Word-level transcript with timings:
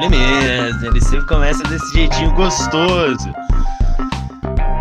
Ele 0.00 0.10
mesmo, 0.10 0.86
ele 0.86 1.00
sempre 1.00 1.26
começa 1.26 1.60
desse 1.64 1.92
jeitinho 1.92 2.32
gostoso. 2.34 3.32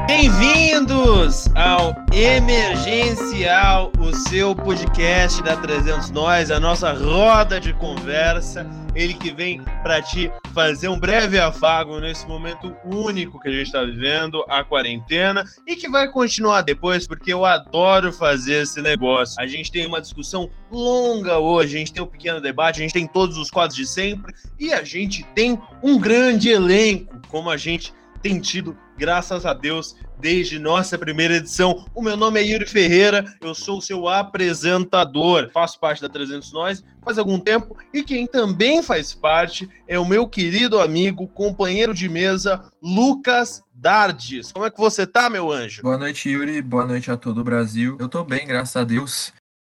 Bem-vindos 0.06 1.50
ao 1.56 1.96
Emergencial, 2.14 3.92
o 3.98 4.16
seu 4.30 4.56
podcast 4.56 5.42
da 5.42 5.56
300 5.58 6.12
Nós, 6.12 6.52
a 6.52 6.60
nossa 6.60 6.94
roda 6.94 7.60
de 7.60 7.74
conversa. 7.74 8.68
Ele 8.98 9.14
que 9.14 9.32
vem 9.32 9.62
para 9.84 10.02
te 10.02 10.32
fazer 10.56 10.88
um 10.88 11.00
breve 11.00 11.38
afago 11.40 12.00
nesse 12.00 12.28
momento 12.28 12.76
único 12.84 13.40
que 13.40 13.48
a 13.48 13.52
gente 13.52 13.68
está 13.68 13.84
vivendo, 13.84 14.44
a 14.50 14.64
quarentena, 14.64 15.46
e 15.68 15.76
que 15.76 15.88
vai 15.88 16.12
continuar 16.12 16.64
depois, 16.64 17.06
porque 17.06 17.32
eu 17.32 17.46
adoro 17.46 18.12
fazer 18.12 18.64
esse 18.64 18.82
negócio. 18.82 19.40
A 19.40 19.46
gente 19.46 19.72
tem 19.72 19.86
uma 19.86 20.02
discussão 20.02 20.50
longa 20.72 21.38
hoje, 21.38 21.76
a 21.76 21.80
gente 21.80 21.94
tem 21.94 22.02
um 22.02 22.08
pequeno 22.08 22.42
debate, 22.42 22.80
a 22.80 22.82
gente 22.82 22.94
tem 22.94 23.06
todos 23.06 23.38
os 23.38 23.52
quadros 23.52 23.78
de 23.78 23.86
sempre, 23.86 24.34
e 24.60 24.74
a 24.74 24.84
gente 24.84 25.24
tem 25.36 25.62
um 25.84 26.00
grande 26.00 26.50
elenco, 26.50 27.22
como 27.28 27.52
a 27.52 27.58
gente 27.58 27.94
tem 28.24 28.40
tido 28.40 28.76
graças 28.98 29.46
a 29.46 29.54
Deus, 29.54 29.96
desde 30.20 30.58
nossa 30.58 30.98
primeira 30.98 31.36
edição. 31.36 31.86
O 31.94 32.02
meu 32.02 32.18
nome 32.18 32.40
é 32.40 32.44
Yuri 32.44 32.66
Ferreira, 32.66 33.24
eu 33.42 33.54
sou 33.54 33.78
o 33.78 33.82
seu 33.82 34.08
apresentador, 34.08 35.52
faço 35.54 35.80
parte 35.80 36.02
da 36.02 36.10
300 36.10 36.52
Nós 36.52 36.84
faz 37.04 37.18
algum 37.18 37.40
tempo 37.40 37.78
e 37.94 38.04
quem 38.04 38.26
também 38.26 38.82
faz 38.82 39.14
parte 39.14 39.70
é 39.88 40.00
o 40.00 40.06
meu 40.06 40.28
querido 40.28 40.80
amigo, 40.80 41.28
companheiro 41.28 41.94
de 41.94 42.10
mesa, 42.10 42.64
Lucas 42.82 43.62
Dardes. 43.74 44.52
Como 44.52 44.66
é 44.66 44.72
que 44.72 44.80
você 44.80 45.06
tá, 45.06 45.30
meu 45.30 45.52
anjo? 45.52 45.84
Boa 45.84 45.98
noite, 45.98 46.30
Yuri. 46.30 46.62
Boa 46.62 46.86
noite 46.86 47.12
a 47.12 47.18
todo 47.18 47.42
o 47.42 47.44
Brasil. 47.44 47.96
Eu 48.00 48.10
tô 48.10 48.24
bem, 48.24 48.46
graças 48.48 48.76
a 48.76 48.84
Deus. 48.84 49.32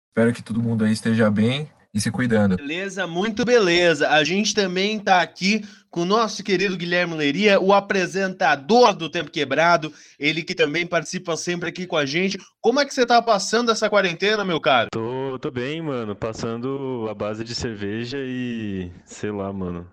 Espero 0.10 0.34
que 0.34 0.42
todo 0.42 0.62
mundo 0.62 0.84
aí 0.84 0.92
esteja 0.92 1.30
bem 1.30 1.70
e 1.94 2.00
se 2.00 2.10
cuidando. 2.10 2.56
Beleza, 2.56 3.06
muito 3.06 3.44
beleza. 3.44 4.10
A 4.10 4.24
gente 4.24 4.54
também 4.54 5.00
tá 5.00 5.22
aqui 5.22 5.64
com 5.90 6.02
o 6.02 6.06
nosso 6.06 6.42
querido 6.42 6.78
Guilherme 6.78 7.16
Leiria, 7.16 7.60
o 7.60 7.74
apresentador 7.74 8.94
do 8.94 9.10
Tempo 9.10 9.30
Quebrado, 9.30 9.92
ele 10.18 10.42
que 10.42 10.56
também 10.56 10.88
participa 10.88 11.36
sempre 11.36 11.68
aqui 11.68 11.86
com 11.86 11.98
a 11.98 12.06
gente. 12.06 12.38
Como 12.62 12.80
é 12.80 12.86
que 12.86 12.94
você 12.94 13.06
tá 13.06 13.22
passando 13.22 13.72
essa 13.72 13.90
quarentena, 13.90 14.46
meu 14.46 14.62
caro? 14.62 14.88
Tô, 14.90 15.38
tô 15.40 15.52
bem, 15.52 15.82
mano, 15.82 16.16
passando 16.16 17.08
a 17.10 17.14
base 17.14 17.44
de 17.44 17.54
cerveja 17.54 18.18
e 18.22 18.90
sei 19.04 19.32
lá, 19.32 19.52
mano, 19.52 19.86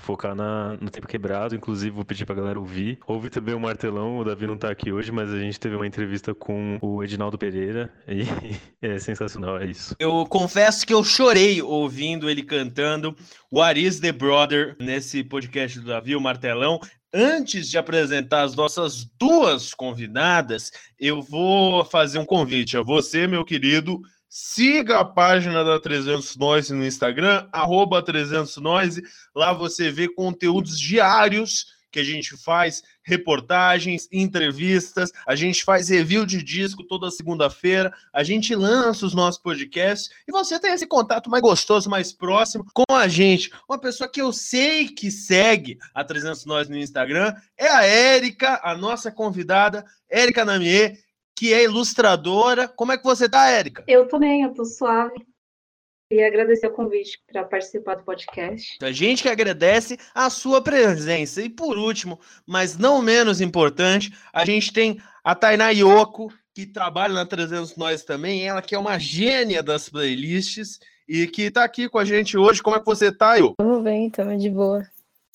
focar 0.00 0.34
na, 0.34 0.76
no 0.80 0.90
tempo 0.90 1.06
quebrado. 1.06 1.54
Inclusive, 1.54 1.90
vou 1.90 2.04
pedir 2.04 2.24
pra 2.24 2.34
galera 2.34 2.58
ouvir. 2.58 2.98
Ouve 3.06 3.30
também 3.30 3.54
o 3.54 3.60
Martelão, 3.60 4.18
o 4.18 4.24
Davi 4.24 4.46
não 4.46 4.56
tá 4.56 4.70
aqui 4.70 4.90
hoje, 4.92 5.12
mas 5.12 5.32
a 5.32 5.38
gente 5.38 5.60
teve 5.60 5.76
uma 5.76 5.86
entrevista 5.86 6.34
com 6.34 6.78
o 6.80 7.02
Edinaldo 7.04 7.38
Pereira 7.38 7.92
e 8.08 8.22
é 8.82 8.98
sensacional, 8.98 9.58
é 9.58 9.66
isso. 9.66 9.94
Eu 9.98 10.26
confesso 10.26 10.86
que 10.86 10.94
eu 10.94 11.04
chorei 11.04 11.62
ouvindo 11.62 12.28
ele 12.28 12.42
cantando 12.42 13.16
What 13.52 13.80
is 13.80 14.00
the 14.00 14.12
Brother 14.12 14.76
nesse 14.80 15.22
podcast 15.22 15.78
do 15.78 15.86
Davi, 15.86 16.16
o 16.16 16.20
Martelão. 16.20 16.80
Antes 17.12 17.68
de 17.68 17.76
apresentar 17.76 18.42
as 18.42 18.54
nossas 18.54 19.04
duas 19.18 19.74
convidadas, 19.74 20.70
eu 20.98 21.20
vou 21.20 21.84
fazer 21.84 22.20
um 22.20 22.24
convite 22.24 22.76
a 22.76 22.82
você, 22.82 23.26
meu 23.26 23.44
querido 23.44 24.00
Siga 24.32 25.00
a 25.00 25.04
página 25.04 25.64
da 25.64 25.80
300 25.80 26.36
Noise 26.36 26.72
no 26.72 26.86
Instagram, 26.86 27.48
arroba 27.50 28.00
300 28.00 28.58
Noise. 28.58 29.02
Lá 29.34 29.52
você 29.52 29.90
vê 29.90 30.08
conteúdos 30.08 30.78
diários 30.78 31.66
que 31.90 31.98
a 31.98 32.04
gente 32.04 32.36
faz, 32.36 32.80
reportagens, 33.02 34.06
entrevistas, 34.12 35.10
a 35.26 35.34
gente 35.34 35.64
faz 35.64 35.88
review 35.88 36.24
de 36.24 36.44
disco 36.44 36.84
toda 36.84 37.10
segunda-feira, 37.10 37.92
a 38.12 38.22
gente 38.22 38.54
lança 38.54 39.04
os 39.04 39.14
nossos 39.14 39.42
podcasts 39.42 40.08
e 40.28 40.30
você 40.30 40.60
tem 40.60 40.74
esse 40.74 40.86
contato 40.86 41.28
mais 41.28 41.42
gostoso, 41.42 41.90
mais 41.90 42.12
próximo 42.12 42.64
com 42.72 42.94
a 42.94 43.08
gente. 43.08 43.50
Uma 43.68 43.80
pessoa 43.80 44.08
que 44.08 44.22
eu 44.22 44.32
sei 44.32 44.86
que 44.86 45.10
segue 45.10 45.76
a 45.92 46.04
300 46.04 46.44
Nós 46.44 46.68
no 46.68 46.78
Instagram 46.78 47.34
é 47.58 47.66
a 47.66 47.84
Érica, 47.84 48.60
a 48.62 48.76
nossa 48.76 49.10
convidada, 49.10 49.84
Érica 50.08 50.44
Namier 50.44 51.09
que 51.40 51.54
é 51.54 51.64
ilustradora. 51.64 52.68
Como 52.68 52.92
é 52.92 52.98
que 52.98 53.02
você 53.02 53.26
tá, 53.26 53.48
Érica? 53.48 53.82
Eu 53.88 54.06
também, 54.06 54.42
eu 54.42 54.52
tô 54.52 54.62
suave. 54.62 55.26
E 56.12 56.22
agradecer 56.22 56.66
o 56.66 56.70
convite 56.70 57.18
para 57.26 57.44
participar 57.44 57.94
do 57.94 58.04
podcast. 58.04 58.76
A 58.82 58.92
gente 58.92 59.22
que 59.22 59.28
agradece 59.28 59.96
a 60.14 60.28
sua 60.28 60.62
presença. 60.62 61.40
E 61.40 61.48
por 61.48 61.78
último, 61.78 62.20
mas 62.46 62.76
não 62.76 63.00
menos 63.00 63.40
importante, 63.40 64.12
a 64.30 64.44
gente 64.44 64.70
tem 64.70 65.00
a 65.24 65.34
Tainá 65.34 65.70
Yoko, 65.70 66.30
que 66.54 66.66
trabalha 66.66 67.14
na 67.14 67.24
300 67.24 67.74
Nós 67.74 68.04
também. 68.04 68.46
Ela 68.46 68.60
que 68.60 68.74
é 68.74 68.78
uma 68.78 68.98
gênia 68.98 69.62
das 69.62 69.88
playlists 69.88 70.78
e 71.08 71.26
que 71.26 71.44
está 71.44 71.64
aqui 71.64 71.88
com 71.88 71.98
a 71.98 72.04
gente 72.04 72.36
hoje. 72.36 72.62
Como 72.62 72.76
é 72.76 72.80
que 72.80 72.84
você 72.84 73.10
tá, 73.10 73.36
Yoko? 73.36 73.54
Tudo 73.58 73.80
bem, 73.80 74.10
tamo 74.10 74.36
de 74.36 74.50
boa. 74.50 74.86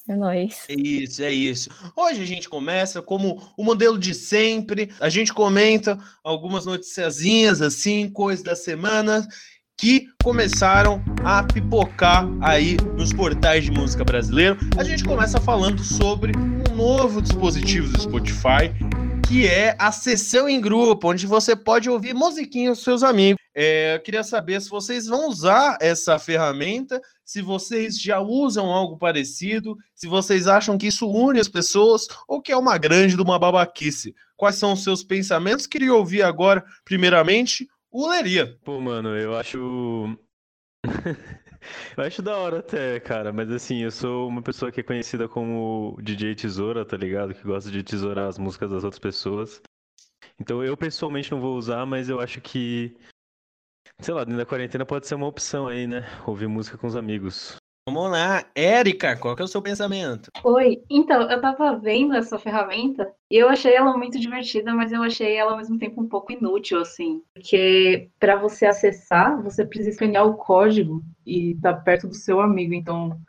É 0.07 0.15
nóis. 0.15 0.65
É 0.69 0.75
isso, 0.75 1.23
é 1.23 1.31
isso. 1.31 1.69
Hoje 1.95 2.21
a 2.21 2.25
gente 2.25 2.47
começa 2.47 3.01
como 3.01 3.41
o 3.57 3.63
modelo 3.63 3.97
de 3.97 4.13
sempre. 4.13 4.91
A 4.99 5.09
gente 5.09 5.33
comenta 5.33 5.97
algumas 6.23 6.65
noticiazinhas, 6.65 7.61
assim, 7.61 8.09
coisas 8.09 8.43
da 8.43 8.55
semana 8.55 9.27
que 9.77 10.07
começaram 10.23 11.03
a 11.23 11.43
pipocar 11.43 12.27
aí 12.41 12.77
nos 12.95 13.11
portais 13.11 13.65
de 13.65 13.71
música 13.71 14.03
brasileiro. 14.03 14.57
A 14.77 14.83
gente 14.83 15.03
começa 15.03 15.39
falando 15.41 15.83
sobre 15.83 16.31
um 16.37 16.75
novo 16.75 17.21
dispositivo 17.21 17.91
do 17.91 18.01
Spotify, 18.01 18.71
que 19.27 19.47
é 19.47 19.75
a 19.79 19.91
sessão 19.91 20.47
em 20.47 20.61
grupo, 20.61 21.09
onde 21.09 21.25
você 21.25 21.55
pode 21.55 21.89
ouvir 21.89 22.13
musiquinhas 22.13 22.77
dos 22.77 22.83
seus 22.83 23.03
amigos. 23.03 23.41
É, 23.55 23.95
eu 23.95 23.99
queria 24.01 24.23
saber 24.23 24.61
se 24.61 24.69
vocês 24.69 25.07
vão 25.07 25.29
usar 25.29 25.77
essa 25.81 26.19
ferramenta, 26.19 27.01
se 27.23 27.41
vocês 27.41 27.99
já 27.99 28.19
usam 28.19 28.67
algo 28.67 28.97
parecido, 28.97 29.77
se 29.95 30.07
vocês 30.07 30.47
acham 30.47 30.77
que 30.77 30.87
isso 30.87 31.09
une 31.09 31.39
as 31.39 31.47
pessoas 31.47 32.07
ou 32.27 32.41
que 32.41 32.51
é 32.51 32.57
uma 32.57 32.77
grande 32.77 33.15
de 33.15 33.21
uma 33.21 33.39
babaquice. 33.39 34.13
Quais 34.35 34.55
são 34.57 34.73
os 34.73 34.83
seus 34.83 35.03
pensamentos? 35.03 35.65
Queria 35.65 35.93
ouvir 35.93 36.21
agora, 36.21 36.63
primeiramente, 36.83 37.67
o 37.91 38.07
Leria. 38.09 38.57
Pô, 38.63 38.79
mano, 38.79 39.09
eu 39.17 39.35
acho. 39.35 40.17
eu 41.97 42.03
acho 42.03 42.21
da 42.21 42.37
hora 42.37 42.59
até, 42.59 42.99
cara, 42.99 43.31
mas 43.33 43.51
assim, 43.51 43.83
eu 43.83 43.91
sou 43.91 44.27
uma 44.27 44.41
pessoa 44.41 44.71
que 44.71 44.79
é 44.79 44.83
conhecida 44.83 45.27
como 45.27 45.97
DJ 46.01 46.35
Tesoura, 46.35 46.85
tá 46.85 46.97
ligado? 46.97 47.33
Que 47.33 47.43
gosta 47.43 47.71
de 47.71 47.83
tesourar 47.83 48.27
as 48.27 48.37
músicas 48.37 48.69
das 48.69 48.83
outras 48.83 48.99
pessoas. 48.99 49.61
Então 50.39 50.63
eu 50.63 50.75
pessoalmente 50.75 51.31
não 51.31 51.39
vou 51.39 51.57
usar, 51.57 51.85
mas 51.85 52.09
eu 52.09 52.19
acho 52.19 52.41
que 52.41 52.95
sei 53.99 54.13
lá, 54.13 54.23
dentro 54.23 54.37
da 54.37 54.45
quarentena 54.45 54.85
pode 54.85 55.07
ser 55.07 55.15
uma 55.15 55.27
opção 55.27 55.67
aí, 55.67 55.87
né? 55.87 56.01
Ouvir 56.25 56.47
música 56.47 56.77
com 56.77 56.87
os 56.87 56.95
amigos. 56.95 57.57
Vamos 57.87 58.09
lá, 58.09 58.43
Érica, 58.55 59.15
qual 59.15 59.35
que 59.35 59.43
é 59.43 59.45
o 59.45 59.47
seu 59.47 59.61
pensamento? 59.61 60.31
Oi, 60.43 60.81
então, 60.89 61.29
eu 61.29 61.39
tava 61.39 61.77
vendo 61.77 62.15
essa 62.15 62.39
ferramenta 62.39 63.13
e 63.29 63.35
eu 63.37 63.47
achei 63.47 63.75
ela 63.75 63.95
muito 63.95 64.19
divertida, 64.19 64.73
mas 64.73 64.91
eu 64.91 65.03
achei 65.03 65.35
ela 65.35 65.51
ao 65.51 65.57
mesmo 65.57 65.77
tempo 65.77 66.01
um 66.01 66.09
pouco 66.09 66.31
inútil, 66.31 66.81
assim. 66.81 67.21
Porque 67.35 68.09
para 68.19 68.37
você 68.37 68.65
acessar, 68.65 69.39
você 69.43 69.63
precisa 69.63 69.91
escanear 69.91 70.25
o 70.25 70.33
código 70.33 71.03
e 71.23 71.53
tá 71.61 71.75
perto 71.75 72.07
do 72.07 72.15
seu 72.15 72.39
amigo, 72.39 72.73
então 72.73 73.21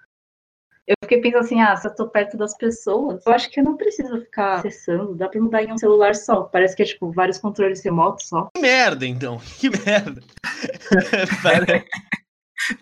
eu 0.86 0.94
fiquei 1.02 1.20
pensando 1.20 1.44
assim, 1.44 1.60
ah, 1.60 1.76
se 1.76 1.86
eu 1.86 1.94
tô 1.94 2.08
perto 2.08 2.38
das 2.38 2.56
pessoas, 2.56 3.26
eu 3.26 3.32
acho 3.34 3.50
que 3.50 3.60
eu 3.60 3.64
não 3.64 3.76
preciso 3.76 4.18
ficar 4.22 4.54
acessando, 4.54 5.14
dá 5.14 5.28
pra 5.28 5.38
mudar 5.38 5.64
em 5.64 5.72
um 5.72 5.76
celular 5.76 6.14
só. 6.14 6.44
Parece 6.44 6.74
que 6.74 6.82
é 6.82 6.86
tipo 6.86 7.12
vários 7.12 7.36
controles 7.36 7.84
remotos 7.84 8.26
só. 8.26 8.48
Que 8.54 8.62
merda, 8.62 9.06
então. 9.06 9.38
Que 9.60 9.68
merda. 9.68 10.22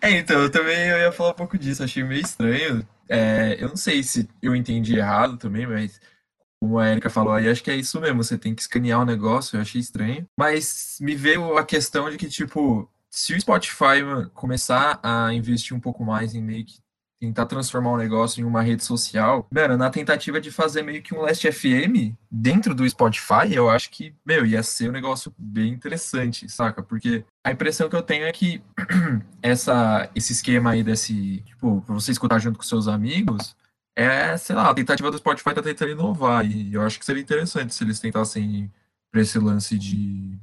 é, 0.01 0.11
então, 0.11 0.41
eu 0.41 0.49
também 0.49 0.87
eu 0.87 0.97
ia 0.97 1.11
falar 1.11 1.31
um 1.31 1.35
pouco 1.35 1.57
disso, 1.57 1.83
achei 1.83 2.03
meio 2.03 2.21
estranho. 2.21 2.87
É, 3.07 3.55
eu 3.59 3.69
não 3.69 3.75
sei 3.77 4.01
se 4.03 4.27
eu 4.41 4.55
entendi 4.55 4.97
errado 4.97 5.37
também, 5.37 5.67
mas 5.67 5.99
como 6.59 6.79
a 6.79 6.89
Erika 6.89 7.09
falou 7.09 7.33
aí, 7.33 7.47
acho 7.47 7.63
que 7.63 7.69
é 7.69 7.75
isso 7.75 7.99
mesmo, 7.99 8.23
você 8.23 8.37
tem 8.37 8.55
que 8.55 8.61
escanear 8.61 9.01
o 9.01 9.05
negócio, 9.05 9.55
eu 9.55 9.61
achei 9.61 9.79
estranho. 9.79 10.27
Mas 10.37 10.97
me 10.99 11.15
veio 11.15 11.57
a 11.57 11.65
questão 11.65 12.09
de 12.09 12.17
que, 12.17 12.27
tipo, 12.27 12.89
se 13.09 13.33
o 13.33 13.39
Spotify 13.39 14.01
começar 14.33 14.99
a 15.03 15.33
investir 15.33 15.75
um 15.75 15.79
pouco 15.79 16.03
mais 16.03 16.33
em 16.33 16.41
meio 16.41 16.65
que 16.65 16.79
tentar 17.19 17.45
transformar 17.45 17.91
o 17.91 17.97
negócio 17.97 18.41
em 18.41 18.43
uma 18.43 18.61
rede 18.61 18.83
social, 18.83 19.47
mano, 19.51 19.77
na 19.77 19.89
tentativa 19.89 20.39
de 20.39 20.51
fazer 20.51 20.81
meio 20.83 21.01
que 21.01 21.13
um 21.13 21.21
Last 21.21 21.49
FM 21.51 22.13
dentro 22.29 22.75
do 22.75 22.87
Spotify, 22.87 23.53
eu 23.53 23.69
acho 23.69 23.89
que, 23.89 24.13
meu, 24.25 24.45
ia 24.45 24.61
ser 24.61 24.89
um 24.89 24.93
negócio 24.93 25.33
bem 25.37 25.69
interessante, 25.69 26.49
saca? 26.49 26.83
Porque 26.83 27.23
a 27.43 27.51
impressão 27.51 27.89
que 27.89 27.95
eu 27.95 28.03
tenho 28.03 28.25
é 28.25 28.31
que 28.31 28.61
essa, 29.41 30.09
esse 30.13 30.33
esquema 30.33 30.71
aí 30.71 30.83
desse, 30.83 31.41
tipo, 31.45 31.81
pra 31.81 31.95
você 31.95 32.11
escutar 32.11 32.39
junto 32.39 32.57
com 32.57 32.63
seus 32.63 32.87
amigos, 32.87 33.55
é, 33.95 34.35
sei 34.35 34.55
lá, 34.55 34.69
a 34.69 34.73
tentativa 34.73 35.09
do 35.09 35.17
Spotify 35.17 35.53
tá 35.53 35.61
tentando 35.61 35.91
inovar, 35.91 36.45
e 36.45 36.73
eu 36.73 36.81
acho 36.81 36.99
que 36.99 37.05
seria 37.05 37.21
interessante 37.21 37.73
se 37.73 37.83
eles 37.83 37.99
tentassem 37.99 38.71
pra 39.09 39.21
esse 39.21 39.39
lance 39.39 39.77
de 39.79 40.37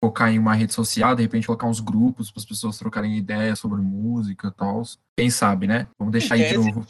focar 0.00 0.32
em 0.32 0.38
uma 0.38 0.54
rede 0.54 0.72
social, 0.72 1.14
de 1.14 1.22
repente 1.22 1.46
colocar 1.46 1.66
uns 1.66 1.80
grupos 1.80 2.30
para 2.30 2.40
as 2.40 2.46
pessoas 2.46 2.78
trocarem 2.78 3.16
ideias 3.16 3.58
sobre 3.58 3.80
música 3.80 4.48
e 4.48 4.52
tal. 4.52 4.82
Quem 5.16 5.30
sabe, 5.30 5.66
né? 5.66 5.88
Vamos 5.98 6.12
deixar 6.12 6.34
aí 6.34 6.48
de 6.48 6.56
novo. 6.56 6.86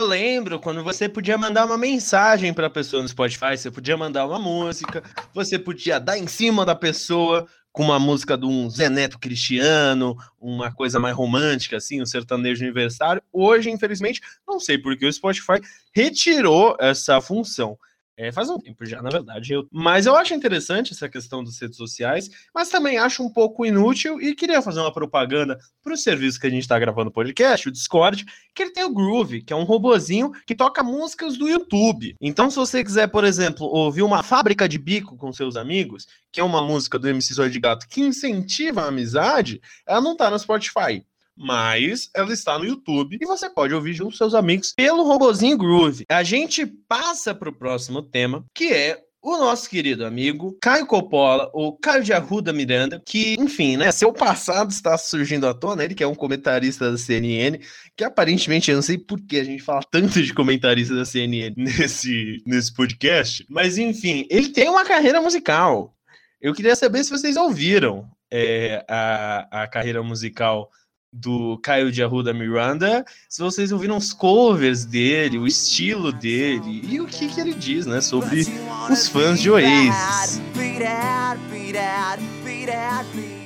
Eu 0.00 0.06
lembro 0.06 0.58
quando 0.60 0.82
você 0.82 1.08
podia 1.08 1.36
mandar 1.36 1.66
uma 1.66 1.76
mensagem 1.76 2.54
para 2.54 2.68
a 2.68 2.70
pessoa 2.70 3.02
no 3.02 3.08
Spotify, 3.08 3.56
você 3.56 3.70
podia 3.70 3.96
mandar 3.96 4.26
uma 4.26 4.38
música, 4.38 5.02
você 5.34 5.58
podia 5.58 5.98
dar 5.98 6.16
em 6.16 6.26
cima 6.26 6.64
da 6.64 6.74
pessoa 6.74 7.46
com 7.70 7.82
uma 7.82 7.98
música 7.98 8.38
de 8.38 8.46
um 8.46 8.70
Zé 8.70 8.88
Neto 8.88 9.18
Cristiano, 9.18 10.16
uma 10.40 10.72
coisa 10.72 11.00
mais 11.00 11.14
romântica, 11.14 11.76
assim, 11.76 12.00
um 12.00 12.06
sertanejo 12.06 12.62
universitário. 12.62 13.20
Hoje, 13.32 13.68
infelizmente, 13.68 14.20
não 14.46 14.60
sei 14.60 14.78
porque 14.78 15.04
o 15.04 15.12
Spotify 15.12 15.60
retirou 15.92 16.76
essa 16.78 17.20
função. 17.20 17.76
É, 18.16 18.30
faz 18.30 18.48
um 18.48 18.58
tempo 18.58 18.86
já, 18.86 19.02
na 19.02 19.10
verdade. 19.10 19.52
Eu... 19.52 19.66
Mas 19.72 20.06
eu 20.06 20.14
acho 20.14 20.34
interessante 20.34 20.92
essa 20.92 21.08
questão 21.08 21.42
das 21.42 21.58
redes 21.60 21.76
sociais, 21.76 22.30
mas 22.54 22.68
também 22.68 22.96
acho 22.96 23.24
um 23.24 23.30
pouco 23.30 23.66
inútil 23.66 24.20
e 24.20 24.34
queria 24.34 24.62
fazer 24.62 24.80
uma 24.80 24.92
propaganda 24.92 25.58
para 25.82 25.94
o 25.94 25.96
serviço 25.96 26.38
que 26.38 26.46
a 26.46 26.50
gente 26.50 26.62
está 26.62 26.78
gravando 26.78 27.10
o 27.10 27.12
podcast, 27.12 27.68
o 27.68 27.72
Discord, 27.72 28.24
que 28.54 28.62
ele 28.62 28.72
tem 28.72 28.84
o 28.84 28.94
Groove, 28.94 29.42
que 29.42 29.52
é 29.52 29.56
um 29.56 29.64
robozinho 29.64 30.30
que 30.46 30.54
toca 30.54 30.82
músicas 30.82 31.36
do 31.36 31.48
YouTube. 31.48 32.14
Então, 32.20 32.48
se 32.48 32.56
você 32.56 32.84
quiser, 32.84 33.08
por 33.08 33.24
exemplo, 33.24 33.66
ouvir 33.66 34.02
uma 34.02 34.22
fábrica 34.22 34.68
de 34.68 34.78
bico 34.78 35.16
com 35.16 35.32
seus 35.32 35.56
amigos, 35.56 36.06
que 36.30 36.40
é 36.40 36.44
uma 36.44 36.62
música 36.62 36.98
do 36.98 37.08
MC 37.08 37.34
Zóio 37.34 37.50
de 37.50 37.58
Gato 37.58 37.88
que 37.88 38.00
incentiva 38.00 38.82
a 38.82 38.88
amizade, 38.88 39.60
ela 39.84 40.00
não 40.00 40.16
tá 40.16 40.30
no 40.30 40.38
Spotify 40.38 41.04
mas 41.36 42.10
ela 42.14 42.32
está 42.32 42.58
no 42.58 42.64
YouTube 42.64 43.18
e 43.20 43.26
você 43.26 43.50
pode 43.50 43.74
ouvir 43.74 43.92
junto 43.92 44.12
com 44.12 44.16
seus 44.16 44.34
amigos 44.34 44.72
pelo 44.76 45.04
robozinho 45.04 45.58
Groove. 45.58 46.04
A 46.08 46.22
gente 46.22 46.66
passa 46.66 47.34
para 47.34 47.48
o 47.48 47.56
próximo 47.56 48.02
tema, 48.02 48.44
que 48.54 48.72
é 48.72 49.00
o 49.24 49.38
nosso 49.38 49.70
querido 49.70 50.04
amigo 50.04 50.56
Caio 50.60 50.86
Coppola, 50.86 51.50
ou 51.54 51.78
Caio 51.78 52.04
de 52.04 52.12
Arruda 52.12 52.52
Miranda, 52.52 53.02
que, 53.04 53.34
enfim, 53.40 53.78
né, 53.78 53.90
seu 53.90 54.12
passado 54.12 54.70
está 54.70 54.98
surgindo 54.98 55.46
à 55.48 55.54
tona, 55.54 55.82
ele 55.82 55.94
que 55.94 56.04
é 56.04 56.06
um 56.06 56.14
comentarista 56.14 56.90
da 56.90 56.98
CNN, 56.98 57.58
que 57.96 58.04
aparentemente, 58.04 58.70
eu 58.70 58.76
não 58.76 58.82
sei 58.82 58.98
por 58.98 59.18
que 59.22 59.38
a 59.38 59.44
gente 59.44 59.62
fala 59.62 59.80
tanto 59.90 60.22
de 60.22 60.34
comentarista 60.34 60.94
da 60.94 61.06
CNN 61.06 61.54
nesse, 61.56 62.42
nesse 62.46 62.74
podcast, 62.74 63.46
mas 63.48 63.78
enfim, 63.78 64.26
ele 64.28 64.50
tem 64.50 64.68
uma 64.68 64.84
carreira 64.84 65.22
musical. 65.22 65.96
Eu 66.38 66.52
queria 66.52 66.76
saber 66.76 67.02
se 67.02 67.10
vocês 67.10 67.34
ouviram 67.34 68.06
é, 68.30 68.84
a, 68.86 69.62
a 69.62 69.66
carreira 69.66 70.02
musical 70.02 70.68
do 71.14 71.56
Caio 71.58 71.92
de 71.92 72.02
Arruda 72.02 72.34
Miranda, 72.34 73.04
se 73.28 73.40
vocês 73.40 73.70
ouviram 73.70 73.96
os 73.96 74.12
covers 74.12 74.84
dele, 74.84 75.38
o 75.38 75.46
estilo 75.46 76.12
dele 76.12 76.82
e 76.84 77.00
o 77.00 77.06
que, 77.06 77.28
que 77.28 77.40
ele 77.40 77.54
diz, 77.54 77.86
né, 77.86 78.00
sobre 78.00 78.44
os 78.90 79.06
fãs 79.06 79.40
de 79.40 79.48
Oasis. 79.48 80.40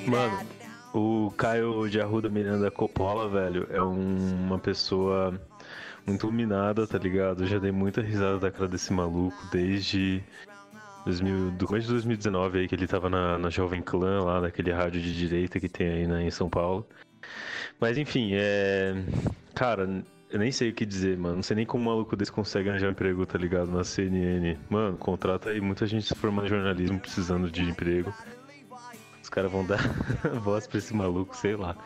Mano, 0.06 0.38
o 0.94 1.30
Caio 1.36 1.90
de 1.90 2.00
Arruda 2.00 2.30
Miranda 2.30 2.70
Coppola, 2.70 3.28
velho, 3.28 3.66
é 3.70 3.82
um, 3.82 4.46
uma 4.46 4.58
pessoa 4.58 5.38
muito 6.06 6.26
iluminada, 6.26 6.86
tá 6.86 6.96
ligado? 6.96 7.44
Eu 7.44 7.48
já 7.48 7.58
dei 7.58 7.70
muita 7.70 8.00
risada 8.00 8.38
da 8.38 8.50
cara 8.50 8.66
desse 8.66 8.94
maluco 8.94 9.36
desde 9.52 10.24
2000, 11.04 11.50
do 11.50 11.66
começo 11.66 11.86
de 11.86 11.92
2019 11.92 12.60
aí 12.60 12.68
que 12.68 12.74
ele 12.74 12.86
tava 12.86 13.10
na, 13.10 13.36
na 13.36 13.50
Jovem 13.50 13.82
Clã, 13.82 14.24
lá 14.24 14.40
naquele 14.40 14.72
rádio 14.72 15.02
de 15.02 15.14
direita 15.14 15.60
que 15.60 15.68
tem 15.68 15.88
aí 15.88 16.06
né, 16.06 16.24
em 16.24 16.30
São 16.30 16.48
Paulo. 16.48 16.86
Mas 17.80 17.98
enfim, 17.98 18.30
é. 18.32 18.94
Cara, 19.54 20.04
eu 20.30 20.38
nem 20.38 20.52
sei 20.52 20.70
o 20.70 20.72
que 20.74 20.84
dizer, 20.84 21.16
mano. 21.16 21.36
Não 21.36 21.42
sei 21.42 21.56
nem 21.56 21.66
como 21.66 21.82
um 21.82 21.86
maluco 21.86 22.16
desse 22.16 22.30
consegue 22.30 22.68
arranjar 22.68 22.90
emprego, 22.90 23.24
tá 23.24 23.38
ligado? 23.38 23.70
Na 23.70 23.84
CNN. 23.84 24.56
Mano, 24.68 24.96
contrata 24.96 25.50
aí 25.50 25.60
muita 25.60 25.86
gente 25.86 26.06
se 26.06 26.14
formando 26.14 26.46
em 26.46 26.50
jornalismo 26.50 26.98
precisando 26.98 27.50
de 27.50 27.62
emprego. 27.62 28.12
Os 29.22 29.28
caras 29.28 29.50
vão 29.50 29.64
dar 29.64 29.78
voz 30.40 30.66
pra 30.66 30.78
esse 30.78 30.94
maluco, 30.94 31.36
sei 31.36 31.56
lá. 31.56 31.76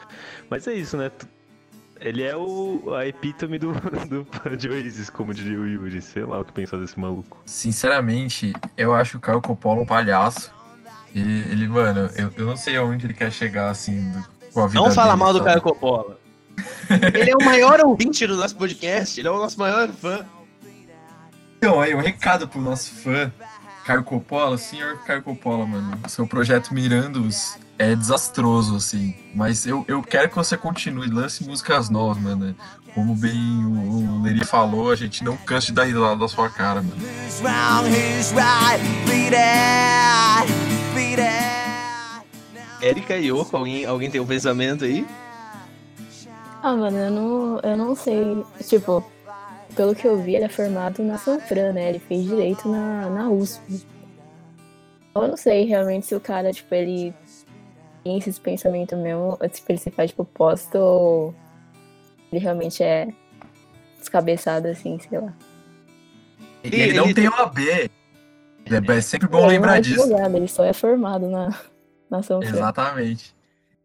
Mas 0.50 0.66
é 0.66 0.74
isso, 0.74 0.96
né? 0.96 1.10
Ele 2.00 2.24
é 2.24 2.36
o, 2.36 2.94
a 2.96 3.06
epítome 3.06 3.58
do, 3.58 3.72
do 4.10 4.26
de 4.56 4.68
Oasis, 4.68 5.08
como 5.08 5.32
diria 5.32 5.58
o 5.58 5.66
Yuri. 5.66 6.02
Sei 6.02 6.24
lá 6.24 6.40
o 6.40 6.44
que 6.44 6.52
pensar 6.52 6.78
desse 6.78 6.98
maluco. 6.98 7.40
Sinceramente, 7.46 8.52
eu 8.76 8.92
acho 8.92 9.18
o 9.18 9.20
Caio 9.20 9.40
Coppola 9.40 9.82
um 9.82 9.86
palhaço. 9.86 10.52
Ele, 11.14 11.44
ele 11.50 11.68
mano, 11.68 12.10
eu, 12.16 12.32
eu 12.36 12.46
não 12.46 12.56
sei 12.56 12.76
aonde 12.76 13.06
ele 13.06 13.14
quer 13.14 13.30
chegar, 13.30 13.70
assim, 13.70 14.10
não 14.75 14.90
fala 14.90 15.16
mal 15.16 15.32
do 15.32 15.43
Caio 15.43 15.60
Coppola. 15.60 16.19
ele 17.14 17.31
é 17.31 17.37
o 17.37 17.44
maior 17.44 17.81
ouvinte 17.81 18.26
do 18.26 18.37
nosso 18.37 18.56
podcast, 18.56 19.19
ele 19.19 19.28
é 19.28 19.31
o 19.31 19.38
nosso 19.38 19.58
maior 19.58 19.88
fã. 19.88 20.26
Então, 21.58 21.81
aí, 21.81 21.94
um 21.94 22.00
recado 22.00 22.49
pro 22.49 22.60
nosso 22.60 22.93
fã, 22.93 23.32
Caio 23.84 24.04
Coppola, 24.04 24.58
senhor 24.58 24.99
Caio 25.04 25.22
Coppola, 25.22 25.66
mano. 25.66 25.99
Seu 26.08 26.26
projeto 26.26 26.75
Mirandos 26.75 27.56
é 27.78 27.94
desastroso, 27.94 28.76
assim. 28.76 29.14
Mas 29.34 29.66
eu, 29.66 29.84
eu 29.88 30.02
quero 30.02 30.28
que 30.28 30.37
você 30.37 30.56
continue, 30.56 31.08
lance 31.08 31.44
músicas 31.44 31.88
novas, 31.88 32.22
mano. 32.22 32.54
Como 32.94 33.14
bem 33.14 33.64
o, 33.64 34.19
o 34.19 34.22
Leri 34.22 34.44
falou, 34.44 34.90
a 34.90 34.96
gente 34.96 35.25
não 35.25 35.37
cansa 35.37 35.69
de 35.69 35.72
dar 35.72 35.84
risada 35.84 36.16
da 36.16 36.28
sua 36.28 36.50
cara, 36.50 36.82
mano. 36.82 36.96
Who's 36.96 37.40
wrong, 37.40 37.88
who's 37.88 38.32
right, 38.32 38.82
beat 39.06 39.34
it, 39.34 40.52
beat 40.94 41.19
it. 41.19 41.62
Érica 42.82 43.17
e 43.17 43.29
Yoko, 43.29 43.56
alguém, 43.56 43.84
alguém 43.84 44.11
tem 44.11 44.20
um 44.20 44.26
pensamento 44.26 44.84
aí? 44.84 45.06
Ah, 46.62 46.75
mano, 46.75 46.99
eu 46.99 47.11
não, 47.11 47.61
eu 47.61 47.76
não 47.76 47.94
sei. 47.94 48.44
Tipo, 48.69 49.05
pelo 49.75 49.94
que 49.94 50.06
eu 50.06 50.19
vi, 50.19 50.34
ele 50.34 50.44
é 50.44 50.49
formado 50.49 51.02
na 51.02 51.17
Sanfran, 51.17 51.73
né? 51.73 51.90
Ele 51.90 51.99
fez 52.00 52.25
direito 52.25 52.69
na, 52.69 53.08
na 53.08 53.31
USP. 53.31 53.84
Eu 55.14 55.29
não 55.29 55.37
sei 55.37 55.64
realmente 55.64 56.06
se 56.06 56.14
o 56.14 56.20
cara, 56.20 56.52
tipo, 56.52 56.75
ele 56.75 57.14
tem 58.02 58.19
esses 58.19 58.38
pensamentos 58.38 58.99
mesmo, 58.99 59.38
se 59.52 59.62
ele 59.69 59.78
se 59.78 59.90
faz 59.90 60.11
tipo 60.11 60.25
posto 60.25 60.76
ou 60.76 61.35
ele 62.32 62.40
realmente 62.40 62.82
é 62.82 63.08
descabeçado 63.99 64.67
assim, 64.69 64.99
sei 64.99 65.20
lá. 65.20 65.32
Ele, 66.64 66.81
ele 66.81 66.93
não 66.94 67.14
tem 67.14 67.28
OAB. 67.28 67.58
É, 67.58 67.90
é 68.96 69.00
sempre 69.00 69.28
bom 69.28 69.44
é, 69.44 69.49
lembrar 69.49 69.81
disso. 69.81 70.02
Advogado, 70.02 70.37
ele 70.37 70.49
só 70.49 70.64
é 70.64 70.73
formado 70.73 71.28
na, 71.28 71.55
Exatamente. 72.49 73.35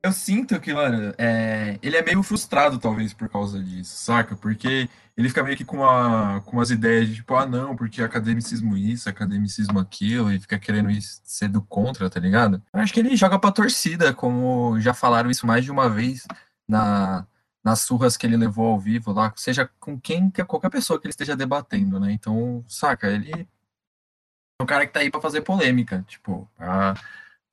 Eu 0.04 0.12
sinto 0.12 0.60
que, 0.60 0.74
mano, 0.74 1.14
é... 1.18 1.78
ele 1.82 1.98
é 1.98 2.04
meio 2.04 2.22
frustrado, 2.24 2.78
talvez, 2.78 3.14
por 3.14 3.28
causa 3.28 3.62
disso, 3.62 3.98
saca? 3.98 4.36
Porque 4.36 4.88
ele 5.18 5.28
fica 5.28 5.44
meio 5.44 5.58
que 5.58 5.66
com, 5.66 5.78
uma, 5.78 6.42
com 6.42 6.58
umas 6.58 6.70
ideias 6.70 7.08
de, 7.08 7.16
tipo, 7.16 7.36
ah, 7.36 7.46
não, 7.46 7.76
porque 7.76 8.04
academicismo 8.04 8.78
isso, 8.78 9.10
academicismo 9.10 9.80
aquilo, 9.80 10.32
e 10.32 10.40
fica 10.40 10.60
querendo 10.60 10.90
ser 11.24 11.50
do 11.50 11.62
contra, 11.62 12.10
tá 12.10 12.20
ligado? 12.20 12.62
Eu 12.72 12.80
acho 12.80 12.94
que 12.94 13.00
ele 13.00 13.16
joga 13.16 13.40
pra 13.40 13.52
torcida, 13.52 14.14
como 14.14 14.80
já 14.80 14.94
falaram 14.94 15.32
isso 15.32 15.48
mais 15.48 15.66
de 15.66 15.72
uma 15.72 15.90
vez 15.90 16.28
na, 16.68 17.26
nas 17.64 17.82
surras 17.82 18.16
que 18.16 18.28
ele 18.28 18.38
levou 18.38 18.68
ao 18.68 18.80
vivo 18.80 19.12
lá, 19.12 19.34
seja 19.36 19.68
com 19.80 20.00
quem, 20.00 20.30
qualquer 20.48 20.70
pessoa 20.70 21.00
que 21.00 21.08
ele 21.08 21.12
esteja 21.12 21.36
debatendo, 21.36 22.00
né? 22.00 22.12
Então, 22.12 22.64
saca, 22.68 23.08
ele 23.10 23.32
é 23.32 24.64
um 24.64 24.68
cara 24.68 24.86
que 24.86 24.94
tá 24.94 25.00
aí 25.00 25.10
pra 25.10 25.20
fazer 25.20 25.42
polêmica, 25.42 26.06
tipo, 26.08 26.48
pra 26.56 26.94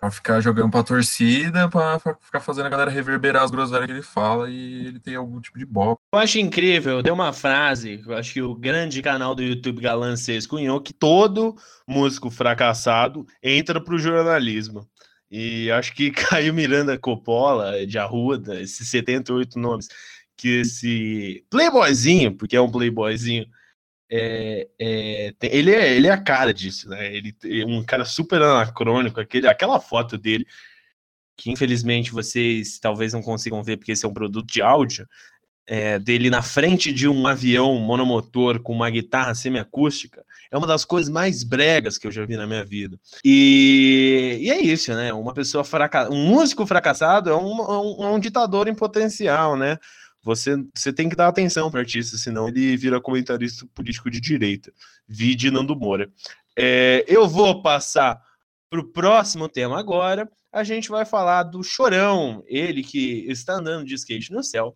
Pra 0.05 0.11
ficar 0.11 0.39
jogando 0.43 0.71
pra 0.71 0.83
torcida, 0.83 1.67
pra, 1.67 1.99
pra, 1.99 2.15
ficar 2.21 2.41
fazendo 2.41 2.67
a 2.67 2.69
galera 2.69 2.91
reverberar 2.91 3.43
as 3.43 3.51
groselhas 3.51 3.87
que 3.87 3.93
ele 3.93 4.03
fala 4.03 4.51
e 4.51 4.89
ele 4.89 5.01
tem 5.01 5.15
algum 5.15 5.41
tipo 5.41 5.59
de 5.59 5.65
boca. 5.65 5.99
Eu 6.13 6.19
acho 6.19 6.39
incrível, 6.39 7.03
deu 7.03 7.15
uma 7.15 7.33
frase, 7.33 8.03
eu 8.07 8.15
acho 8.15 8.35
que 8.35 8.43
o 8.43 8.55
grande 8.55 9.01
canal 9.01 9.35
do 9.35 9.43
YouTube 9.43 9.81
Galan 9.81 10.15
6 10.15 10.47
cunhou, 10.47 10.79
que 10.79 10.93
todo 10.93 11.57
músico 11.89 12.29
fracassado 12.29 13.27
entra 13.43 13.83
pro 13.83 13.99
jornalismo. 13.99 14.87
E 15.31 15.71
acho 15.71 15.95
que 15.95 16.11
Caio 16.13 16.53
Miranda 16.53 16.99
Coppola, 16.99 17.87
de 17.87 17.99
Arruda, 17.99 18.61
esses 18.61 18.87
78 18.91 19.59
nomes, 19.59 19.89
que 20.37 20.61
esse 20.61 21.47
playboyzinho, 21.49 22.37
porque 22.37 22.57
é 22.57 22.61
um 22.61 22.71
playboyzinho, 22.71 23.47
é, 24.17 24.69
é, 24.79 25.35
ele, 25.43 25.73
é, 25.73 25.97
ele 25.97 26.07
é 26.07 26.13
a 26.13 26.21
cara 26.21 26.55
disso, 26.55 26.89
né? 26.89 27.13
Ele 27.13 27.35
é 27.43 27.67
um 27.67 27.83
cara 27.83 28.05
super 28.05 28.41
anacrônico, 28.41 29.21
aquele, 29.21 29.49
aquela 29.49 29.81
foto 29.81 30.17
dele, 30.17 30.47
que 31.37 31.51
infelizmente 31.51 32.13
vocês 32.13 32.79
talvez 32.79 33.13
não 33.13 33.23
consigam 33.23 33.63
ver 33.63 33.77
porque 33.77 33.91
esse 33.91 34.05
é 34.05 34.09
um 34.09 34.15
produto 34.15 34.47
de 34.47 34.63
áudio, 34.63 35.09
é, 35.67 35.99
dele 35.99 36.31
na 36.31 36.43
frente 36.43 36.93
de 36.93 37.09
um 37.09 37.27
avião 37.27 37.75
monomotor 37.77 38.61
com 38.61 38.73
uma 38.73 38.89
guitarra 38.89 39.35
semiacústica, 39.35 40.25
é 40.51 40.57
uma 40.57 40.67
das 40.67 40.85
coisas 40.85 41.11
mais 41.11 41.43
bregas 41.43 41.99
que 41.99 42.07
eu 42.07 42.13
já 42.13 42.25
vi 42.25 42.37
na 42.37 42.47
minha 42.47 42.65
vida. 42.65 43.01
E, 43.25 44.39
e 44.43 44.51
é 44.51 44.61
isso, 44.61 44.95
né? 44.95 45.13
Uma 45.13 45.35
pessoa 45.35 45.65
fracassada, 45.65 46.15
um 46.15 46.25
músico 46.29 46.65
fracassado 46.67 47.31
é 47.31 47.37
um, 47.37 47.59
é 47.59 47.79
um, 47.79 48.05
é 48.05 48.11
um 48.11 48.21
ditador 48.21 48.69
em 48.69 48.75
potencial, 48.75 49.57
né? 49.57 49.79
Você, 50.25 50.57
você 50.75 50.91
tem 50.91 51.09
que 51.09 51.15
dar 51.15 51.29
atenção 51.29 51.71
para 51.71 51.81
artista, 51.81 52.17
senão 52.17 52.49
ele 52.49 52.77
vira 52.79 53.01
comentarista 53.01 53.67
político 53.75 54.11
de 54.11 54.21
direita. 54.21 54.73
Vide 55.07 55.51
Nando 55.51 55.77
Moura. 55.77 56.11
É, 56.57 57.05
eu 57.07 57.29
vou 57.29 57.61
passar 57.61 58.19
para 58.71 58.81
o 58.81 58.91
próximo 58.91 59.49
tema 59.51 59.79
agora. 59.79 60.27
A 60.51 60.65
gente 60.65 60.89
vai 60.89 61.05
falar 61.05 61.43
do 61.43 61.63
Chorão, 61.63 62.43
ele 62.47 62.83
que 62.83 63.27
está 63.29 63.55
andando 63.55 63.85
de 63.85 63.95
skate 63.95 64.33
no 64.33 64.43
céu 64.43 64.75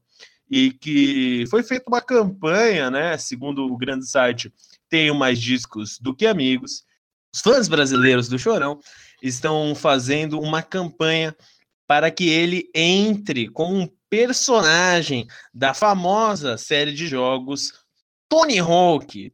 e 0.51 0.71
que 0.71 1.45
foi 1.49 1.63
feita 1.63 1.85
uma 1.89 2.03
campanha, 2.03 2.91
né? 2.91 3.17
Segundo 3.17 3.65
o 3.65 3.77
grande 3.77 4.07
site, 4.07 4.53
tenho 4.91 5.15
mais 5.15 5.41
discos 5.41 5.99
do 5.99 6.15
que 6.15 6.27
amigos. 6.27 6.85
Os 7.35 7.41
fãs 7.41 7.69
brasileiros 7.69 8.29
do 8.29 8.39
Chorão 8.39 8.79
estão 9.23 9.75
fazendo 9.75 10.39
uma 10.39 10.63
campanha 10.63 11.35
para 11.87 12.11
que 12.11 12.29
ele 12.29 12.69
entre 12.75 13.49
com 13.49 13.83
um 13.83 13.89
personagem 14.11 15.27
da 15.53 15.75
famosa 15.75 16.57
série 16.57 16.93
de 16.93 17.07
jogos 17.07 17.73
Tony 18.29 18.59
Hawk. 18.59 19.33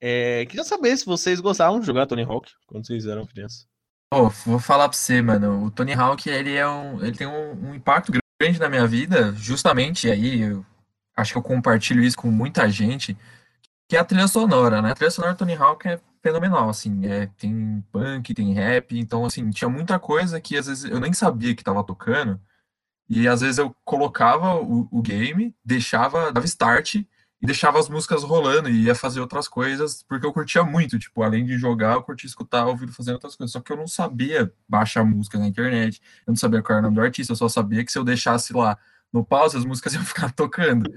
É, 0.00 0.44
queria 0.46 0.64
saber 0.64 0.96
se 0.96 1.06
vocês 1.06 1.40
gostavam 1.40 1.80
de 1.80 1.86
jogar 1.86 2.06
Tony 2.06 2.22
Hawk 2.22 2.50
quando 2.66 2.86
vocês 2.86 3.06
eram 3.06 3.26
crianças. 3.26 3.66
Pô, 4.10 4.28
vou 4.28 4.58
falar 4.58 4.88
pra 4.88 4.96
você, 4.96 5.20
mano. 5.22 5.64
O 5.64 5.70
Tony 5.70 5.92
Hawk, 5.92 6.28
ele, 6.28 6.54
é 6.54 6.68
um, 6.68 7.02
ele 7.02 7.16
tem 7.16 7.26
um, 7.26 7.70
um 7.70 7.74
impacto 7.74 8.12
grande 8.40 8.60
na 8.60 8.68
minha 8.68 8.86
vida, 8.86 9.32
justamente 9.32 10.10
aí, 10.10 10.42
eu 10.42 10.64
acho 11.16 11.32
que 11.32 11.38
eu 11.38 11.42
compartilho 11.42 12.02
isso 12.02 12.16
com 12.16 12.30
muita 12.30 12.68
gente, 12.68 13.16
que 13.88 13.96
é 13.96 14.00
a 14.00 14.04
trilha 14.04 14.28
sonora, 14.28 14.82
né? 14.82 14.90
A 14.90 14.94
trilha 14.94 15.10
sonora 15.10 15.34
do 15.34 15.38
Tony 15.38 15.54
Hawk 15.54 15.88
é 15.88 16.00
fenomenal, 16.22 16.68
assim, 16.68 17.06
é, 17.06 17.26
tem 17.38 17.84
punk, 17.92 18.34
tem 18.34 18.52
rap, 18.54 18.98
então, 18.98 19.24
assim, 19.24 19.50
tinha 19.50 19.68
muita 19.68 19.98
coisa 19.98 20.40
que 20.40 20.56
às 20.56 20.66
vezes 20.66 20.84
eu 20.84 21.00
nem 21.00 21.12
sabia 21.12 21.54
que 21.54 21.64
tava 21.64 21.84
tocando, 21.84 22.40
e 23.08 23.28
às 23.28 23.40
vezes 23.40 23.58
eu 23.58 23.74
colocava 23.84 24.56
o, 24.56 24.88
o 24.90 25.02
game, 25.02 25.54
deixava, 25.64 26.32
dava 26.32 26.46
start, 26.46 26.96
e 26.96 27.46
deixava 27.46 27.78
as 27.78 27.90
músicas 27.90 28.22
rolando 28.22 28.70
e 28.70 28.84
ia 28.84 28.94
fazer 28.94 29.20
outras 29.20 29.46
coisas, 29.46 30.02
porque 30.02 30.24
eu 30.26 30.32
curtia 30.32 30.64
muito, 30.64 30.98
tipo, 30.98 31.22
além 31.22 31.44
de 31.44 31.58
jogar, 31.58 31.94
eu 31.94 32.02
curtia 32.02 32.26
escutar, 32.26 32.66
ouvir 32.66 32.88
fazendo 32.88 33.14
outras 33.14 33.36
coisas, 33.36 33.52
só 33.52 33.60
que 33.60 33.70
eu 33.70 33.76
não 33.76 33.86
sabia 33.86 34.50
baixar 34.66 35.04
música 35.04 35.38
na 35.38 35.46
internet, 35.46 36.00
eu 36.26 36.30
não 36.30 36.36
sabia 36.36 36.62
qual 36.62 36.78
era 36.78 36.86
o 36.86 36.88
nome 36.88 36.96
do 36.96 37.02
artista, 37.02 37.32
eu 37.32 37.36
só 37.36 37.48
sabia 37.48 37.84
que 37.84 37.92
se 37.92 37.98
eu 37.98 38.04
deixasse 38.04 38.54
lá 38.54 38.78
no 39.12 39.24
pause, 39.24 39.56
as 39.58 39.64
músicas 39.64 39.92
iam 39.94 40.04
ficar 40.04 40.32
tocando. 40.32 40.90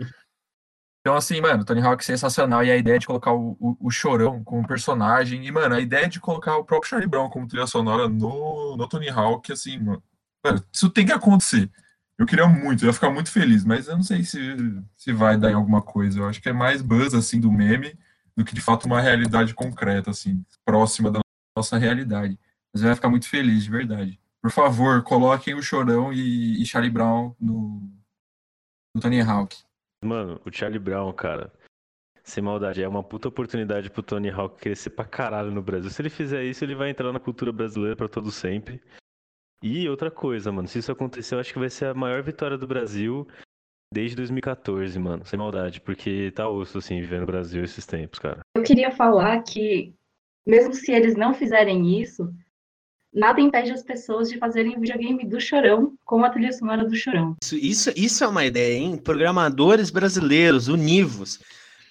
Então, 1.01 1.15
assim, 1.15 1.39
mano, 1.39 1.63
Tony 1.63 1.81
Hawk 1.81 2.03
é 2.03 2.05
sensacional. 2.05 2.65
E 2.65 2.71
a 2.71 2.75
ideia 2.75 2.99
de 2.99 3.07
colocar 3.07 3.31
o, 3.31 3.55
o, 3.59 3.77
o, 3.87 3.89
Chorão 3.89 4.43
como 4.43 4.67
personagem. 4.67 5.45
E, 5.45 5.51
mano, 5.51 5.73
a 5.73 5.79
ideia 5.79 6.05
de 6.09 6.19
colocar 6.19 6.57
o 6.57 6.65
próprio 6.65 6.89
Charlie 6.89 7.07
Brown 7.07 7.29
como 7.29 7.47
trilha 7.47 7.65
sonora 7.65 8.09
no, 8.09 8.75
no 8.75 8.89
Tony 8.89 9.07
Hawk, 9.07 9.49
assim, 9.49 9.77
mano, 9.77 10.03
mano, 10.43 10.61
isso 10.71 10.89
tem 10.89 11.05
que 11.05 11.13
acontecer. 11.13 11.71
Eu 12.17 12.25
queria 12.25 12.47
muito, 12.47 12.83
eu 12.83 12.87
ia 12.87 12.93
ficar 12.93 13.11
muito 13.11 13.31
feliz, 13.31 13.63
mas 13.63 13.87
eu 13.87 13.95
não 13.95 14.03
sei 14.03 14.23
se, 14.23 14.39
se 14.95 15.13
vai 15.13 15.37
dar 15.37 15.51
em 15.51 15.55
alguma 15.55 15.81
coisa. 15.81 16.19
Eu 16.19 16.27
acho 16.27 16.41
que 16.41 16.49
é 16.49 16.53
mais 16.53 16.81
buzz, 16.81 17.13
assim, 17.13 17.39
do 17.39 17.51
meme 17.51 17.97
do 18.35 18.45
que, 18.45 18.53
de 18.53 18.61
fato, 18.61 18.85
uma 18.85 19.01
realidade 19.01 19.53
concreta, 19.53 20.11
assim, 20.11 20.45
próxima 20.63 21.11
da 21.11 21.19
nossa 21.55 21.77
realidade. 21.77 22.39
Mas 22.71 22.83
eu 22.83 22.89
ia 22.89 22.95
ficar 22.95 23.09
muito 23.09 23.27
feliz, 23.27 23.63
de 23.63 23.71
verdade. 23.71 24.19
Por 24.41 24.51
favor, 24.51 25.03
coloquem 25.03 25.55
o 25.55 25.61
Chorão 25.61 26.13
e, 26.13 26.61
e 26.61 26.65
Charlie 26.65 26.91
Brown 26.91 27.35
no, 27.39 27.81
no 28.93 29.01
Tony 29.01 29.21
Hawk. 29.21 29.57
Mano, 30.03 30.39
o 30.45 30.51
Charlie 30.51 30.79
Brown, 30.79 31.11
cara, 31.13 31.51
sem 32.23 32.43
maldade, 32.43 32.83
é 32.83 32.87
uma 32.87 33.03
puta 33.03 33.27
oportunidade 33.27 33.89
pro 33.89 34.03
Tony 34.03 34.29
Hawk 34.29 34.59
crescer 34.59 34.91
pra 34.91 35.05
caralho 35.05 35.49
no 35.49 35.61
Brasil. 35.61 35.89
Se 35.89 36.01
ele 36.01 36.09
fizer 36.09 36.43
isso, 36.43 36.63
ele 36.63 36.75
vai 36.75 36.91
entrar 36.91 37.11
na 37.11 37.19
cultura 37.19 37.51
brasileira 37.51 37.95
para 37.95 38.07
todo 38.07 38.31
sempre. 38.31 38.81
E 39.61 39.89
outra 39.89 40.11
coisa, 40.11 40.51
mano, 40.51 40.67
se 40.67 40.79
isso 40.79 40.91
acontecer, 40.91 41.35
eu 41.35 41.39
acho 41.39 41.53
que 41.53 41.59
vai 41.59 41.69
ser 41.69 41.85
a 41.85 41.93
maior 41.93 42.21
vitória 42.21 42.57
do 42.57 42.67
Brasil 42.67 43.27
desde 43.93 44.15
2014, 44.17 44.99
mano, 44.99 45.25
sem 45.25 45.39
maldade, 45.39 45.81
porque 45.81 46.31
tá 46.31 46.47
osso, 46.47 46.77
assim, 46.77 46.99
viver 47.01 47.19
no 47.19 47.25
Brasil 47.25 47.63
esses 47.63 47.85
tempos, 47.85 48.19
cara. 48.19 48.39
Eu 48.55 48.63
queria 48.63 48.91
falar 48.91 49.41
que, 49.41 49.93
mesmo 50.45 50.73
se 50.73 50.91
eles 50.91 51.15
não 51.15 51.33
fizerem 51.33 51.99
isso, 51.99 52.31
nada 53.13 53.41
impede 53.41 53.71
as 53.71 53.81
pessoas 53.81 54.29
de 54.29 54.37
fazerem 54.37 54.79
videogame 54.79 55.25
do 55.25 55.39
Chorão 55.39 55.97
com 56.05 56.23
a 56.23 56.29
trilha 56.29 56.51
sonora 56.51 56.85
do 56.85 56.95
Chorão. 56.95 57.35
Isso, 57.41 57.55
isso, 57.55 57.93
isso 57.95 58.23
é 58.23 58.27
uma 58.27 58.45
ideia, 58.45 58.77
hein? 58.77 58.97
Programadores 58.97 59.89
brasileiros, 59.89 60.67
univos. 60.67 61.39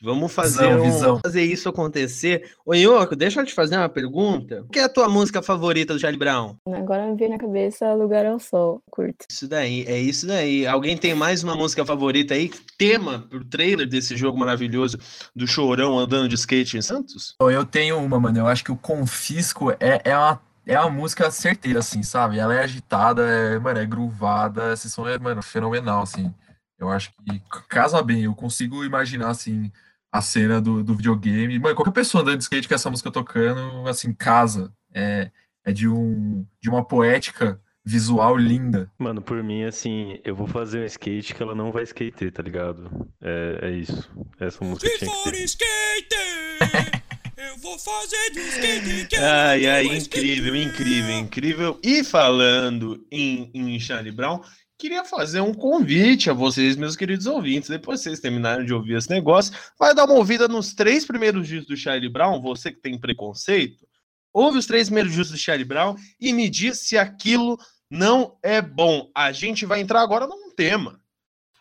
Vamos 0.02 0.32
fazer, 0.32 0.78
visão, 0.80 1.16
um, 1.16 1.20
fazer 1.20 1.42
isso 1.42 1.68
acontecer. 1.68 2.50
Ô, 2.64 2.74
Yoko, 2.74 3.16
deixa 3.16 3.40
eu 3.40 3.46
te 3.46 3.54
fazer 3.54 3.76
uma 3.76 3.88
pergunta. 3.88 4.62
O 4.62 4.68
que 4.68 4.78
é 4.78 4.84
a 4.84 4.88
tua 4.88 5.08
música 5.08 5.42
favorita 5.42 5.94
do 5.94 6.00
Charlie 6.00 6.18
Brown? 6.18 6.56
Agora 6.66 7.06
me 7.06 7.16
veio 7.16 7.30
na 7.30 7.38
cabeça 7.38 7.92
Lugar 7.94 8.26
ao 8.26 8.38
Sol, 8.38 8.82
curto. 8.90 9.26
Isso 9.30 9.48
daí, 9.48 9.84
é 9.86 9.98
isso 9.98 10.26
daí. 10.26 10.66
Alguém 10.66 10.96
tem 10.96 11.14
mais 11.14 11.42
uma 11.42 11.56
música 11.56 11.84
favorita 11.84 12.34
aí? 12.34 12.50
Tema 12.78 13.20
pro 13.28 13.44
trailer 13.44 13.88
desse 13.88 14.16
jogo 14.16 14.38
maravilhoso 14.38 14.98
do 15.34 15.46
Chorão 15.46 15.98
andando 15.98 16.28
de 16.28 16.34
skate 16.34 16.76
em 16.76 16.82
Santos? 16.82 17.34
Eu 17.40 17.64
tenho 17.64 17.98
uma, 17.98 18.20
mano. 18.20 18.38
Eu 18.38 18.46
acho 18.46 18.64
que 18.64 18.72
o 18.72 18.76
Confisco 18.76 19.70
é, 19.72 20.00
é 20.04 20.16
uma 20.16 20.40
é 20.66 20.78
uma 20.80 20.90
música 20.90 21.30
certeira, 21.30 21.78
assim, 21.78 22.02
sabe? 22.02 22.38
Ela 22.38 22.56
é 22.56 22.64
agitada, 22.64 23.22
é, 23.22 23.58
mano, 23.58 23.78
é 23.78 23.86
groovada, 23.86 24.72
esse 24.72 24.90
som 24.90 25.06
é, 25.06 25.16
mano, 25.16 25.40
fenomenal, 25.40 26.02
assim. 26.02 26.34
Eu 26.78 26.90
acho 26.90 27.12
que 27.12 27.40
casa 27.68 28.02
bem, 28.02 28.24
eu 28.24 28.34
consigo 28.34 28.84
imaginar, 28.84 29.30
assim, 29.30 29.70
a 30.16 30.20
cena 30.20 30.60
do, 30.60 30.82
do 30.82 30.94
videogame. 30.94 31.58
Mano, 31.58 31.74
qualquer 31.74 31.92
pessoa 31.92 32.22
andando 32.22 32.38
de 32.38 32.44
skate 32.44 32.68
com 32.68 32.74
essa 32.74 32.90
música 32.90 33.10
tocando, 33.10 33.86
assim, 33.88 34.12
casa. 34.12 34.72
É, 34.94 35.30
é 35.64 35.72
de, 35.72 35.88
um, 35.88 36.46
de 36.60 36.70
uma 36.70 36.84
poética 36.84 37.60
visual 37.84 38.36
linda. 38.36 38.90
Mano, 38.98 39.22
por 39.22 39.42
mim, 39.42 39.62
assim, 39.62 40.18
eu 40.24 40.34
vou 40.34 40.46
fazer 40.46 40.80
um 40.80 40.84
skate 40.84 41.34
que 41.34 41.42
ela 41.42 41.54
não 41.54 41.70
vai 41.70 41.84
skater, 41.84 42.32
tá 42.32 42.42
ligado? 42.42 43.08
É, 43.20 43.58
é 43.62 43.70
isso. 43.70 44.10
Essa 44.40 44.64
música 44.64 44.88
Se 44.88 44.98
tinha 44.98 45.22
que 45.22 45.30
ter. 45.30 45.44
skate! 45.44 47.02
Eu 47.36 47.58
vou 47.58 47.78
fazer 47.78 48.30
do 48.32 48.40
skate 48.40 49.06
que 49.08 49.16
Ai, 49.16 49.66
ai, 49.66 49.84
incrível, 49.84 50.56
incrível, 50.56 51.18
incrível. 51.18 51.80
E 51.82 52.02
falando 52.02 53.06
em, 53.12 53.50
em 53.54 53.78
Charlie 53.78 54.10
Brown, 54.10 54.40
queria 54.78 55.04
fazer 55.04 55.40
um 55.40 55.54
convite 55.54 56.28
a 56.28 56.32
vocês, 56.32 56.76
meus 56.76 56.96
queridos 56.96 57.26
ouvintes. 57.26 57.68
Depois 57.68 58.00
vocês 58.00 58.20
terminarem 58.20 58.66
de 58.66 58.74
ouvir 58.74 58.96
esse 58.96 59.10
negócio, 59.10 59.54
vai 59.78 59.94
dar 59.94 60.04
uma 60.04 60.14
ouvida 60.14 60.46
nos 60.48 60.74
três 60.74 61.04
primeiros 61.04 61.48
dias 61.48 61.66
do 61.66 61.76
Charlie 61.76 62.10
Brown, 62.10 62.40
você 62.40 62.70
que 62.70 62.80
tem 62.80 62.98
preconceito. 62.98 63.86
Ouve 64.32 64.58
os 64.58 64.66
três 64.66 64.88
primeiros 64.88 65.12
dias 65.12 65.30
do 65.30 65.38
Charlie 65.38 65.64
Brown 65.64 65.96
e 66.20 66.32
me 66.32 66.48
diz 66.48 66.80
se 66.80 66.98
aquilo 66.98 67.58
não 67.90 68.36
é 68.42 68.60
bom. 68.60 69.10
A 69.14 69.32
gente 69.32 69.64
vai 69.64 69.80
entrar 69.80 70.02
agora 70.02 70.26
num 70.26 70.54
tema. 70.54 71.00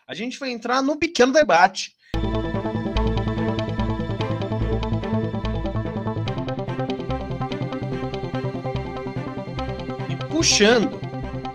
A 0.06 0.14
gente 0.14 0.38
vai 0.38 0.50
entrar 0.50 0.82
no 0.82 0.98
pequeno 0.98 1.32
debate. 1.32 1.96
puxando 10.30 11.05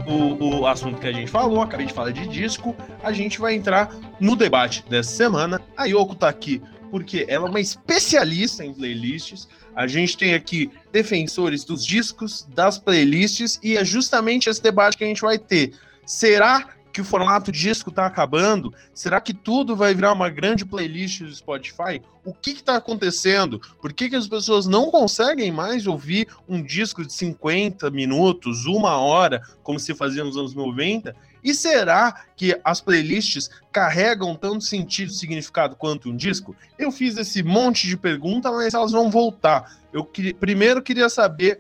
o, 0.08 0.62
o 0.62 0.68
assunto 0.68 1.00
que 1.00 1.08
a 1.08 1.12
gente 1.12 1.30
falou, 1.30 1.62
acabei 1.62 1.86
de 1.86 1.94
falar 1.94 2.12
de 2.12 2.28
disco, 2.28 2.76
a 3.04 3.12
gente 3.12 3.40
vai 3.40 3.56
entrar 3.56 3.94
no 4.20 4.36
debate 4.36 4.84
dessa 4.90 5.12
semana. 5.12 5.62
A 5.78 5.86
Yoko 5.86 6.16
tá 6.16 6.30
aqui 6.30 6.62
porque 6.92 7.26
ela 7.30 7.48
é 7.48 7.50
uma 7.50 7.62
especialista 7.62 8.66
em 8.66 8.74
playlists. 8.74 9.48
A 9.74 9.88
gente 9.88 10.18
tem 10.18 10.34
aqui 10.34 10.70
defensores 10.92 11.64
dos 11.64 11.86
discos, 11.86 12.46
das 12.54 12.78
playlists, 12.78 13.58
e 13.64 13.78
é 13.78 13.86
justamente 13.86 14.50
esse 14.50 14.62
debate 14.62 14.98
que 14.98 15.06
a 15.06 15.08
gente 15.08 15.22
vai 15.22 15.40
ter. 15.40 15.74
Será 16.06 16.68
que 16.92 17.02
o 17.02 17.06
formato 17.06 17.52
disco 17.52 17.90
está 17.90 18.06
acabando? 18.06 18.74
Será 18.94 19.22
que 19.22 19.34
tudo 19.34 19.76
vai 19.76 19.94
virar 19.96 20.14
uma 20.14 20.30
grande 20.30 20.66
playlist 20.66 21.22
do 21.22 21.34
Spotify? 21.34 22.02
O 22.24 22.34
que 22.34 22.52
está 22.52 22.76
acontecendo? 22.76 23.60
Por 23.82 23.94
que, 23.94 24.10
que 24.10 24.16
as 24.16 24.28
pessoas 24.28 24.68
não 24.68 24.92
conseguem 24.92 25.52
mais 25.52 25.88
ouvir 25.88 26.28
um 26.48 26.62
disco 26.62 27.06
de 27.06 27.14
50 27.14 27.90
minutos, 27.90 28.66
uma 28.66 28.98
hora, 28.98 29.42
como 29.64 29.80
se 29.80 29.96
fazia 29.96 30.24
nos 30.24 30.38
anos 30.38 30.54
90? 30.54 31.16
E 31.44 31.54
será 31.56 32.26
que 32.36 32.60
as 32.64 32.82
playlists 32.82 33.50
carregam 33.72 34.36
tanto 34.36 34.64
sentido 34.64 35.10
e 35.10 35.16
significado 35.16 35.76
quanto 35.76 36.10
um 36.10 36.16
disco? 36.16 36.56
Eu 36.78 36.92
fiz 36.92 37.18
esse 37.18 37.42
monte 37.42 37.88
de 37.88 37.98
perguntas, 37.98 38.52
mas 38.52 38.74
elas 38.74 38.92
vão 38.92 39.10
voltar. 39.10 39.80
Eu 39.92 40.06
que, 40.06 40.34
primeiro 40.34 40.82
queria 40.82 41.10
saber 41.10 41.60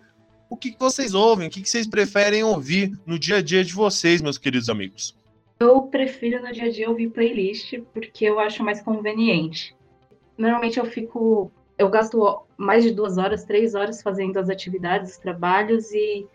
o 0.49 0.57
que, 0.57 0.75
vocês 0.77 1.13
ouvem, 1.13 1.47
o 1.47 1.49
que 1.49 1.65
vocês 1.65 1.87
preferem 1.87 2.43
ouvir 2.43 2.91
no 3.05 3.17
dia 3.17 3.37
a 3.37 3.41
dia 3.41 3.63
de 3.63 3.73
vocês, 3.73 4.21
meus 4.21 4.37
queridos 4.37 4.69
amigos. 4.69 5.15
Eu 5.61 5.83
prefiro 5.83 6.41
no 6.41 6.51
dia 6.51 6.65
a 6.65 6.71
dia 6.71 6.89
ouvir 6.89 7.11
playlist 7.11 7.79
porque 7.93 8.25
eu 8.25 8.39
acho 8.39 8.63
mais 8.63 8.81
conveniente. 8.81 9.75
Normalmente 10.35 10.79
eu 10.79 10.85
fico. 10.85 11.51
Eu 11.77 11.87
gasto 11.87 12.41
mais 12.57 12.83
de 12.83 12.89
duas 12.89 13.19
horas, 13.19 13.45
três 13.45 13.75
horas 13.75 14.01
fazendo 14.01 14.37
as 14.39 14.49
atividades, 14.49 15.11
os 15.11 15.17
trabalhos 15.19 15.91
e 15.91 16.27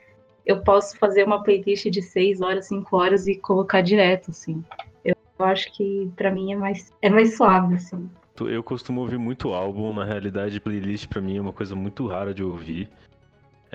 eu 0.45 0.63
posso 0.63 0.97
fazer 0.97 1.25
uma 1.25 1.43
playlist 1.43 1.91
de 1.91 2.03
seis 2.03 2.41
horas, 2.41 2.69
cinco 2.69 2.97
horas 2.97 3.27
e 3.27 3.35
colocar 3.35 3.81
direto, 3.81 4.31
assim. 4.31 4.65
Eu 5.05 5.17
acho 5.41 5.73
que 5.73 6.09
para 6.15 6.31
mim 6.31 6.53
é 6.53 6.57
mais, 6.57 6.93
é 7.03 7.11
mais 7.11 7.37
suave, 7.37 7.75
assim. 7.75 8.09
Eu 8.41 8.63
costumo 8.63 9.01
ouvir 9.01 9.19
muito 9.19 9.53
álbum, 9.53 9.93
na 9.93 10.05
realidade, 10.05 10.61
playlist 10.61 11.09
para 11.09 11.21
mim 11.21 11.37
é 11.37 11.41
uma 11.41 11.53
coisa 11.53 11.75
muito 11.75 12.07
rara 12.07 12.33
de 12.33 12.45
ouvir. 12.45 12.89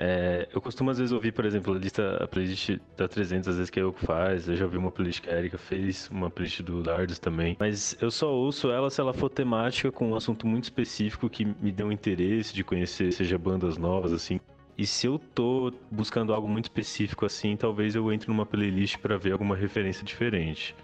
É, 0.04 0.48
eu 0.52 0.60
costumo 0.60 0.90
às 0.90 0.98
vezes 0.98 1.12
ouvir, 1.12 1.30
por 1.30 1.44
exemplo, 1.44 1.72
a 1.72 1.78
lista, 1.78 2.16
a 2.16 2.26
playlist 2.26 2.76
da 2.96 3.06
300, 3.06 3.46
às 3.46 3.54
vezes 3.54 3.70
que 3.70 3.78
é 3.78 3.84
eu 3.84 3.92
que 3.92 4.04
faz. 4.04 4.48
Eu 4.48 4.56
já 4.56 4.64
ouvi 4.64 4.76
uma 4.76 4.90
playlist 4.90 5.20
que 5.20 5.30
a 5.30 5.38
Erika 5.38 5.56
fez, 5.56 6.08
uma 6.10 6.28
playlist 6.28 6.60
do 6.62 6.82
Dardos 6.82 7.20
também. 7.20 7.56
Mas 7.60 7.96
eu 8.00 8.10
só 8.10 8.28
ouço 8.34 8.68
ela 8.68 8.90
se 8.90 9.00
ela 9.00 9.14
for 9.14 9.30
temática 9.30 9.92
com 9.92 10.10
um 10.10 10.16
assunto 10.16 10.44
muito 10.44 10.64
específico 10.64 11.30
que 11.30 11.44
me 11.44 11.70
dê 11.70 11.84
um 11.84 11.92
interesse 11.92 12.52
de 12.52 12.64
conhecer, 12.64 13.12
seja 13.12 13.38
bandas 13.38 13.78
novas, 13.78 14.12
assim. 14.12 14.40
E 14.76 14.84
se 14.84 15.06
eu 15.06 15.20
tô 15.20 15.72
buscando 15.88 16.34
algo 16.34 16.48
muito 16.48 16.64
específico 16.64 17.24
assim, 17.24 17.56
talvez 17.56 17.94
eu 17.94 18.12
entre 18.12 18.28
numa 18.28 18.44
playlist 18.44 18.98
para 18.98 19.16
ver 19.16 19.30
alguma 19.30 19.54
referência 19.54 20.04
diferente. 20.04 20.74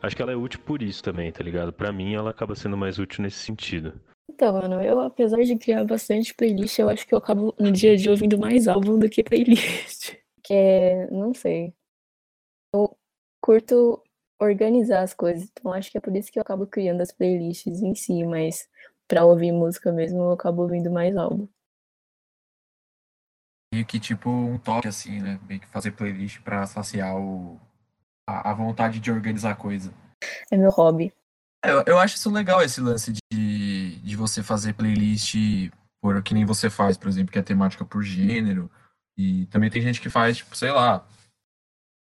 Acho 0.00 0.16
que 0.16 0.22
ela 0.22 0.32
é 0.32 0.36
útil 0.36 0.60
por 0.60 0.80
isso 0.80 1.04
também, 1.04 1.30
tá 1.30 1.44
ligado? 1.44 1.74
Para 1.74 1.92
mim 1.92 2.14
ela 2.14 2.30
acaba 2.30 2.54
sendo 2.54 2.74
mais 2.74 2.98
útil 2.98 3.22
nesse 3.22 3.40
sentido. 3.40 3.92
Então, 4.36 4.52
mano, 4.52 4.82
eu, 4.82 5.00
apesar 5.00 5.42
de 5.42 5.56
criar 5.56 5.82
bastante 5.86 6.34
playlist, 6.34 6.78
eu 6.78 6.90
acho 6.90 7.06
que 7.06 7.14
eu 7.14 7.18
acabo 7.18 7.54
no 7.58 7.72
dia 7.72 7.94
a 7.94 7.96
dia 7.96 8.10
ouvindo 8.10 8.38
mais 8.38 8.68
álbum 8.68 8.98
do 8.98 9.08
que 9.08 9.24
playlist. 9.24 10.14
Que 10.44 10.54
é, 10.54 11.10
não 11.10 11.34
sei. 11.34 11.74
Eu 12.72 12.96
curto 13.40 14.00
organizar 14.40 15.02
as 15.02 15.12
coisas, 15.12 15.48
então 15.50 15.72
acho 15.72 15.90
que 15.90 15.98
é 15.98 16.00
por 16.00 16.14
isso 16.14 16.30
que 16.30 16.38
eu 16.38 16.42
acabo 16.42 16.68
criando 16.68 17.00
as 17.00 17.10
playlists 17.10 17.82
em 17.82 17.96
si, 17.96 18.22
mas 18.24 18.68
pra 19.08 19.24
ouvir 19.24 19.50
música 19.50 19.90
mesmo, 19.90 20.20
eu 20.20 20.30
acabo 20.30 20.62
ouvindo 20.62 20.88
mais 20.88 21.16
álbum. 21.16 21.48
meio 23.74 23.84
que 23.84 23.98
tipo 23.98 24.30
um 24.30 24.56
toque, 24.56 24.86
assim, 24.86 25.20
né? 25.20 25.40
Meio 25.48 25.60
que 25.60 25.66
fazer 25.66 25.90
playlist 25.90 26.40
pra 26.42 26.64
saciar 26.64 27.16
o, 27.16 27.60
a, 28.24 28.50
a 28.50 28.54
vontade 28.54 29.00
de 29.00 29.10
organizar 29.10 29.56
coisa. 29.56 29.92
É 30.48 30.56
meu 30.56 30.70
hobby. 30.70 31.12
É, 31.64 31.72
eu, 31.72 31.82
eu 31.86 31.98
acho 31.98 32.14
isso 32.14 32.30
legal, 32.30 32.62
esse 32.62 32.80
lance 32.80 33.12
de 33.12 33.20
você 34.26 34.42
fazer 34.42 34.74
playlist 34.74 35.34
por 36.00 36.22
que 36.22 36.34
nem 36.34 36.44
você 36.44 36.70
faz, 36.70 36.96
por 36.96 37.08
exemplo, 37.08 37.32
que 37.32 37.38
é 37.38 37.42
temática 37.42 37.84
por 37.84 38.02
gênero. 38.02 38.70
E 39.16 39.46
também 39.46 39.70
tem 39.70 39.82
gente 39.82 40.00
que 40.00 40.10
faz, 40.10 40.36
tipo, 40.38 40.56
sei 40.56 40.70
lá, 40.70 41.06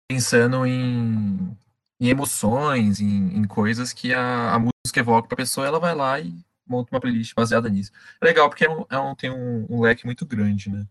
pensando 0.10 0.66
em, 0.66 1.56
em 2.00 2.08
emoções, 2.08 3.00
em, 3.00 3.38
em 3.38 3.44
coisas 3.44 3.94
que 3.94 4.14
a, 4.14 4.54
a 4.54 4.60
música 4.60 5.00
evoca 5.00 5.28
pra 5.28 5.38
pessoa, 5.38 5.68
ela 5.68 5.80
vai 5.80 5.94
lá 5.94 6.20
e 6.20 6.34
monta 6.68 6.94
uma 6.94 7.02
playlist 7.02 7.34
baseada 7.36 7.70
nisso. 7.70 7.92
É 8.22 8.26
legal, 8.26 8.50
porque 8.50 8.66
é 8.66 8.70
um, 8.70 8.86
é 8.90 8.98
um, 8.98 9.16
tem 9.16 9.30
um, 9.30 9.66
um 9.70 9.82
leque 9.82 10.06
muito 10.06 10.26
grande, 10.26 10.70
né? 10.70 10.88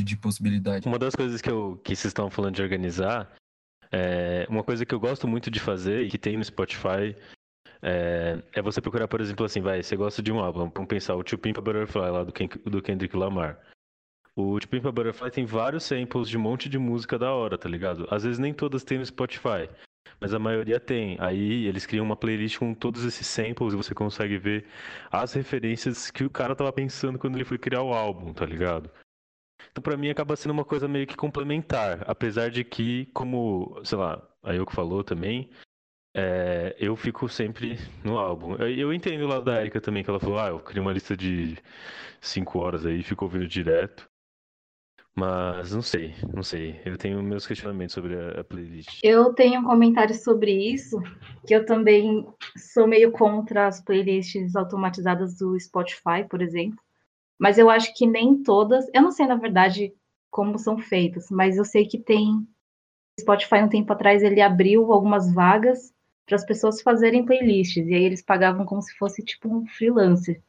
De, 0.00 0.06
de 0.06 0.16
possibilidade. 0.16 0.86
Uma 0.86 0.98
das 0.98 1.14
coisas 1.14 1.40
que, 1.40 1.50
eu, 1.50 1.80
que 1.82 1.94
vocês 1.94 2.10
estão 2.10 2.30
falando 2.30 2.54
de 2.54 2.62
organizar, 2.62 3.30
é, 3.90 4.46
uma 4.48 4.62
coisa 4.62 4.86
que 4.86 4.94
eu 4.94 5.00
gosto 5.00 5.26
muito 5.26 5.50
de 5.50 5.60
fazer 5.60 6.02
e 6.02 6.10
que 6.10 6.18
tem 6.18 6.36
no 6.36 6.44
Spotify 6.44 7.16
é, 7.82 8.42
é, 8.52 8.62
você 8.62 8.80
procurar, 8.80 9.08
por 9.08 9.20
exemplo, 9.20 9.44
assim, 9.44 9.60
vai, 9.60 9.82
você 9.82 9.96
gosta 9.96 10.22
de 10.22 10.32
um 10.32 10.40
álbum, 10.40 10.70
vamos 10.74 10.88
pensar 10.88 11.14
o 11.14 11.24
To 11.24 11.38
Pimp 11.38 11.58
a 11.58 11.60
Butterfly 11.60 12.10
lá 12.10 12.24
do, 12.24 12.32
Ken, 12.32 12.48
do 12.64 12.82
Kendrick 12.82 13.16
Lamar. 13.16 13.58
O 14.34 14.58
To 14.58 14.68
Pimp 14.68 14.86
a 14.86 14.92
Butterfly 14.92 15.30
tem 15.30 15.44
vários 15.44 15.84
samples 15.84 16.28
de 16.28 16.36
um 16.36 16.40
monte 16.40 16.68
de 16.68 16.78
música 16.78 17.18
da 17.18 17.32
hora, 17.32 17.56
tá 17.56 17.68
ligado? 17.68 18.06
Às 18.10 18.24
vezes 18.24 18.38
nem 18.38 18.52
todas 18.52 18.84
tem 18.84 18.98
no 18.98 19.06
Spotify, 19.06 19.68
mas 20.20 20.34
a 20.34 20.38
maioria 20.38 20.80
tem. 20.80 21.16
Aí 21.20 21.66
eles 21.66 21.86
criam 21.86 22.04
uma 22.04 22.16
playlist 22.16 22.58
com 22.58 22.74
todos 22.74 23.04
esses 23.04 23.26
samples 23.26 23.72
e 23.72 23.76
você 23.76 23.94
consegue 23.94 24.38
ver 24.38 24.66
as 25.10 25.32
referências 25.32 26.10
que 26.10 26.24
o 26.24 26.30
cara 26.30 26.54
tava 26.56 26.72
pensando 26.72 27.18
quando 27.18 27.36
ele 27.36 27.44
foi 27.44 27.58
criar 27.58 27.82
o 27.82 27.92
álbum, 27.92 28.32
tá 28.32 28.44
ligado? 28.44 28.90
Então, 29.70 29.82
pra 29.82 29.96
mim, 29.96 30.08
acaba 30.08 30.36
sendo 30.36 30.52
uma 30.52 30.64
coisa 30.64 30.88
meio 30.88 31.06
que 31.06 31.16
complementar. 31.16 32.02
Apesar 32.06 32.50
de 32.50 32.64
que, 32.64 33.06
como, 33.12 33.78
sei 33.84 33.98
lá, 33.98 34.22
a 34.42 34.52
Yoko 34.52 34.72
falou 34.72 35.04
também, 35.04 35.50
é, 36.18 36.74
eu 36.78 36.96
fico 36.96 37.28
sempre 37.28 37.78
no 38.02 38.16
álbum. 38.16 38.54
Eu, 38.54 38.90
entendo 38.90 39.24
o 39.24 39.28
lado 39.28 39.44
da 39.44 39.60
Erika 39.60 39.82
também, 39.82 40.02
que 40.02 40.08
ela 40.08 40.18
falou, 40.18 40.38
ah, 40.38 40.48
eu 40.48 40.58
criei 40.58 40.80
uma 40.80 40.92
lista 40.92 41.14
de 41.14 41.58
cinco 42.22 42.58
horas 42.58 42.86
aí, 42.86 43.02
fico 43.02 43.26
ouvindo 43.26 43.46
direto. 43.46 44.08
Mas 45.14 45.72
não 45.72 45.82
sei, 45.82 46.14
não 46.34 46.42
sei. 46.42 46.80
Eu 46.86 46.96
tenho 46.96 47.22
meus 47.22 47.46
questionamentos 47.46 47.94
sobre 47.94 48.14
a, 48.18 48.40
a, 48.40 48.44
playlist. 48.44 49.00
Eu 49.02 49.34
tenho 49.34 49.60
um 49.60 49.64
comentário 49.64 50.14
sobre 50.14 50.52
isso, 50.52 50.98
que 51.46 51.54
eu 51.54 51.66
também 51.66 52.26
sou 52.56 52.86
meio 52.86 53.12
contra 53.12 53.66
as 53.66 53.82
playlists 53.82 54.56
automatizadas 54.56 55.36
do 55.36 55.58
Spotify, 55.60 56.24
por 56.28 56.40
exemplo. 56.40 56.78
Mas 57.38 57.58
eu 57.58 57.68
acho 57.68 57.94
que 57.94 58.06
nem 58.06 58.42
todas. 58.42 58.86
Eu 58.94 59.02
não 59.02 59.10
sei, 59.10 59.26
na 59.26 59.36
verdade, 59.36 59.92
como 60.30 60.58
são 60.58 60.78
feitas, 60.78 61.30
mas 61.30 61.58
eu 61.58 61.64
sei 61.64 61.86
que 61.86 61.98
tem. 61.98 62.46
Spotify, 63.20 63.56
um 63.56 63.68
tempo 63.68 63.92
atrás, 63.92 64.22
ele 64.22 64.42
abriu 64.42 64.92
algumas 64.92 65.32
vagas 65.32 65.94
para 66.26 66.36
as 66.36 66.44
pessoas 66.44 66.82
fazerem 66.82 67.24
playlists, 67.24 67.86
e 67.86 67.94
aí 67.94 68.02
eles 68.02 68.20
pagavam 68.20 68.66
como 68.66 68.82
se 68.82 68.92
fosse 68.96 69.22
tipo 69.22 69.48
um 69.48 69.64
freelancer. 69.66 70.42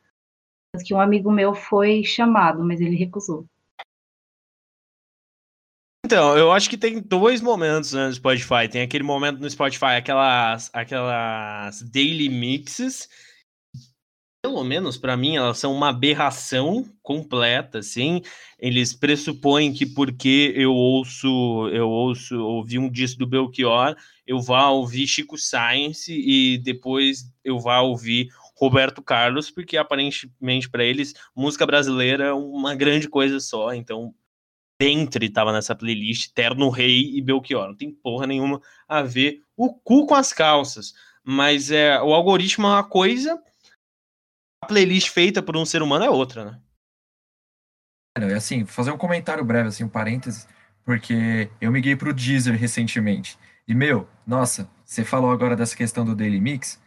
Que 0.84 0.94
um 0.94 1.00
amigo 1.00 1.32
meu 1.32 1.56
foi 1.56 2.04
chamado, 2.04 2.64
mas 2.64 2.82
ele 2.82 2.96
recusou. 2.96 3.48
Então, 6.06 6.38
eu 6.38 6.52
acho 6.52 6.70
que 6.70 6.78
tem 6.78 7.02
dois 7.02 7.42
momentos 7.42 7.94
né, 7.94 8.08
no 8.08 8.14
Spotify. 8.14 8.70
Tem 8.72 8.82
aquele 8.82 9.04
momento 9.04 9.40
no 9.40 9.50
Spotify, 9.50 9.98
aquelas, 9.98 10.70
aquelas 10.74 11.82
daily 11.82 12.30
mixes. 12.30 13.10
Pelo 14.42 14.64
menos 14.64 14.98
para 14.98 15.18
mim, 15.18 15.36
elas 15.36 15.58
são 15.58 15.74
uma 15.74 15.90
aberração 15.90 16.86
completa, 17.02 17.80
assim. 17.80 18.22
Eles 18.58 18.94
pressupõem 18.94 19.74
que 19.74 19.86
porque 19.86 20.54
eu 20.56 20.74
ouço, 20.74 21.70
eu 21.74 21.90
ouço, 21.90 22.40
ouvi 22.40 22.80
um 22.80 22.90
disco 22.90 23.20
do 23.20 23.28
Belchior, 23.28 23.96
eu 24.28 24.42
vá 24.42 24.68
ouvir 24.70 25.08
Chico 25.08 25.38
Science 25.38 26.12
e 26.12 26.58
depois 26.58 27.32
eu 27.44 27.58
vá 27.58 27.80
ouvir 27.80 28.28
Roberto 28.56 29.02
Carlos, 29.02 29.50
porque 29.50 29.78
aparentemente 29.78 30.70
para 30.70 30.84
eles 30.84 31.14
música 31.36 31.66
brasileira 31.66 32.26
é 32.26 32.34
uma 32.34 32.76
grande 32.76 33.08
coisa 33.08 33.40
só. 33.40 33.74
Então, 33.74 34.14
Dentre 34.80 35.26
estava 35.26 35.52
nessa 35.52 35.76
playlist, 35.76 36.32
Terno 36.34 36.70
Rei 36.70 37.16
e 37.16 37.22
Belchior. 37.22 37.68
Não 37.68 37.76
tem 37.76 37.92
porra 37.92 38.28
nenhuma 38.28 38.62
a 38.88 39.02
ver 39.02 39.42
o 39.56 39.74
cu 39.74 40.06
com 40.06 40.14
as 40.14 40.32
calças. 40.32 40.94
Mas 41.24 41.72
é, 41.72 42.00
o 42.00 42.14
algoritmo 42.14 42.68
é 42.68 42.70
uma 42.70 42.84
coisa, 42.84 43.42
a 44.64 44.68
playlist 44.68 45.10
feita 45.10 45.42
por 45.42 45.58
um 45.58 45.66
ser 45.66 45.82
humano 45.82 46.06
é 46.06 46.10
outra, 46.10 46.46
né? 46.46 46.62
É 48.20 48.34
assim, 48.36 48.66
fazer 48.66 48.92
um 48.92 48.98
comentário 48.98 49.44
breve, 49.44 49.70
assim, 49.70 49.84
um 49.84 49.90
parênteses, 49.90 50.48
porque 50.84 51.50
eu 51.60 51.72
miguei 51.72 51.96
pro 51.96 52.14
Deezer 52.14 52.56
recentemente. 52.56 53.38
E, 53.68 53.76
meu, 53.76 54.08
nossa, 54.26 54.70
você 54.86 55.04
falou 55.04 55.30
agora 55.32 55.56
dessa 55.56 55.76
questão 55.76 56.06
do 56.06 56.16
Daily 56.16 56.40
Mix. 56.40 56.80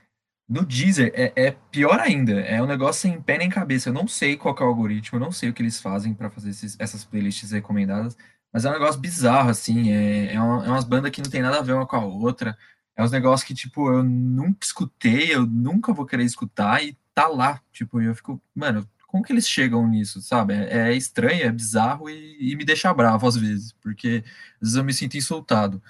No 0.48 0.64
Deezer 0.64 1.12
é, 1.14 1.32
é, 1.36 1.50
pior 1.70 2.00
ainda, 2.00 2.40
é 2.40 2.60
um 2.60 2.66
negócio 2.66 3.02
sem 3.02 3.20
pé 3.20 3.38
nem 3.38 3.48
cabeça. 3.48 3.90
Eu 3.90 3.92
não 3.92 4.08
sei 4.08 4.36
qual 4.36 4.56
é 4.58 4.62
o 4.62 4.66
algoritmo, 4.66 5.16
eu 5.16 5.20
não 5.20 5.30
sei 5.30 5.50
o 5.50 5.52
que 5.52 5.62
eles 5.62 5.80
fazem 5.80 6.12
para 6.14 6.30
fazer 6.30 6.50
esses, 6.50 6.76
essas 6.80 7.04
playlists 7.04 7.52
recomendadas, 7.52 8.16
mas 8.52 8.64
é 8.64 8.70
um 8.70 8.72
negócio 8.72 9.00
bizarro, 9.00 9.50
assim. 9.50 9.92
É, 9.92 10.34
é, 10.34 10.40
uma, 10.40 10.66
é 10.66 10.68
umas 10.70 10.84
bandas 10.84 11.10
que 11.12 11.22
não 11.22 11.30
tem 11.30 11.42
nada 11.42 11.58
a 11.58 11.62
ver 11.62 11.74
uma 11.74 11.86
com 11.86 11.96
a 11.96 12.04
outra. 12.04 12.56
É 12.96 13.04
uns 13.04 13.12
negócios 13.12 13.46
que, 13.46 13.54
tipo, 13.54 13.88
eu 13.92 14.02
nunca 14.02 14.58
escutei, 14.64 15.34
eu 15.34 15.46
nunca 15.46 15.92
vou 15.92 16.06
querer 16.06 16.24
escutar 16.24 16.82
e 16.82 16.96
tá 17.14 17.28
lá. 17.28 17.60
Tipo, 17.72 18.00
eu 18.00 18.14
fico, 18.14 18.42
mano, 18.54 18.88
como 19.06 19.22
que 19.22 19.32
eles 19.32 19.48
chegam 19.48 19.86
nisso, 19.86 20.20
sabe? 20.20 20.54
É, 20.54 20.90
é 20.90 20.96
estranho, 20.96 21.44
é 21.44 21.52
bizarro 21.52 22.10
e, 22.10 22.52
e 22.52 22.56
me 22.56 22.64
deixa 22.64 22.92
bravo 22.94 23.26
às 23.26 23.36
vezes, 23.36 23.72
porque 23.80 24.24
às 24.54 24.60
vezes 24.60 24.76
eu 24.76 24.84
me 24.84 24.92
sinto 24.92 25.16
insultado. 25.16 25.82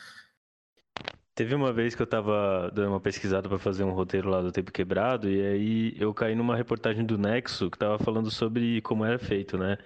Teve 1.34 1.54
uma 1.54 1.72
vez 1.72 1.94
que 1.94 2.02
eu 2.02 2.06
tava 2.06 2.70
dando 2.74 2.90
uma 2.90 3.00
pesquisada 3.00 3.48
para 3.48 3.58
fazer 3.58 3.84
um 3.84 3.92
roteiro 3.92 4.28
lá 4.28 4.42
do 4.42 4.52
Tempo 4.52 4.72
Quebrado, 4.72 5.30
e 5.30 5.40
aí 5.40 5.94
eu 5.98 6.12
caí 6.12 6.34
numa 6.34 6.56
reportagem 6.56 7.04
do 7.04 7.16
Nexo 7.16 7.70
que 7.70 7.78
tava 7.78 7.98
falando 7.98 8.30
sobre 8.30 8.80
como 8.82 9.04
era 9.04 9.18
feito, 9.18 9.56
né? 9.56 9.78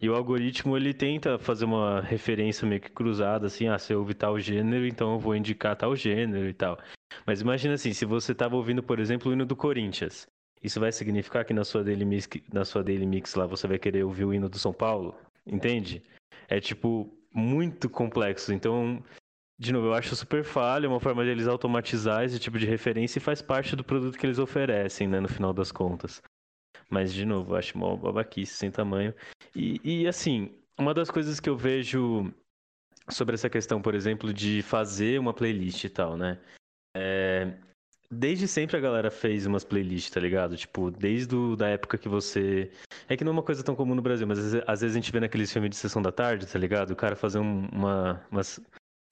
E 0.00 0.08
o 0.10 0.14
algoritmo 0.14 0.76
ele 0.76 0.92
tenta 0.92 1.38
fazer 1.38 1.64
uma 1.64 2.00
referência 2.00 2.66
meio 2.66 2.80
que 2.80 2.90
cruzada, 2.90 3.46
assim, 3.46 3.68
ah, 3.68 3.78
se 3.78 3.92
eu 3.92 4.00
ouvir 4.00 4.14
tal 4.14 4.38
gênero, 4.38 4.86
então 4.86 5.12
eu 5.12 5.18
vou 5.18 5.34
indicar 5.34 5.76
tal 5.76 5.96
gênero 5.96 6.48
e 6.48 6.52
tal. 6.52 6.78
Mas 7.26 7.40
imagina 7.40 7.74
assim, 7.74 7.92
se 7.92 8.04
você 8.04 8.34
tava 8.34 8.56
ouvindo, 8.56 8.82
por 8.82 8.98
exemplo, 8.98 9.30
o 9.30 9.32
hino 9.34 9.46
do 9.46 9.56
Corinthians, 9.56 10.26
isso 10.62 10.78
vai 10.78 10.92
significar 10.92 11.44
que 11.44 11.54
na 11.54 11.64
sua 11.64 11.82
Daily 11.82 12.04
Mix, 12.04 12.28
na 12.52 12.64
sua 12.64 12.82
Daily 12.82 13.06
Mix 13.06 13.34
lá 13.34 13.46
você 13.46 13.66
vai 13.66 13.78
querer 13.78 14.04
ouvir 14.04 14.24
o 14.24 14.34
hino 14.34 14.48
do 14.48 14.58
São 14.58 14.72
Paulo? 14.72 15.14
Entende? 15.46 16.02
É 16.48 16.60
tipo 16.60 17.10
muito 17.32 17.88
complexo. 17.88 18.52
Então, 18.52 19.02
de 19.60 19.74
novo, 19.74 19.88
eu 19.88 19.94
acho 19.94 20.16
super 20.16 20.42
falha, 20.42 20.88
uma 20.88 20.98
forma 20.98 21.22
de 21.22 21.28
eles 21.28 21.46
automatizar 21.46 22.24
esse 22.24 22.38
tipo 22.38 22.58
de 22.58 22.64
referência 22.64 23.18
e 23.18 23.22
faz 23.22 23.42
parte 23.42 23.76
do 23.76 23.84
produto 23.84 24.16
que 24.18 24.24
eles 24.24 24.38
oferecem, 24.38 25.06
né, 25.06 25.20
no 25.20 25.28
final 25.28 25.52
das 25.52 25.70
contas. 25.70 26.22
Mas, 26.88 27.12
de 27.12 27.26
novo, 27.26 27.52
eu 27.52 27.58
acho 27.58 27.76
uma 27.76 27.94
babaquice 27.94 28.54
sem 28.54 28.70
tamanho. 28.70 29.14
E, 29.54 29.78
e, 29.84 30.08
assim, 30.08 30.50
uma 30.78 30.94
das 30.94 31.10
coisas 31.10 31.38
que 31.38 31.50
eu 31.50 31.58
vejo 31.58 32.32
sobre 33.10 33.34
essa 33.34 33.50
questão, 33.50 33.82
por 33.82 33.94
exemplo, 33.94 34.32
de 34.32 34.62
fazer 34.62 35.20
uma 35.20 35.34
playlist 35.34 35.84
e 35.84 35.90
tal, 35.90 36.16
né? 36.16 36.38
É... 36.96 37.52
Desde 38.10 38.48
sempre 38.48 38.78
a 38.78 38.80
galera 38.80 39.10
fez 39.10 39.44
umas 39.44 39.62
playlists, 39.62 40.10
tá 40.10 40.20
ligado? 40.20 40.56
Tipo, 40.56 40.90
desde 40.90 41.36
o, 41.36 41.54
da 41.54 41.68
época 41.68 41.98
que 41.98 42.08
você. 42.08 42.72
É 43.08 43.16
que 43.16 43.22
não 43.22 43.30
é 43.30 43.34
uma 43.34 43.42
coisa 43.42 43.62
tão 43.62 43.76
comum 43.76 43.94
no 43.94 44.02
Brasil, 44.02 44.26
mas 44.26 44.38
às 44.66 44.80
vezes, 44.80 44.96
a 44.96 44.98
gente 44.98 45.12
vê 45.12 45.20
naqueles 45.20 45.52
filmes 45.52 45.70
de 45.70 45.76
sessão 45.76 46.02
da 46.02 46.10
tarde, 46.10 46.46
tá 46.46 46.58
ligado? 46.58 46.90
O 46.90 46.96
cara 46.96 47.14
fazer 47.14 47.38
um, 47.38 47.68
uma, 47.68 48.26
umas 48.32 48.58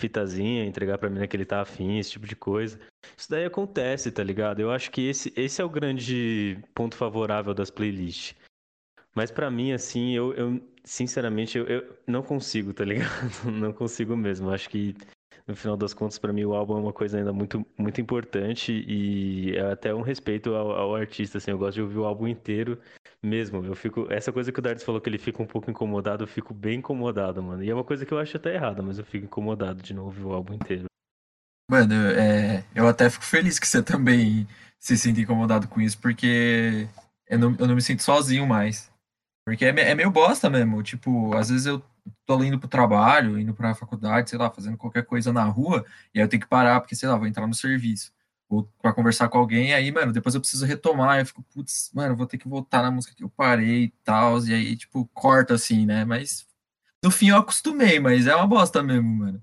fitazinha, 0.00 0.64
entregar 0.64 0.98
pra 0.98 1.10
mim 1.10 1.26
que 1.26 1.36
ele 1.36 1.44
tá 1.44 1.60
afim, 1.60 1.98
esse 1.98 2.12
tipo 2.12 2.26
de 2.26 2.36
coisa. 2.36 2.78
Isso 3.16 3.28
daí 3.30 3.44
acontece, 3.44 4.10
tá 4.10 4.22
ligado? 4.22 4.60
Eu 4.60 4.70
acho 4.70 4.90
que 4.90 5.08
esse, 5.08 5.32
esse 5.36 5.60
é 5.60 5.64
o 5.64 5.68
grande 5.68 6.58
ponto 6.74 6.96
favorável 6.96 7.52
das 7.52 7.70
playlists. 7.70 8.34
Mas 9.14 9.30
para 9.30 9.50
mim, 9.50 9.72
assim, 9.72 10.14
eu, 10.14 10.32
eu 10.34 10.60
sinceramente, 10.84 11.58
eu, 11.58 11.66
eu, 11.66 11.98
não 12.06 12.22
consigo, 12.22 12.72
tá 12.72 12.84
ligado? 12.84 13.10
Não 13.50 13.72
consigo 13.72 14.16
mesmo. 14.16 14.50
Acho 14.50 14.70
que 14.70 14.94
no 15.48 15.56
final 15.56 15.78
das 15.78 15.94
contas, 15.94 16.18
para 16.18 16.30
mim, 16.30 16.44
o 16.44 16.54
álbum 16.54 16.76
é 16.76 16.80
uma 16.80 16.92
coisa 16.92 17.16
ainda 17.16 17.32
muito, 17.32 17.66
muito 17.76 17.98
importante 18.02 18.84
e 18.86 19.56
é 19.56 19.72
até 19.72 19.94
um 19.94 20.02
respeito 20.02 20.54
ao, 20.54 20.72
ao, 20.72 20.94
artista, 20.94 21.38
assim, 21.38 21.50
eu 21.50 21.56
gosto 21.56 21.76
de 21.76 21.82
ouvir 21.82 21.96
o 21.96 22.04
álbum 22.04 22.28
inteiro 22.28 22.78
mesmo. 23.22 23.64
Eu 23.64 23.74
fico, 23.74 24.06
essa 24.10 24.30
coisa 24.30 24.52
que 24.52 24.58
o 24.58 24.62
Dardes 24.62 24.84
falou 24.84 25.00
que 25.00 25.08
ele 25.08 25.16
fica 25.16 25.42
um 25.42 25.46
pouco 25.46 25.70
incomodado, 25.70 26.24
eu 26.24 26.28
fico 26.28 26.52
bem 26.52 26.80
incomodado, 26.80 27.42
mano. 27.42 27.64
E 27.64 27.70
é 27.70 27.74
uma 27.74 27.82
coisa 27.82 28.04
que 28.04 28.12
eu 28.12 28.18
acho 28.18 28.36
até 28.36 28.54
errada, 28.54 28.82
mas 28.82 28.98
eu 28.98 29.04
fico 29.06 29.24
incomodado 29.24 29.82
de 29.82 29.94
não 29.94 30.04
ouvir 30.04 30.24
o 30.24 30.34
álbum 30.34 30.52
inteiro. 30.52 30.84
Mano, 31.70 31.94
é, 31.94 32.62
eu 32.74 32.86
até 32.86 33.08
fico 33.08 33.24
feliz 33.24 33.58
que 33.58 33.66
você 33.66 33.82
também 33.82 34.46
se 34.78 34.98
sinta 34.98 35.20
incomodado 35.20 35.66
com 35.66 35.80
isso, 35.80 35.98
porque 35.98 36.86
eu 37.26 37.38
não, 37.38 37.56
eu 37.58 37.66
não 37.66 37.74
me 37.74 37.82
sinto 37.82 38.02
sozinho 38.02 38.46
mais. 38.46 38.92
Porque 39.46 39.64
é, 39.64 39.68
é 39.68 39.94
meio 39.94 40.10
bosta 40.10 40.50
mesmo. 40.50 40.82
Tipo, 40.82 41.34
às 41.34 41.48
vezes 41.48 41.64
eu 41.64 41.82
tô 42.26 42.42
indo 42.42 42.58
pro 42.58 42.68
trabalho, 42.68 43.38
indo 43.38 43.54
pra 43.54 43.74
faculdade, 43.74 44.30
sei 44.30 44.38
lá, 44.38 44.50
fazendo 44.50 44.76
qualquer 44.76 45.04
coisa 45.04 45.32
na 45.32 45.44
rua, 45.44 45.84
e 46.14 46.18
aí 46.18 46.24
eu 46.24 46.28
tenho 46.28 46.42
que 46.42 46.48
parar, 46.48 46.80
porque, 46.80 46.96
sei 46.96 47.08
lá, 47.08 47.16
vou 47.16 47.26
entrar 47.26 47.46
no 47.46 47.54
serviço. 47.54 48.12
Ou 48.48 48.64
pra 48.80 48.92
conversar 48.92 49.28
com 49.28 49.38
alguém, 49.38 49.74
aí, 49.74 49.92
mano, 49.92 50.12
depois 50.12 50.34
eu 50.34 50.40
preciso 50.40 50.64
retomar, 50.66 51.18
eu 51.18 51.26
fico, 51.26 51.42
putz, 51.42 51.90
mano, 51.94 52.16
vou 52.16 52.26
ter 52.26 52.38
que 52.38 52.48
voltar 52.48 52.82
na 52.82 52.90
música 52.90 53.14
que 53.14 53.22
eu 53.24 53.30
parei 53.30 53.84
e 53.84 53.94
tal, 54.04 54.38
e 54.46 54.54
aí, 54.54 54.76
tipo, 54.76 55.06
corta 55.14 55.54
assim, 55.54 55.86
né? 55.86 56.04
Mas 56.04 56.46
No 57.04 57.10
fim 57.10 57.28
eu 57.30 57.36
acostumei, 57.38 58.00
mas 58.00 58.26
é 58.26 58.34
uma 58.34 58.46
bosta 58.46 58.82
mesmo, 58.82 59.08
mano. 59.08 59.42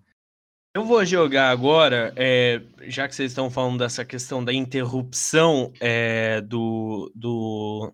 Eu 0.75 0.84
vou 0.84 1.06
jogar 1.06 1.51
agora, 1.51 2.13
é, 2.17 2.62
já 2.82 3.08
que 3.08 3.15
vocês 3.15 3.32
estão 3.32 3.49
falando 3.49 3.80
dessa 3.80 4.04
questão 4.04 4.43
da 4.43 4.51
interrupção 4.51 5.71
é, 5.80 6.41
do, 6.41 7.10
do, 7.15 7.93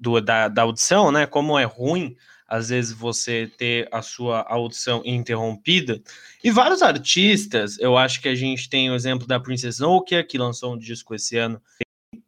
do 0.00 0.20
da, 0.20 0.48
da, 0.48 0.62
audição, 0.62 1.12
né? 1.12 1.26
Como 1.26 1.56
é 1.56 1.62
ruim, 1.62 2.16
às 2.48 2.70
vezes, 2.70 2.92
você 2.92 3.46
ter 3.58 3.86
a 3.92 4.00
sua 4.00 4.40
audição 4.48 5.02
interrompida. 5.04 6.02
E 6.42 6.50
vários 6.50 6.80
artistas, 6.80 7.78
eu 7.78 7.98
acho 7.98 8.22
que 8.22 8.28
a 8.28 8.34
gente 8.34 8.70
tem 8.70 8.90
o 8.90 8.94
exemplo 8.94 9.26
da 9.26 9.38
Princess 9.38 9.78
Nokia, 9.78 10.24
que 10.24 10.38
lançou 10.38 10.74
um 10.74 10.78
disco 10.78 11.14
esse 11.14 11.36
ano, 11.36 11.60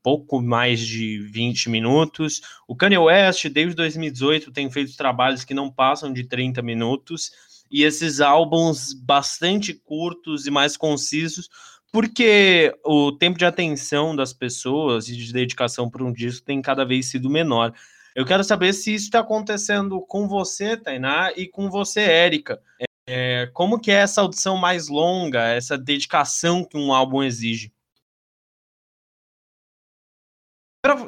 pouco 0.02 0.40
mais 0.40 0.80
de 0.80 1.18
20 1.18 1.70
minutos. 1.70 2.40
O 2.68 2.76
Kanye 2.76 2.98
West, 2.98 3.46
desde 3.48 3.74
2018, 3.74 4.52
tem 4.52 4.70
feito 4.70 4.96
trabalhos 4.96 5.44
que 5.44 5.54
não 5.54 5.70
passam 5.70 6.12
de 6.12 6.24
30 6.24 6.60
minutos 6.62 7.30
e 7.70 7.84
esses 7.84 8.20
álbuns 8.20 8.92
bastante 8.92 9.72
curtos 9.72 10.46
e 10.46 10.50
mais 10.50 10.76
concisos, 10.76 11.48
porque 11.92 12.74
o 12.84 13.12
tempo 13.12 13.38
de 13.38 13.44
atenção 13.44 14.14
das 14.14 14.32
pessoas 14.32 15.08
e 15.08 15.16
de 15.16 15.32
dedicação 15.32 15.88
para 15.88 16.04
um 16.04 16.12
disco 16.12 16.44
tem 16.44 16.60
cada 16.60 16.84
vez 16.84 17.06
sido 17.06 17.30
menor. 17.30 17.72
Eu 18.20 18.26
quero 18.26 18.44
saber 18.44 18.74
se 18.74 18.94
isso 18.94 19.06
está 19.06 19.20
acontecendo 19.20 19.98
com 20.02 20.28
você, 20.28 20.76
Tainá, 20.76 21.32
e 21.34 21.48
com 21.48 21.70
você, 21.70 22.00
Érica. 22.00 22.60
É, 23.06 23.50
como 23.54 23.80
que 23.80 23.90
é 23.90 23.94
essa 23.94 24.20
audição 24.20 24.58
mais 24.58 24.88
longa, 24.88 25.42
essa 25.48 25.78
dedicação 25.78 26.62
que 26.62 26.76
um 26.76 26.92
álbum 26.92 27.22
exige? 27.22 27.72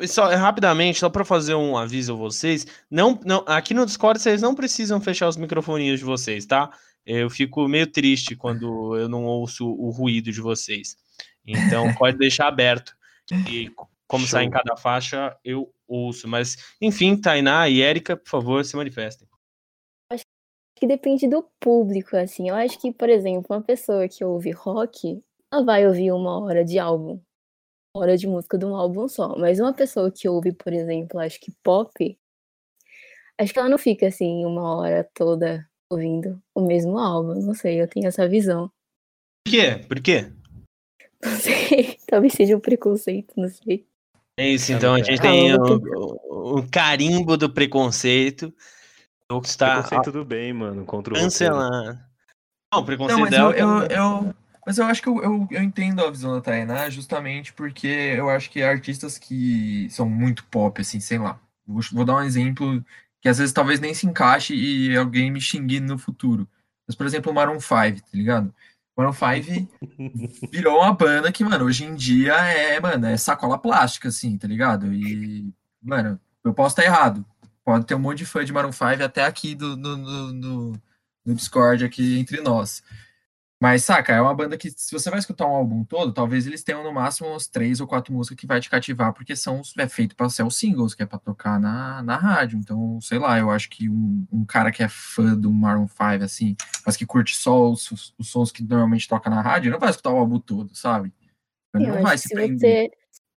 Só, 0.08 0.34
rapidamente, 0.34 1.00
só 1.00 1.10
para 1.10 1.22
fazer 1.22 1.54
um 1.54 1.76
aviso 1.76 2.14
a 2.14 2.16
vocês, 2.16 2.66
não, 2.90 3.20
não, 3.26 3.44
aqui 3.46 3.74
no 3.74 3.84
Discord 3.84 4.18
vocês 4.18 4.40
não 4.40 4.54
precisam 4.54 4.98
fechar 4.98 5.28
os 5.28 5.36
microfoninhos 5.36 5.98
de 5.98 6.06
vocês, 6.06 6.46
tá? 6.46 6.70
Eu 7.04 7.28
fico 7.28 7.68
meio 7.68 7.86
triste 7.86 8.34
quando 8.34 8.96
eu 8.96 9.06
não 9.06 9.24
ouço 9.24 9.68
o 9.68 9.90
ruído 9.90 10.32
de 10.32 10.40
vocês. 10.40 10.96
Então 11.46 11.92
pode 11.94 12.16
deixar 12.16 12.48
aberto. 12.48 12.96
E 13.50 13.70
como 14.06 14.26
sai 14.26 14.44
em 14.44 14.50
cada 14.50 14.76
faixa, 14.76 15.36
eu 15.44 15.70
ouço. 15.92 16.26
Mas, 16.26 16.56
enfim, 16.80 17.20
Tainá 17.20 17.68
e 17.68 17.82
Érica, 17.82 18.16
por 18.16 18.28
favor, 18.28 18.64
se 18.64 18.76
manifestem. 18.76 19.28
Acho 20.10 20.24
que 20.76 20.86
depende 20.86 21.28
do 21.28 21.42
público, 21.60 22.16
assim. 22.16 22.48
Eu 22.48 22.54
acho 22.54 22.80
que, 22.80 22.92
por 22.92 23.08
exemplo, 23.08 23.46
uma 23.50 23.62
pessoa 23.62 24.08
que 24.08 24.24
ouve 24.24 24.50
rock, 24.50 25.22
ela 25.52 25.64
vai 25.64 25.86
ouvir 25.86 26.12
uma 26.12 26.42
hora 26.42 26.64
de 26.64 26.78
álbum 26.78 27.20
hora 27.94 28.16
de 28.16 28.26
música 28.26 28.56
de 28.56 28.64
um 28.64 28.74
álbum 28.74 29.08
só. 29.08 29.36
Mas 29.36 29.60
uma 29.60 29.72
pessoa 29.72 30.10
que 30.10 30.28
ouve, 30.28 30.52
por 30.52 30.72
exemplo, 30.72 31.20
acho 31.20 31.38
que 31.40 31.52
pop, 31.62 32.18
acho 33.38 33.52
que 33.52 33.58
ela 33.58 33.68
não 33.68 33.78
fica 33.78 34.08
assim 34.08 34.44
uma 34.44 34.76
hora 34.76 35.08
toda 35.14 35.68
ouvindo 35.90 36.42
o 36.54 36.62
mesmo 36.62 36.98
álbum. 36.98 37.34
Não 37.34 37.54
sei, 37.54 37.80
eu 37.80 37.88
tenho 37.88 38.08
essa 38.08 38.28
visão. 38.28 38.70
Por 39.44 39.52
quê? 39.52 39.86
Por 39.86 40.00
quê? 40.00 40.32
Não 41.22 41.36
sei, 41.36 41.98
talvez 42.06 42.32
seja 42.32 42.56
um 42.56 42.60
preconceito, 42.60 43.34
não 43.36 43.48
sei. 43.48 43.86
É 44.36 44.48
isso, 44.48 44.72
então 44.72 44.94
a 44.94 45.02
gente 45.02 45.20
tem 45.20 45.54
o, 45.54 45.76
o, 45.76 46.58
o 46.58 46.68
carimbo 46.68 47.36
do 47.36 47.50
preconceito. 47.50 48.52
O 49.30 49.40
que 49.40 49.48
está 49.48 49.82
preconceito 49.82 50.12
do 50.12 50.24
bem, 50.24 50.52
mano, 50.52 50.84
contra 50.84 51.12
o 51.12 51.16
cancelando. 51.16 51.98
Não, 52.72 52.84
preconceito 52.84 53.18
não, 53.18 53.24
mas 53.24 53.32
eu, 53.32 53.52
eu, 53.52 53.86
eu, 53.86 54.34
mas 54.66 54.78
eu 54.78 54.86
acho 54.86 55.02
que 55.02 55.08
eu, 55.08 55.22
eu, 55.22 55.48
eu, 55.50 55.62
entendo 55.62 56.02
a 56.02 56.10
visão 56.10 56.32
da 56.34 56.40
Tainá 56.40 56.88
justamente 56.88 57.52
porque 57.52 57.86
eu 57.86 58.30
acho 58.30 58.50
que 58.50 58.62
artistas 58.62 59.18
que 59.18 59.88
são 59.90 60.08
muito 60.08 60.44
pop, 60.44 60.80
assim, 60.80 61.00
sei 61.00 61.18
lá. 61.18 61.38
Vou, 61.66 61.82
vou 61.92 62.04
dar 62.04 62.16
um 62.16 62.22
exemplo 62.22 62.82
que 63.20 63.28
às 63.28 63.38
vezes 63.38 63.52
talvez 63.52 63.80
nem 63.80 63.92
se 63.92 64.06
encaixe 64.06 64.54
e 64.54 64.96
alguém 64.96 65.30
me 65.30 65.40
xingue 65.40 65.80
no 65.80 65.98
futuro. 65.98 66.48
Mas, 66.86 66.96
por 66.96 67.06
exemplo, 67.06 67.30
o 67.30 67.34
Maroon 67.34 67.60
5, 67.60 68.00
tá 68.02 68.08
ligado? 68.12 68.54
Maroon 68.96 69.12
5 69.12 69.68
virou 70.50 70.78
uma 70.78 70.92
banda 70.92 71.32
que, 71.32 71.44
mano, 71.44 71.64
hoje 71.64 71.84
em 71.84 71.94
dia 71.94 72.34
é, 72.34 72.78
mano, 72.80 73.06
é 73.06 73.16
sacola 73.16 73.58
plástica, 73.58 74.08
assim, 74.08 74.36
tá 74.36 74.46
ligado? 74.46 74.92
E, 74.92 75.52
mano, 75.82 76.20
eu 76.44 76.52
posso 76.52 76.72
estar 76.78 76.84
errado. 76.84 77.24
Pode 77.64 77.86
ter 77.86 77.94
um 77.94 77.98
monte 77.98 78.18
de 78.18 78.26
fã 78.26 78.44
de 78.44 78.52
Maroon 78.52 78.72
5 78.72 79.02
até 79.02 79.24
aqui 79.24 79.54
do, 79.54 79.76
no, 79.76 79.96
no, 79.96 80.32
no, 80.32 80.82
no 81.24 81.34
Discord 81.34 81.84
aqui 81.84 82.18
entre 82.18 82.40
nós. 82.40 82.82
Mas, 83.62 83.84
saca, 83.84 84.12
é 84.12 84.20
uma 84.20 84.34
banda 84.34 84.58
que, 84.58 84.72
se 84.72 84.90
você 84.90 85.08
vai 85.08 85.20
escutar 85.20 85.46
um 85.46 85.54
álbum 85.54 85.84
todo, 85.84 86.12
talvez 86.12 86.48
eles 86.48 86.64
tenham 86.64 86.82
no 86.82 86.92
máximo 86.92 87.28
umas 87.28 87.46
três 87.46 87.80
ou 87.80 87.86
quatro 87.86 88.12
músicas 88.12 88.36
que 88.36 88.44
vai 88.44 88.60
te 88.60 88.68
cativar, 88.68 89.14
porque 89.14 89.36
são 89.36 89.62
é 89.78 89.86
feito 89.86 90.16
para 90.16 90.28
ser 90.28 90.42
os 90.42 90.56
singles, 90.56 90.96
que 90.96 91.02
é 91.04 91.06
para 91.06 91.20
tocar 91.20 91.60
na, 91.60 92.02
na 92.02 92.16
rádio. 92.16 92.58
Então, 92.58 93.00
sei 93.00 93.20
lá, 93.20 93.38
eu 93.38 93.52
acho 93.52 93.70
que 93.70 93.88
um, 93.88 94.26
um 94.32 94.44
cara 94.44 94.72
que 94.72 94.82
é 94.82 94.88
fã 94.88 95.36
do 95.38 95.52
Maroon 95.52 95.86
5, 95.86 96.24
assim, 96.24 96.56
mas 96.84 96.96
que 96.96 97.06
curte 97.06 97.36
só 97.36 97.70
os, 97.70 98.12
os, 98.18 98.28
sons 98.28 98.50
que 98.50 98.64
normalmente 98.64 99.06
toca 99.06 99.30
na 99.30 99.40
rádio, 99.40 99.70
não 99.70 99.78
vai 99.78 99.90
escutar 99.90 100.10
o 100.10 100.18
álbum 100.18 100.40
todo, 100.40 100.74
sabe? 100.74 101.12
Não 101.72 101.98
eu 101.98 102.02
vai 102.02 102.18
se, 102.18 102.30
se 102.30 102.34
você, 102.34 102.90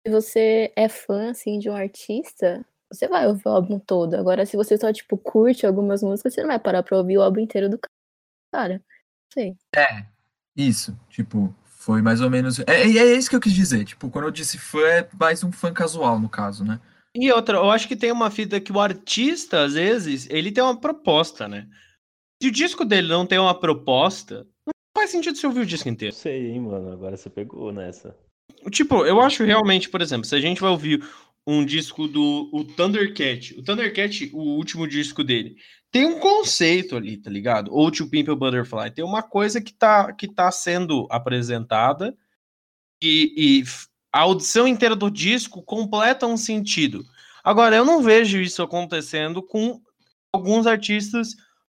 se 0.06 0.12
você 0.12 0.72
é 0.76 0.88
fã, 0.88 1.32
assim, 1.32 1.58
de 1.58 1.68
um 1.68 1.74
artista, 1.74 2.64
você 2.88 3.08
vai 3.08 3.26
ouvir 3.26 3.42
o 3.44 3.50
álbum 3.50 3.76
todo. 3.76 4.14
Agora, 4.14 4.46
se 4.46 4.56
você 4.56 4.78
só, 4.78 4.92
tipo, 4.92 5.18
curte 5.18 5.66
algumas 5.66 6.00
músicas, 6.00 6.32
você 6.32 6.42
não 6.42 6.48
vai 6.48 6.60
parar 6.60 6.84
pra 6.84 6.96
ouvir 6.96 7.18
o 7.18 7.22
álbum 7.22 7.40
inteiro 7.40 7.68
do 7.68 7.80
cara. 8.52 8.80
Sei. 9.34 9.56
É, 9.74 10.11
isso, 10.56 10.98
tipo, 11.08 11.54
foi 11.64 12.00
mais 12.00 12.20
ou 12.20 12.30
menos. 12.30 12.58
É, 12.60 12.64
é, 12.68 12.96
é 12.98 13.16
isso 13.16 13.28
que 13.28 13.36
eu 13.36 13.40
quis 13.40 13.52
dizer. 13.52 13.84
Tipo, 13.84 14.08
quando 14.10 14.26
eu 14.26 14.30
disse 14.30 14.58
fã, 14.58 14.86
é 14.86 15.08
mais 15.18 15.42
um 15.42 15.50
fã 15.50 15.72
casual, 15.72 16.18
no 16.18 16.28
caso, 16.28 16.64
né? 16.64 16.80
E 17.14 17.30
outra, 17.30 17.58
eu 17.58 17.70
acho 17.70 17.88
que 17.88 17.96
tem 17.96 18.10
uma 18.10 18.30
fita 18.30 18.60
que 18.60 18.72
o 18.72 18.80
artista, 18.80 19.64
às 19.64 19.74
vezes, 19.74 20.28
ele 20.30 20.50
tem 20.50 20.62
uma 20.62 20.78
proposta, 20.78 21.46
né? 21.46 21.68
Se 22.42 22.48
o 22.48 22.52
disco 22.52 22.84
dele 22.84 23.08
não 23.08 23.26
tem 23.26 23.38
uma 23.38 23.58
proposta, 23.58 24.46
não 24.66 24.72
faz 24.96 25.10
sentido 25.10 25.36
você 25.36 25.46
ouvir 25.46 25.60
o 25.60 25.66
disco 25.66 25.88
inteiro. 25.88 26.14
Sei, 26.14 26.50
hein, 26.50 26.60
mano. 26.60 26.92
Agora 26.92 27.16
você 27.16 27.28
pegou 27.28 27.72
nessa. 27.72 28.16
Tipo, 28.70 29.04
eu 29.04 29.20
acho 29.20 29.44
realmente, 29.44 29.88
por 29.88 30.00
exemplo, 30.00 30.24
se 30.24 30.34
a 30.34 30.40
gente 30.40 30.60
vai 30.60 30.70
ouvir 30.70 31.04
um 31.46 31.64
disco 31.64 32.06
do 32.06 32.48
o 32.52 32.64
Thundercat, 32.64 33.58
o 33.58 33.62
Thundercat, 33.62 34.30
o 34.32 34.56
último 34.56 34.86
disco 34.86 35.24
dele, 35.24 35.56
tem 35.92 36.06
um 36.06 36.18
conceito 36.18 36.96
ali, 36.96 37.18
tá 37.18 37.30
ligado? 37.30 37.70
Ou 37.70 37.90
To 37.90 38.08
Pimp 38.08 38.30
a 38.30 38.34
Butterfly. 38.34 38.90
Tem 38.90 39.04
uma 39.04 39.22
coisa 39.22 39.60
que 39.60 39.74
tá, 39.74 40.10
que 40.14 40.26
tá 40.26 40.50
sendo 40.50 41.06
apresentada 41.10 42.16
e, 43.02 43.60
e 43.60 43.64
a 44.10 44.20
audição 44.20 44.66
inteira 44.66 44.96
do 44.96 45.10
disco 45.10 45.62
completa 45.62 46.26
um 46.26 46.38
sentido. 46.38 47.04
Agora, 47.44 47.76
eu 47.76 47.84
não 47.84 48.02
vejo 48.02 48.40
isso 48.40 48.62
acontecendo 48.62 49.42
com 49.42 49.82
alguns 50.32 50.66
artistas, 50.66 51.34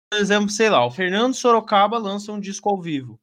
por 0.09 0.21
exemplo, 0.21 0.49
sei 0.49 0.71
lá, 0.71 0.87
o 0.87 0.93
Fernando 0.93 1.35
Sorocaba 1.35 1.99
lança 1.99 2.31
um 2.31 2.39
disco 2.39 2.71
ao 2.71 2.81
vivo. 2.81 3.19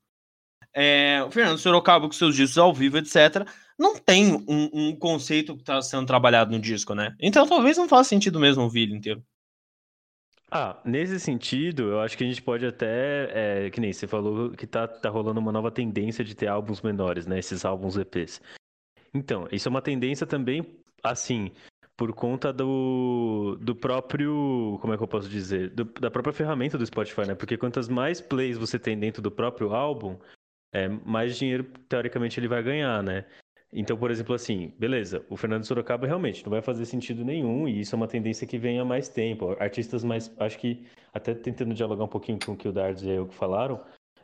É, 0.74 1.24
o 1.26 1.32
Fernando 1.32 1.58
Sorocaba 1.58 2.06
com 2.06 2.14
seus 2.14 2.36
discos 2.36 2.58
ao 2.58 2.74
vivo, 2.74 2.98
etc., 2.98 3.48
não 3.80 3.98
tem 3.98 4.34
um, 4.48 4.70
um 4.74 4.96
conceito 4.96 5.56
que 5.56 5.62
está 5.62 5.82
sendo 5.82 6.06
trabalhado 6.06 6.52
no 6.52 6.60
disco, 6.60 6.94
né? 6.94 7.16
Então 7.20 7.48
talvez 7.48 7.78
não 7.78 7.88
faça 7.88 8.10
sentido 8.10 8.40
mesmo 8.40 8.64
ouvir 8.64 8.82
ele 8.82 8.96
inteiro. 8.96 9.24
Ah, 10.54 10.82
nesse 10.84 11.18
sentido, 11.18 11.84
eu 11.84 12.02
acho 12.02 12.18
que 12.18 12.26
a 12.26 12.28
gente 12.28 12.42
pode 12.42 12.66
até, 12.66 13.66
é, 13.68 13.70
que 13.70 13.80
nem 13.80 13.94
você 13.94 14.06
falou 14.06 14.52
que 14.52 14.68
tá, 14.68 14.86
tá 14.86 15.10
rolando 15.10 15.40
uma 15.40 15.52
nova 15.52 15.72
tendência 15.72 16.26
de 16.26 16.36
ter 16.36 16.48
álbuns 16.48 16.82
menores, 16.82 17.26
né? 17.26 17.40
Esses 17.40 17.64
álbuns 17.64 17.96
EPs. 17.96 18.42
Então, 19.14 19.48
isso 19.50 19.70
é 19.70 19.72
uma 19.72 19.82
tendência 19.82 20.28
também, 20.28 20.78
assim, 21.02 21.52
por 21.96 22.12
conta 22.14 22.52
do, 22.52 23.58
do 23.62 23.74
próprio, 23.74 24.78
como 24.82 24.94
é 24.94 24.98
que 24.98 25.04
eu 25.04 25.08
posso 25.08 25.30
dizer? 25.30 25.70
Do, 25.70 25.86
da 25.86 26.12
própria 26.12 26.34
ferramenta 26.34 26.78
do 26.78 26.86
Spotify, 26.86 27.28
né? 27.28 27.36
Porque 27.36 27.58
quantas 27.58 27.88
mais 27.88 28.20
plays 28.20 28.58
você 28.58 28.78
tem 28.78 29.00
dentro 29.00 29.22
do 29.22 29.32
próprio 29.32 29.74
álbum, 29.74 30.20
é, 30.74 30.90
mais 30.90 31.38
dinheiro, 31.38 31.64
teoricamente, 31.88 32.38
ele 32.38 32.50
vai 32.50 32.62
ganhar, 32.62 33.02
né? 33.02 33.26
Então, 33.74 33.98
por 33.98 34.12
exemplo, 34.12 34.36
assim, 34.36 34.74
beleza, 34.78 35.26
o 35.30 35.38
Fernando 35.38 35.64
Sorocaba 35.64 36.06
realmente 36.06 36.44
não 36.44 36.50
vai 36.50 36.62
fazer 36.62 36.86
sentido 36.86 37.24
nenhum, 37.24 37.68
e 37.68 37.80
isso 37.80 37.96
é 37.96 37.98
uma 37.98 38.08
tendência 38.08 38.46
que 38.46 38.58
vem 38.58 38.80
há 38.80 38.86
mais 38.86 39.08
tempo. 39.08 39.56
Artistas 39.60 40.04
mais, 40.04 40.30
acho 40.38 40.60
que, 40.60 40.84
até 41.14 41.34
tentando 41.34 41.74
dialogar 41.74 42.04
um 42.04 42.08
pouquinho 42.10 42.38
com 42.46 42.52
o 42.52 42.58
que 42.58 42.68
o 42.68 42.74
Dardes 42.74 43.04
e 43.04 43.10
eu 43.10 43.28
falaram, 43.30 43.80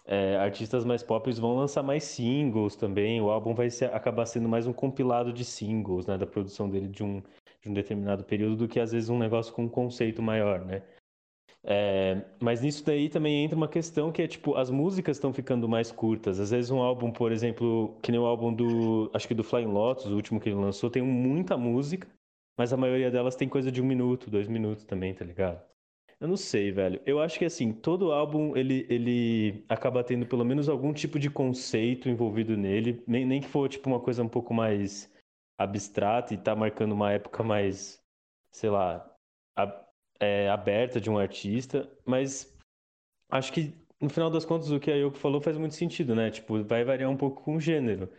é, 0.06 0.36
artistas 0.38 0.84
mais 0.84 1.02
pop 1.02 1.32
vão 1.34 1.56
lançar 1.56 1.82
mais 1.82 2.04
singles 2.04 2.76
também, 2.76 3.22
o 3.22 3.30
álbum 3.30 3.54
vai 3.54 3.70
ser, 3.70 3.94
acabar 3.94 4.26
sendo 4.26 4.50
mais 4.50 4.68
um 4.68 4.74
compilado 4.74 5.32
de 5.32 5.46
singles, 5.46 6.06
né, 6.06 6.18
da 6.18 6.28
produção 6.28 6.70
dele 6.70 6.88
de 6.90 7.04
um, 7.04 7.22
de 7.62 7.70
um 7.70 7.74
determinado 7.74 8.26
período, 8.26 8.58
do 8.58 8.68
que 8.68 8.80
às 8.82 8.92
vezes 8.92 9.10
um 9.10 9.18
negócio 9.18 9.54
com 9.54 9.64
um 9.64 9.70
conceito 9.70 10.22
maior, 10.22 10.66
né. 10.66 10.84
É, 11.64 12.24
mas 12.40 12.62
nisso 12.62 12.86
daí 12.86 13.10
também 13.10 13.44
entra 13.44 13.58
uma 13.58 13.68
questão 13.68 14.12
que 14.12 14.22
é 14.22 14.28
tipo, 14.28 14.56
as 14.56 14.70
músicas 14.70 15.18
estão 15.18 15.34
ficando 15.34 15.68
mais 15.68 15.92
curtas. 15.92 16.40
Às 16.40 16.52
vezes 16.52 16.72
um 16.72 16.82
álbum, 16.82 17.12
por 17.12 17.32
exemplo, 17.32 17.98
que 18.02 18.12
nem 18.12 18.20
o 18.20 18.26
álbum 18.26 18.54
do. 18.54 19.12
Acho 19.14 19.28
que 19.28 19.34
do 19.34 19.44
Flying 19.44 19.68
Lotus, 19.68 20.06
o 20.06 20.16
último 20.16 20.40
que 20.40 20.50
ele 20.50 20.56
lançou, 20.56 20.90
tem 20.90 21.02
muita 21.02 21.58
música, 21.58 22.08
mas 22.58 22.72
a 22.72 22.78
maioria 22.78 23.12
delas 23.12 23.36
tem 23.36 23.50
coisa 23.50 23.72
de 23.72 23.82
um 23.82 23.86
minuto, 23.86 24.30
dois 24.30 24.48
minutos 24.48 24.86
também, 24.86 25.14
tá 25.14 25.26
ligado? 25.26 25.62
Eu 26.20 26.28
não 26.28 26.38
sei, 26.38 26.72
velho. 26.72 27.02
Eu 27.06 27.20
acho 27.22 27.38
que 27.38 27.46
assim, 27.46 27.72
todo 27.72 28.12
álbum 28.12 28.56
ele, 28.58 28.88
ele 28.90 29.64
acaba 29.70 30.04
tendo 30.04 30.26
pelo 30.26 30.44
menos 30.44 30.68
algum 30.68 30.92
tipo 30.94 31.20
de 31.20 31.30
conceito 31.30 32.10
envolvido 32.10 32.58
nele, 32.58 33.04
nem, 33.06 33.26
nem 33.26 33.42
que 33.42 33.48
for 33.48 33.70
tipo 33.70 33.88
uma 33.90 34.00
coisa 34.00 34.24
um 34.24 34.30
pouco 34.30 34.54
mais 34.54 35.12
abstrata 35.60 36.34
e 36.34 36.38
tá 36.38 36.56
marcando 36.56 36.94
uma 36.94 37.12
época 37.12 37.44
mais, 37.44 38.02
sei 38.52 38.70
lá, 38.70 39.08
é, 40.20 40.50
aberta 40.50 41.00
de 41.00 41.10
um 41.10 41.18
artista, 41.18 41.90
mas 42.06 42.56
acho 43.30 43.52
que 43.52 43.74
no 44.00 44.10
final 44.10 44.30
das 44.30 44.46
contas 44.46 44.70
o 44.70 44.80
que 44.80 44.92
a 44.92 44.96
Yoko 44.96 45.18
falou 45.18 45.42
faz 45.42 45.58
muito 45.58 45.76
sentido, 45.76 46.16
né? 46.16 46.30
Tipo, 46.30 46.64
vai 46.64 46.84
variar 46.84 47.10
um 47.10 47.18
pouco 47.18 47.44
com 47.44 47.56
o 47.56 47.60
gênero 47.60 48.10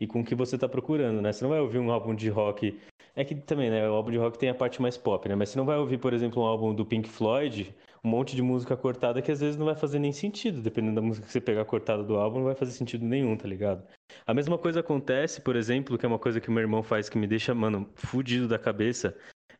e 0.00 0.06
com 0.06 0.20
o 0.20 0.24
que 0.24 0.34
você 0.34 0.56
tá 0.58 0.68
procurando, 0.68 1.20
né? 1.20 1.32
Você 1.32 1.44
não 1.44 1.50
vai 1.50 1.60
ouvir 1.60 1.78
um 1.78 1.90
álbum 1.90 2.14
de 2.14 2.28
rock. 2.28 2.78
É 3.14 3.24
que 3.24 3.34
também, 3.34 3.70
né? 3.70 3.88
O 3.88 3.94
álbum 3.94 4.10
de 4.10 4.18
rock 4.18 4.38
tem 4.38 4.48
a 4.48 4.54
parte 4.54 4.80
mais 4.80 4.96
pop, 4.96 5.28
né? 5.28 5.34
Mas 5.34 5.50
você 5.50 5.58
não 5.58 5.64
vai 5.64 5.76
ouvir, 5.78 5.98
por 5.98 6.12
exemplo, 6.12 6.42
um 6.42 6.46
álbum 6.46 6.74
do 6.74 6.84
Pink 6.84 7.08
Floyd, 7.08 7.74
um 8.04 8.08
monte 8.08 8.36
de 8.36 8.42
música 8.42 8.76
cortada 8.76 9.22
que 9.22 9.32
às 9.32 9.40
vezes 9.40 9.56
não 9.56 9.66
vai 9.66 9.74
fazer 9.74 9.98
nem 9.98 10.12
sentido. 10.12 10.60
Dependendo 10.60 10.96
da 10.96 11.02
música 11.02 11.26
que 11.26 11.32
você 11.32 11.40
pegar 11.40 11.64
cortada 11.64 12.02
do 12.02 12.16
álbum, 12.16 12.38
não 12.38 12.46
vai 12.46 12.54
fazer 12.54 12.72
sentido 12.72 13.04
nenhum, 13.04 13.36
tá 13.36 13.48
ligado? 13.48 13.86
A 14.26 14.34
mesma 14.34 14.58
coisa 14.58 14.80
acontece, 14.80 15.40
por 15.40 15.56
exemplo, 15.56 15.96
que 15.96 16.04
é 16.04 16.08
uma 16.08 16.18
coisa 16.18 16.40
que 16.40 16.50
meu 16.50 16.60
irmão 16.60 16.82
faz 16.82 17.08
que 17.08 17.18
me 17.18 17.26
deixa, 17.26 17.54
mano, 17.54 17.88
fudido 17.94 18.46
da 18.46 18.58
cabeça. 18.58 19.16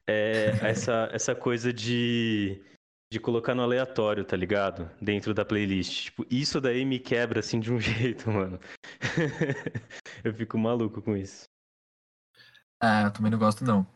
É 0.08 0.50
essa, 0.62 1.08
essa 1.12 1.34
coisa 1.34 1.72
de 1.72 2.62
de 3.12 3.20
colocar 3.20 3.54
no 3.54 3.62
aleatório, 3.62 4.24
tá 4.24 4.36
ligado? 4.36 4.90
Dentro 5.00 5.32
da 5.32 5.44
playlist. 5.44 6.06
Tipo, 6.06 6.26
isso 6.30 6.60
daí 6.60 6.84
me 6.84 6.98
quebra 6.98 7.40
assim 7.40 7.60
de 7.60 7.72
um 7.72 7.78
jeito, 7.80 8.30
mano. 8.30 8.58
eu 10.24 10.34
fico 10.34 10.58
maluco 10.58 11.00
com 11.00 11.16
isso. 11.16 11.48
Ah, 12.80 13.04
eu 13.04 13.12
também 13.12 13.30
não 13.30 13.38
gosto, 13.38 13.64
não. 13.64 13.86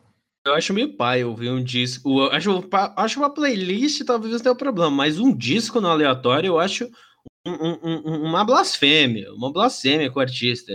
Eu 0.45 0.55
acho 0.55 0.73
meio 0.73 0.95
pai 0.97 1.23
ouvir 1.23 1.51
um 1.51 1.63
disco. 1.63 2.21
Eu 2.21 2.31
acho, 2.31 2.69
acho 2.97 3.19
uma 3.19 3.31
playlist 3.31 4.03
talvez 4.05 4.33
não 4.33 4.39
tenha 4.39 4.55
problema, 4.55 4.89
mas 4.89 5.19
um 5.19 5.35
disco 5.35 5.79
no 5.79 5.87
aleatório 5.87 6.47
eu 6.47 6.59
acho 6.59 6.89
um, 7.45 7.79
um, 7.83 8.23
uma 8.23 8.43
blasfêmia, 8.43 9.33
uma 9.33 9.51
blasfêmia 9.51 10.11
com 10.11 10.19
o 10.19 10.21
artista. 10.21 10.73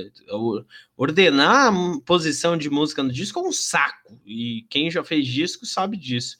Ordenar 0.96 1.72
a 1.72 2.00
posição 2.04 2.56
de 2.56 2.68
música 2.68 3.02
no 3.02 3.12
disco 3.12 3.38
é 3.38 3.42
um 3.42 3.52
saco. 3.52 4.20
E 4.24 4.66
quem 4.68 4.90
já 4.90 5.04
fez 5.04 5.26
disco 5.26 5.64
sabe 5.64 5.96
disso. 5.96 6.36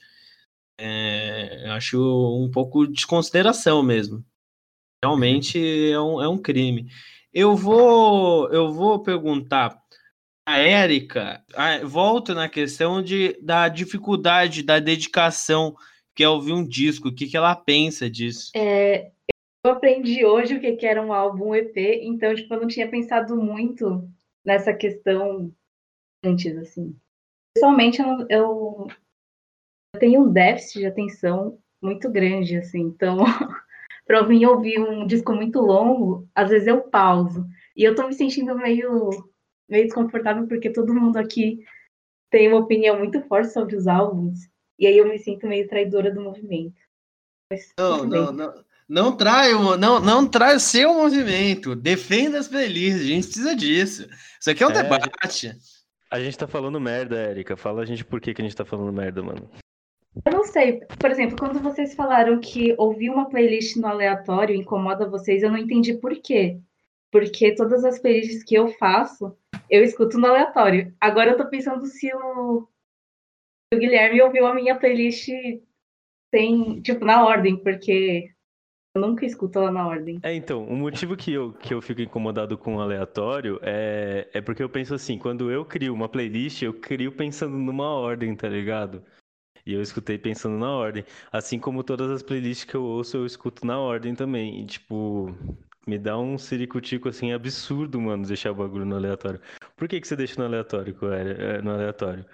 É, 0.78 1.66
acho 1.70 1.98
um 2.42 2.50
pouco 2.50 2.86
de 2.86 3.06
consideração 3.06 3.82
mesmo. 3.82 4.24
Realmente 5.02 5.58
é 5.90 6.00
um, 6.00 6.22
é 6.22 6.28
um 6.28 6.38
crime. 6.38 6.90
Eu 7.32 7.54
vou, 7.54 8.50
eu 8.50 8.72
vou 8.72 9.02
perguntar 9.02 9.80
a 10.44 10.58
Érica, 10.58 11.44
volto 11.84 12.34
na 12.34 12.48
questão 12.48 13.02
de, 13.02 13.36
da 13.42 13.68
dificuldade, 13.68 14.62
da 14.62 14.78
dedicação 14.78 15.76
que 16.14 16.24
é 16.24 16.28
ouvir 16.28 16.52
um 16.52 16.66
disco. 16.66 17.08
O 17.08 17.14
que, 17.14 17.26
que 17.26 17.36
ela 17.36 17.54
pensa 17.54 18.08
disso? 18.08 18.50
É, 18.54 19.10
eu 19.66 19.72
aprendi 19.72 20.24
hoje 20.24 20.56
o 20.56 20.60
que, 20.60 20.76
que 20.76 20.86
era 20.86 21.02
um 21.02 21.12
álbum 21.12 21.54
EP, 21.54 21.76
então 22.02 22.34
tipo, 22.34 22.52
eu 22.54 22.60
não 22.60 22.68
tinha 22.68 22.90
pensado 22.90 23.36
muito 23.36 24.08
nessa 24.44 24.72
questão 24.72 25.52
antes, 26.24 26.56
assim. 26.56 26.96
Pessoalmente, 27.54 28.00
eu, 28.00 28.26
eu 28.28 28.86
eu 29.96 30.00
tenho 30.00 30.22
um 30.22 30.32
déficit 30.32 30.80
de 30.80 30.86
atenção 30.86 31.58
muito 31.82 32.10
grande, 32.10 32.56
assim. 32.56 32.80
Então, 32.80 33.18
para 34.06 34.22
mim 34.22 34.44
ouvir 34.44 34.78
um 34.78 35.06
disco 35.06 35.32
muito 35.32 35.58
longo, 35.60 36.28
às 36.34 36.50
vezes 36.50 36.68
eu 36.68 36.82
pauso. 36.82 37.46
E 37.74 37.82
eu 37.82 37.94
tô 37.94 38.06
me 38.06 38.12
sentindo 38.12 38.54
meio, 38.56 39.10
meio 39.68 39.84
desconfortável 39.84 40.46
porque 40.46 40.70
todo 40.70 40.94
mundo 40.94 41.16
aqui 41.16 41.64
tem 42.30 42.48
uma 42.48 42.60
opinião 42.60 42.98
muito 42.98 43.22
forte 43.22 43.52
sobre 43.52 43.74
os 43.74 43.86
álbuns. 43.86 44.50
E 44.78 44.86
aí 44.86 44.98
eu 44.98 45.08
me 45.08 45.18
sinto 45.18 45.46
meio 45.46 45.66
traidora 45.66 46.12
do 46.12 46.20
movimento. 46.20 46.76
Mas, 47.50 47.72
não, 47.78 48.04
não, 48.04 48.32
não. 48.32 48.65
Não 48.88 49.16
trai, 49.16 49.52
não, 49.52 50.00
não 50.00 50.28
trai 50.28 50.54
o 50.54 50.60
seu 50.60 50.94
movimento. 50.94 51.74
Defenda 51.74 52.38
as 52.38 52.46
playlists. 52.46 53.02
A 53.02 53.06
gente 53.06 53.24
precisa 53.24 53.56
disso. 53.56 54.08
Isso 54.40 54.50
aqui 54.50 54.62
é 54.62 54.66
um 54.66 54.70
é, 54.70 54.82
debate. 54.82 55.10
A 55.22 55.26
gente, 55.28 55.58
a 56.10 56.20
gente 56.20 56.38
tá 56.38 56.46
falando 56.46 56.80
merda, 56.80 57.16
Érica. 57.16 57.56
Fala 57.56 57.82
a 57.82 57.84
gente 57.84 58.04
por 58.04 58.20
que, 58.20 58.32
que 58.32 58.40
a 58.40 58.44
gente 58.44 58.56
tá 58.56 58.64
falando 58.64 58.92
merda, 58.92 59.22
mano. 59.22 59.50
Eu 60.24 60.32
não 60.32 60.44
sei. 60.44 60.80
Por 60.98 61.10
exemplo, 61.10 61.36
quando 61.36 61.58
vocês 61.58 61.94
falaram 61.94 62.40
que 62.40 62.74
ouvir 62.78 63.10
uma 63.10 63.28
playlist 63.28 63.76
no 63.76 63.88
aleatório 63.88 64.54
incomoda 64.54 65.08
vocês, 65.08 65.42
eu 65.42 65.50
não 65.50 65.58
entendi 65.58 65.94
por 65.94 66.14
quê. 66.16 66.58
Porque 67.10 67.54
todas 67.54 67.84
as 67.84 67.98
playlists 67.98 68.44
que 68.44 68.54
eu 68.54 68.68
faço, 68.68 69.36
eu 69.68 69.82
escuto 69.82 70.16
no 70.16 70.28
aleatório. 70.28 70.94
Agora 71.00 71.30
eu 71.30 71.36
tô 71.36 71.48
pensando 71.48 71.84
se 71.86 72.12
o, 72.14 72.68
o 73.74 73.76
Guilherme 73.76 74.22
ouviu 74.22 74.46
a 74.46 74.54
minha 74.54 74.76
playlist 74.76 75.28
sem, 76.32 76.80
tipo, 76.82 77.04
na 77.04 77.24
ordem, 77.24 77.56
porque 77.56 78.30
eu 78.96 79.00
nunca 79.00 79.26
escuto 79.26 79.58
ela 79.58 79.70
na 79.70 79.86
ordem. 79.86 80.18
É, 80.22 80.34
então, 80.34 80.64
o 80.64 80.74
motivo 80.74 81.16
que 81.16 81.32
eu, 81.32 81.52
que 81.52 81.74
eu 81.74 81.82
fico 81.82 82.00
incomodado 82.00 82.56
com 82.56 82.76
o 82.76 82.80
aleatório 82.80 83.60
é, 83.62 84.28
é 84.32 84.40
porque 84.40 84.62
eu 84.62 84.68
penso 84.68 84.94
assim, 84.94 85.18
quando 85.18 85.50
eu 85.50 85.64
crio 85.64 85.92
uma 85.92 86.08
playlist, 86.08 86.62
eu 86.62 86.72
crio 86.72 87.12
pensando 87.12 87.56
numa 87.56 87.88
ordem, 87.88 88.34
tá 88.34 88.48
ligado? 88.48 89.04
E 89.66 89.74
eu 89.74 89.82
escutei 89.82 90.16
pensando 90.16 90.56
na 90.56 90.70
ordem. 90.70 91.04
Assim 91.30 91.58
como 91.58 91.84
todas 91.84 92.10
as 92.10 92.22
playlists 92.22 92.64
que 92.64 92.74
eu 92.74 92.84
ouço, 92.84 93.18
eu 93.18 93.26
escuto 93.26 93.66
na 93.66 93.78
ordem 93.78 94.14
também. 94.14 94.62
E, 94.62 94.66
tipo, 94.66 95.34
me 95.86 95.98
dá 95.98 96.18
um 96.18 96.38
ciricutico 96.38 97.08
assim 97.08 97.32
absurdo, 97.32 98.00
mano, 98.00 98.26
deixar 98.26 98.52
o 98.52 98.54
bagulho 98.54 98.86
no 98.86 98.96
aleatório. 98.96 99.40
Por 99.76 99.88
que, 99.88 100.00
que 100.00 100.08
você 100.08 100.16
deixa 100.16 100.40
no 100.40 100.46
aleatório, 100.46 100.96
é, 101.12 101.60
no 101.60 101.72
aleatório? 101.72 102.24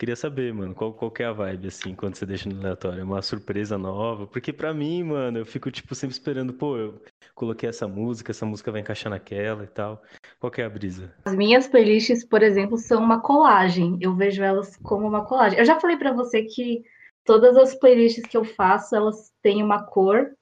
Queria 0.00 0.16
saber, 0.16 0.54
mano, 0.54 0.74
qual, 0.74 0.94
qual 0.94 1.10
que 1.10 1.22
é 1.22 1.26
a 1.26 1.32
vibe, 1.32 1.68
assim, 1.68 1.94
quando 1.94 2.14
você 2.14 2.24
deixa 2.24 2.48
no 2.48 2.58
aleatório? 2.58 3.02
É 3.02 3.04
uma 3.04 3.20
surpresa 3.20 3.76
nova? 3.76 4.26
Porque 4.26 4.50
pra 4.50 4.72
mim, 4.72 5.02
mano, 5.02 5.36
eu 5.36 5.44
fico, 5.44 5.70
tipo, 5.70 5.94
sempre 5.94 6.14
esperando, 6.14 6.54
pô, 6.54 6.78
eu 6.78 7.02
coloquei 7.34 7.68
essa 7.68 7.86
música, 7.86 8.30
essa 8.30 8.46
música 8.46 8.72
vai 8.72 8.80
encaixar 8.80 9.10
naquela 9.10 9.62
e 9.62 9.66
tal. 9.66 10.02
Qual 10.38 10.50
que 10.50 10.62
é 10.62 10.64
a 10.64 10.70
brisa? 10.70 11.14
As 11.26 11.34
minhas 11.34 11.68
playlists, 11.68 12.24
por 12.24 12.42
exemplo, 12.42 12.78
são 12.78 13.04
uma 13.04 13.20
colagem. 13.20 13.98
Eu 14.00 14.16
vejo 14.16 14.42
elas 14.42 14.74
como 14.78 15.06
uma 15.06 15.26
colagem. 15.26 15.58
Eu 15.58 15.66
já 15.66 15.78
falei 15.78 15.98
para 15.98 16.14
você 16.14 16.44
que 16.44 16.82
todas 17.22 17.54
as 17.58 17.74
playlists 17.74 18.24
que 18.24 18.38
eu 18.38 18.44
faço, 18.44 18.96
elas 18.96 19.30
têm 19.42 19.62
uma 19.62 19.82
cor. 19.82 20.32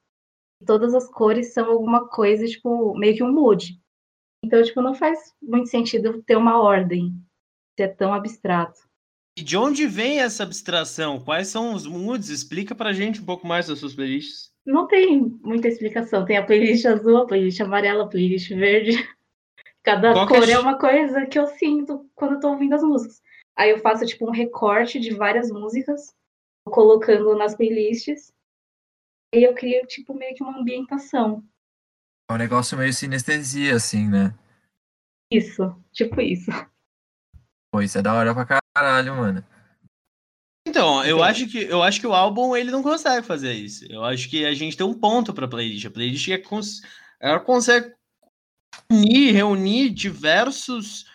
Todas 0.65 0.93
as 0.95 1.11
cores 1.11 1.53
são 1.53 1.69
alguma 1.69 2.07
coisa, 2.07 2.45
tipo, 2.45 2.97
meio 2.97 3.13
que 3.13 3.23
um 3.23 3.33
mood. 3.33 3.77
Então, 4.41 4.63
tipo, 4.63 4.81
não 4.81 4.95
faz 4.95 5.35
muito 5.41 5.67
sentido 5.67 6.23
ter 6.23 6.37
uma 6.37 6.61
ordem. 6.61 7.13
Ser 7.77 7.93
tão 7.97 8.13
abstrato. 8.13 8.87
E 9.37 9.43
de 9.43 9.57
onde 9.57 9.87
vem 9.87 10.19
essa 10.19 10.43
abstração? 10.43 11.19
Quais 11.19 11.47
são 11.47 11.73
os 11.73 11.85
moods? 11.85 12.29
Explica 12.29 12.75
pra 12.75 12.93
gente 12.93 13.21
um 13.21 13.25
pouco 13.25 13.47
mais 13.47 13.67
das 13.67 13.79
suas 13.79 13.95
playlists. 13.95 14.51
Não 14.65 14.87
tem 14.87 15.21
muita 15.41 15.67
explicação. 15.67 16.25
Tem 16.25 16.37
a 16.37 16.45
playlist 16.45 16.85
azul, 16.85 17.17
a 17.17 17.25
playlist 17.25 17.59
amarela, 17.61 18.03
a 18.03 18.07
playlist 18.07 18.49
verde. 18.49 18.91
Cada 19.83 20.13
Qual 20.13 20.27
cor 20.27 20.47
é, 20.47 20.51
é 20.51 20.59
uma 20.59 20.77
coisa 20.77 21.25
que 21.25 21.39
eu 21.39 21.47
sinto 21.47 22.09
quando 22.13 22.33
eu 22.33 22.39
tô 22.39 22.49
ouvindo 22.49 22.75
as 22.75 22.83
músicas. 22.83 23.21
Aí 23.57 23.71
eu 23.71 23.79
faço, 23.79 24.05
tipo, 24.05 24.27
um 24.27 24.31
recorte 24.31 24.99
de 24.99 25.13
várias 25.13 25.49
músicas, 25.49 26.13
colocando 26.65 27.35
nas 27.35 27.55
playlists. 27.55 28.31
E 29.33 29.43
eu 29.43 29.53
crio, 29.53 29.85
tipo, 29.87 30.13
meio 30.13 30.35
que 30.35 30.43
uma 30.43 30.59
ambientação. 30.59 31.43
É 32.29 32.33
um 32.33 32.37
negócio 32.37 32.77
meio 32.77 32.93
sinestesia, 32.93 33.75
assim, 33.75 34.07
né? 34.07 34.35
Isso, 35.31 35.75
tipo 35.91 36.19
isso. 36.21 36.51
Pô, 37.71 37.81
isso 37.81 37.97
é 37.97 38.01
da 38.01 38.13
hora 38.13 38.33
pra 38.33 38.59
caralho, 38.79 39.15
mano. 39.15 39.43
Então, 40.67 41.03
eu 41.03 41.23
acho 41.23 41.47
que 41.47 41.63
eu 41.63 41.81
acho 41.81 41.99
que 41.99 42.07
o 42.07 42.13
álbum 42.13 42.55
ele 42.55 42.71
não 42.71 42.83
consegue 42.83 43.25
fazer 43.25 43.53
isso. 43.53 43.85
Eu 43.89 44.03
acho 44.03 44.29
que 44.29 44.45
a 44.45 44.53
gente 44.53 44.77
tem 44.77 44.85
um 44.85 44.93
ponto 44.93 45.33
para 45.33 45.47
playlist. 45.47 45.85
A 45.85 45.91
playlist 45.91 46.29
é 46.29 46.37
cons... 46.37 46.81
ela 47.19 47.39
consegue 47.39 47.93
unir, 48.91 49.33
reunir 49.33 49.89
diversos 49.89 51.05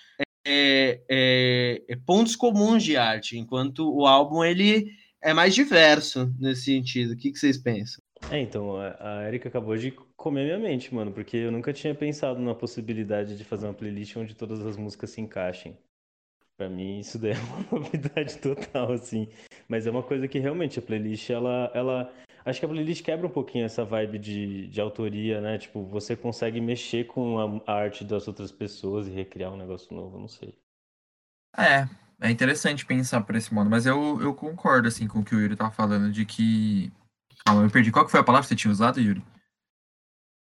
é, 0.47 1.01
é, 1.09 1.83
é, 1.89 1.97
pontos 2.05 2.37
comuns 2.37 2.83
de 2.83 2.97
arte, 2.97 3.39
enquanto 3.39 3.95
o 3.95 4.07
álbum 4.07 4.45
ele 4.45 4.93
é 5.23 5.33
mais 5.33 5.55
diverso 5.55 6.35
nesse 6.39 6.65
sentido. 6.65 7.13
O 7.13 7.17
que, 7.17 7.31
que 7.31 7.39
vocês 7.39 7.57
pensam? 7.57 8.03
É, 8.31 8.41
então, 8.41 8.77
a 8.79 9.25
Erika 9.29 9.49
acabou 9.49 9.77
de 9.77 9.93
comer 10.17 10.45
minha 10.45 10.59
mente, 10.59 10.95
mano, 10.95 11.13
porque 11.13 11.37
eu 11.37 11.53
nunca 11.53 11.73
tinha 11.73 11.95
pensado 11.95 12.41
na 12.41 12.55
possibilidade 12.55 13.37
de 13.37 13.45
fazer 13.45 13.67
uma 13.67 13.75
playlist 13.75 14.17
onde 14.17 14.35
todas 14.35 14.65
as 14.67 14.77
músicas 14.77 15.11
se 15.11 15.21
encaixem. 15.21 15.77
Pra 16.57 16.69
mim, 16.69 17.01
isso 17.01 17.19
daí 17.19 17.33
é 17.33 17.35
uma 17.35 17.67
novidade 17.81 18.39
total, 18.39 18.93
assim. 18.93 19.29
Mas 19.69 19.87
é 19.87 19.91
uma 19.91 20.03
coisa 20.03 20.29
que 20.29 20.39
realmente 20.39 20.79
a 20.79 20.83
playlist, 20.83 21.31
ela, 21.31 21.71
ela 21.75 22.13
Acho 22.45 22.61
que 22.61 22.67
a 22.67 22.69
playlist 22.69 23.03
quebra 23.03 23.27
um 23.27 23.31
pouquinho 23.31 23.65
essa 23.65 23.85
vibe 23.85 24.19
de, 24.19 24.67
de 24.69 24.81
autoria, 24.81 25.41
né? 25.41 25.57
Tipo, 25.57 25.83
você 25.87 26.15
consegue 26.15 26.61
mexer 26.61 27.05
com 27.05 27.63
a, 27.67 27.73
arte 27.73 28.05
das 28.05 28.29
outras 28.29 28.53
pessoas 28.53 29.09
e 29.09 29.11
recriar 29.11 29.51
um 29.51 29.57
negócio 29.57 29.95
novo, 29.97 30.19
não 30.19 30.29
sei. 30.29 30.55
É, 31.57 31.89
é 32.21 32.31
interessante 32.31 32.85
pensar 32.85 33.23
por 33.23 33.35
esse 33.35 33.53
modo, 33.55 33.71
mas 33.71 33.87
eu, 33.87 34.21
eu 34.21 34.35
concordo, 34.35 34.89
assim, 34.89 35.09
com 35.09 35.21
o 35.21 35.25
que 35.25 35.35
o 35.35 35.41
Yuri 35.41 35.57
tava 35.57 35.71
falando, 35.71 36.13
de 36.13 36.27
que... 36.27 36.93
Calma, 37.47 37.63
eu 37.63 37.71
perdi. 37.71 37.91
Qual 37.91 38.05
que 38.05 38.11
foi 38.11 38.21
a 38.21 38.25
palavra 38.25 38.43
que 38.43 38.49
você 38.49 38.57
tinha 38.57 38.73
usado, 38.73 39.01
Yuri? 39.01 39.25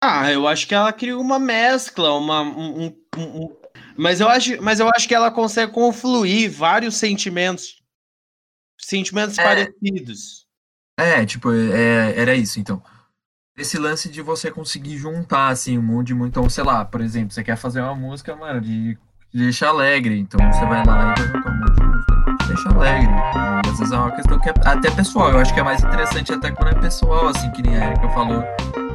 Ah, 0.02 0.30
eu 0.32 0.48
acho 0.48 0.66
que 0.66 0.74
ela 0.74 0.92
cria 0.92 1.16
uma 1.16 1.38
mescla, 1.38 2.14
uma... 2.14 2.42
Um, 2.42 2.86
um, 2.86 2.96
um... 3.16 3.56
Mas, 3.96 4.20
eu 4.20 4.28
acho, 4.28 4.62
mas 4.62 4.80
eu 4.80 4.88
acho 4.94 5.08
que 5.08 5.14
ela 5.14 5.30
consegue 5.30 5.72
confluir 5.72 6.50
vários 6.50 6.96
sentimentos, 6.96 7.82
sentimentos 8.78 9.38
é. 9.38 9.42
parecidos. 9.42 10.46
É, 10.98 11.24
tipo, 11.26 11.52
é, 11.52 12.14
era 12.16 12.34
isso, 12.34 12.58
então. 12.58 12.82
Esse 13.56 13.78
lance 13.78 14.08
de 14.08 14.20
você 14.20 14.50
conseguir 14.50 14.98
juntar, 14.98 15.48
assim, 15.48 15.78
um 15.78 15.82
monte 15.82 16.08
de... 16.08 16.14
Então, 16.14 16.48
sei 16.48 16.64
lá, 16.64 16.84
por 16.84 17.00
exemplo, 17.00 17.32
você 17.32 17.42
quer 17.42 17.56
fazer 17.56 17.80
uma 17.80 17.94
música, 17.94 18.36
mano, 18.36 18.60
de, 18.60 18.98
de 19.32 19.44
deixar 19.44 19.68
alegre. 19.68 20.18
Então, 20.18 20.38
você 20.52 20.64
vai 20.66 20.84
lá 20.84 21.14
e 21.16 21.20
vai 21.20 21.28
juntar 21.28 21.50
um 21.50 21.58
monte 21.58 21.74
de 21.74 21.86
música 21.86 22.16
deixa 22.56 22.68
alegre. 22.70 23.10
E 23.66 23.70
às 23.70 23.78
vezes 23.78 23.92
é 23.92 23.96
uma 23.96 24.10
questão 24.12 24.38
que 24.38 24.48
é 24.48 24.54
até 24.64 24.90
pessoal. 24.90 25.30
Eu 25.30 25.38
acho 25.38 25.52
que 25.52 25.60
é 25.60 25.62
mais 25.62 25.82
interessante 25.82 26.32
até 26.32 26.50
quando 26.50 26.70
é 26.70 26.80
pessoal, 26.80 27.28
assim, 27.28 27.50
que 27.50 27.62
nem 27.62 27.76
a 27.76 27.90
Erika 27.90 28.08
falou. 28.10 28.42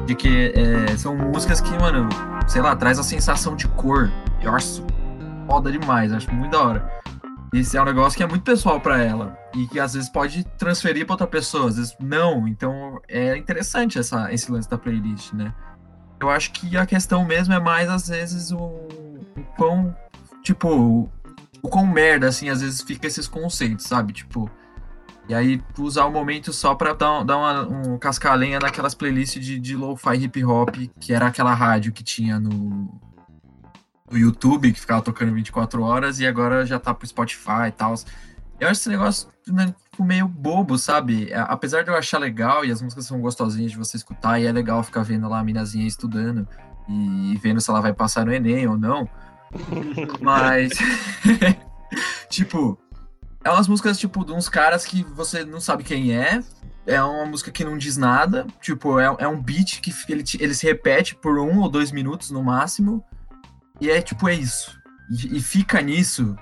De 0.05 0.15
que 0.15 0.53
é, 0.55 0.97
são 0.97 1.15
músicas 1.15 1.61
que, 1.61 1.71
mano, 1.77 2.09
sei 2.47 2.61
lá, 2.61 2.75
traz 2.75 2.97
a 2.99 3.03
sensação 3.03 3.55
de 3.55 3.67
cor. 3.67 4.11
Eu 4.41 4.55
acho 4.55 4.83
foda 5.47 5.71
demais, 5.71 6.11
acho 6.11 6.33
muito 6.33 6.51
da 6.51 6.61
hora. 6.61 7.01
Esse 7.53 7.75
é 7.75 7.81
um 7.81 7.85
negócio 7.85 8.15
que 8.15 8.23
é 8.23 8.27
muito 8.27 8.43
pessoal 8.43 8.79
para 8.79 8.97
ela 9.03 9.37
e 9.53 9.67
que 9.67 9.79
às 9.79 9.93
vezes 9.93 10.09
pode 10.09 10.45
transferir 10.57 11.05
para 11.05 11.13
outra 11.13 11.27
pessoa, 11.27 11.67
às 11.67 11.75
vezes 11.75 11.95
não. 11.99 12.47
Então 12.47 13.01
é 13.07 13.35
interessante 13.35 13.99
essa, 13.99 14.31
esse 14.33 14.49
lance 14.49 14.69
da 14.69 14.77
playlist, 14.77 15.33
né? 15.33 15.53
Eu 16.19 16.29
acho 16.29 16.51
que 16.53 16.77
a 16.77 16.85
questão 16.85 17.25
mesmo 17.25 17.53
é 17.53 17.59
mais 17.59 17.89
às 17.89 18.07
vezes 18.07 18.51
o, 18.51 18.57
o 18.57 19.43
quão, 19.57 19.93
tipo, 20.43 21.09
o 21.61 21.69
quão 21.69 21.85
merda, 21.85 22.27
assim, 22.27 22.47
às 22.47 22.61
vezes 22.61 22.81
fica 22.81 23.07
esses 23.07 23.27
conceitos, 23.27 23.85
sabe? 23.85 24.13
Tipo, 24.13 24.49
e 25.27 25.33
aí 25.33 25.61
usar 25.77 26.05
o 26.05 26.11
momento 26.11 26.53
só 26.53 26.73
pra 26.73 26.93
dar, 26.93 27.23
dar 27.23 27.37
uma, 27.37 27.61
um 27.67 27.97
cascalenha 27.97 28.59
naquelas 28.59 28.93
playlists 28.93 29.43
de, 29.43 29.59
de 29.59 29.75
lo-fi 29.75 30.15
hip 30.15 30.43
hop, 30.43 30.75
que 30.99 31.13
era 31.13 31.27
aquela 31.27 31.53
rádio 31.53 31.91
que 31.91 32.03
tinha 32.03 32.39
no, 32.39 32.89
no 34.11 34.17
YouTube, 34.17 34.71
que 34.71 34.79
ficava 34.79 35.01
tocando 35.01 35.33
24 35.33 35.81
horas, 35.81 36.19
e 36.19 36.27
agora 36.27 36.65
já 36.65 36.79
tá 36.79 36.93
pro 36.93 37.07
Spotify 37.07 37.67
e 37.67 37.71
tal. 37.71 37.95
Eu 38.59 38.67
acho 38.67 38.81
esse 38.81 38.89
negócio 38.89 39.29
né, 39.47 39.73
meio 39.99 40.27
bobo, 40.27 40.77
sabe? 40.77 41.31
É, 41.31 41.39
apesar 41.39 41.83
de 41.83 41.89
eu 41.89 41.95
achar 41.95 42.17
legal, 42.19 42.63
e 42.63 42.71
as 42.71 42.81
músicas 42.81 43.05
são 43.05 43.19
gostosinhas 43.19 43.71
de 43.71 43.77
você 43.77 43.97
escutar, 43.97 44.39
e 44.39 44.45
é 44.45 44.51
legal 44.51 44.83
ficar 44.83 45.03
vendo 45.03 45.27
lá 45.27 45.39
a 45.39 45.43
minazinha 45.43 45.87
estudando, 45.87 46.47
e 46.87 47.39
vendo 47.41 47.61
se 47.61 47.69
ela 47.69 47.81
vai 47.81 47.93
passar 47.93 48.25
no 48.25 48.33
Enem 48.33 48.67
ou 48.67 48.77
não. 48.77 49.09
Mas, 50.21 50.71
tipo, 52.29 52.77
é 53.43 53.49
umas 53.49 53.67
músicas, 53.67 53.97
tipo, 53.97 54.23
de 54.23 54.31
uns 54.31 54.47
caras 54.47 54.85
que 54.85 55.03
você 55.03 55.43
não 55.43 55.59
sabe 55.59 55.83
quem 55.83 56.15
é. 56.15 56.41
É 56.85 57.01
uma 57.01 57.25
música 57.25 57.51
que 57.51 57.63
não 57.63 57.77
diz 57.77 57.97
nada. 57.97 58.45
Tipo, 58.59 58.99
é, 58.99 59.15
é 59.19 59.27
um 59.27 59.41
beat 59.41 59.81
que 59.81 59.93
ele, 60.09 60.23
ele 60.39 60.53
se 60.53 60.65
repete 60.65 61.15
por 61.15 61.39
um 61.39 61.59
ou 61.59 61.69
dois 61.69 61.91
minutos 61.91 62.31
no 62.31 62.43
máximo. 62.43 63.03
E 63.81 63.89
é 63.89 63.99
tipo, 64.01 64.29
é 64.29 64.35
isso. 64.35 64.79
E, 65.09 65.37
e 65.37 65.41
fica 65.41 65.81
nisso 65.81 66.35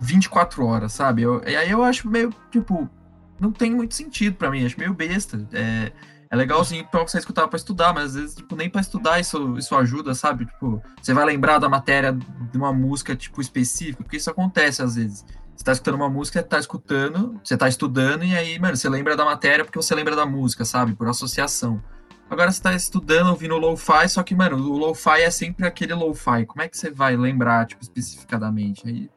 24 0.00 0.66
horas, 0.66 0.92
sabe? 0.92 1.22
Eu, 1.22 1.40
e 1.46 1.54
aí 1.56 1.70
eu 1.70 1.84
acho 1.84 2.08
meio, 2.08 2.34
tipo, 2.50 2.90
não 3.38 3.52
tem 3.52 3.72
muito 3.72 3.94
sentido 3.94 4.34
para 4.36 4.50
mim. 4.50 4.66
Acho 4.66 4.78
meio 4.78 4.92
besta. 4.92 5.48
É, 5.52 5.92
é 6.28 6.36
legalzinho 6.36 6.84
pra 6.86 7.02
você 7.02 7.18
escutar 7.18 7.46
pra 7.46 7.56
estudar, 7.56 7.94
mas 7.94 8.04
às 8.04 8.14
vezes, 8.14 8.34
tipo, 8.34 8.56
nem 8.56 8.68
pra 8.68 8.80
estudar 8.80 9.20
isso, 9.20 9.56
isso 9.56 9.74
ajuda, 9.76 10.12
sabe? 10.12 10.46
Tipo, 10.46 10.82
você 11.00 11.14
vai 11.14 11.24
lembrar 11.24 11.58
da 11.58 11.68
matéria 11.68 12.12
de 12.12 12.58
uma 12.58 12.72
música, 12.72 13.14
tipo, 13.14 13.40
específica, 13.40 14.02
porque 14.02 14.16
isso 14.16 14.30
acontece 14.30 14.82
às 14.82 14.96
vezes. 14.96 15.24
Você 15.56 15.64
tá 15.64 15.72
escutando 15.72 15.96
uma 15.96 16.08
música, 16.08 16.42
tá 16.42 16.58
escutando, 16.58 17.38
você 17.44 17.56
tá 17.56 17.68
estudando, 17.68 18.24
e 18.24 18.34
aí, 18.34 18.58
mano, 18.58 18.76
você 18.76 18.88
lembra 18.88 19.14
da 19.14 19.24
matéria 19.24 19.64
porque 19.64 19.76
você 19.76 19.94
lembra 19.94 20.16
da 20.16 20.24
música, 20.24 20.64
sabe? 20.64 20.94
Por 20.94 21.06
associação. 21.06 21.82
Agora 22.30 22.52
você 22.52 22.62
tá 22.62 22.72
estudando, 22.72 23.30
ouvindo 23.30 23.58
lo-fi, 23.58 24.08
só 24.08 24.22
que, 24.22 24.36
mano, 24.36 24.56
o 24.56 24.78
lo-fi 24.78 25.22
é 25.22 25.30
sempre 25.30 25.66
aquele 25.66 25.94
lo-fi. 25.94 26.46
Como 26.46 26.62
é 26.62 26.68
que 26.68 26.78
você 26.78 26.88
vai 26.88 27.16
lembrar, 27.16 27.66
tipo, 27.66 27.82
especificadamente? 27.82 28.86
Aí, 28.86 29.10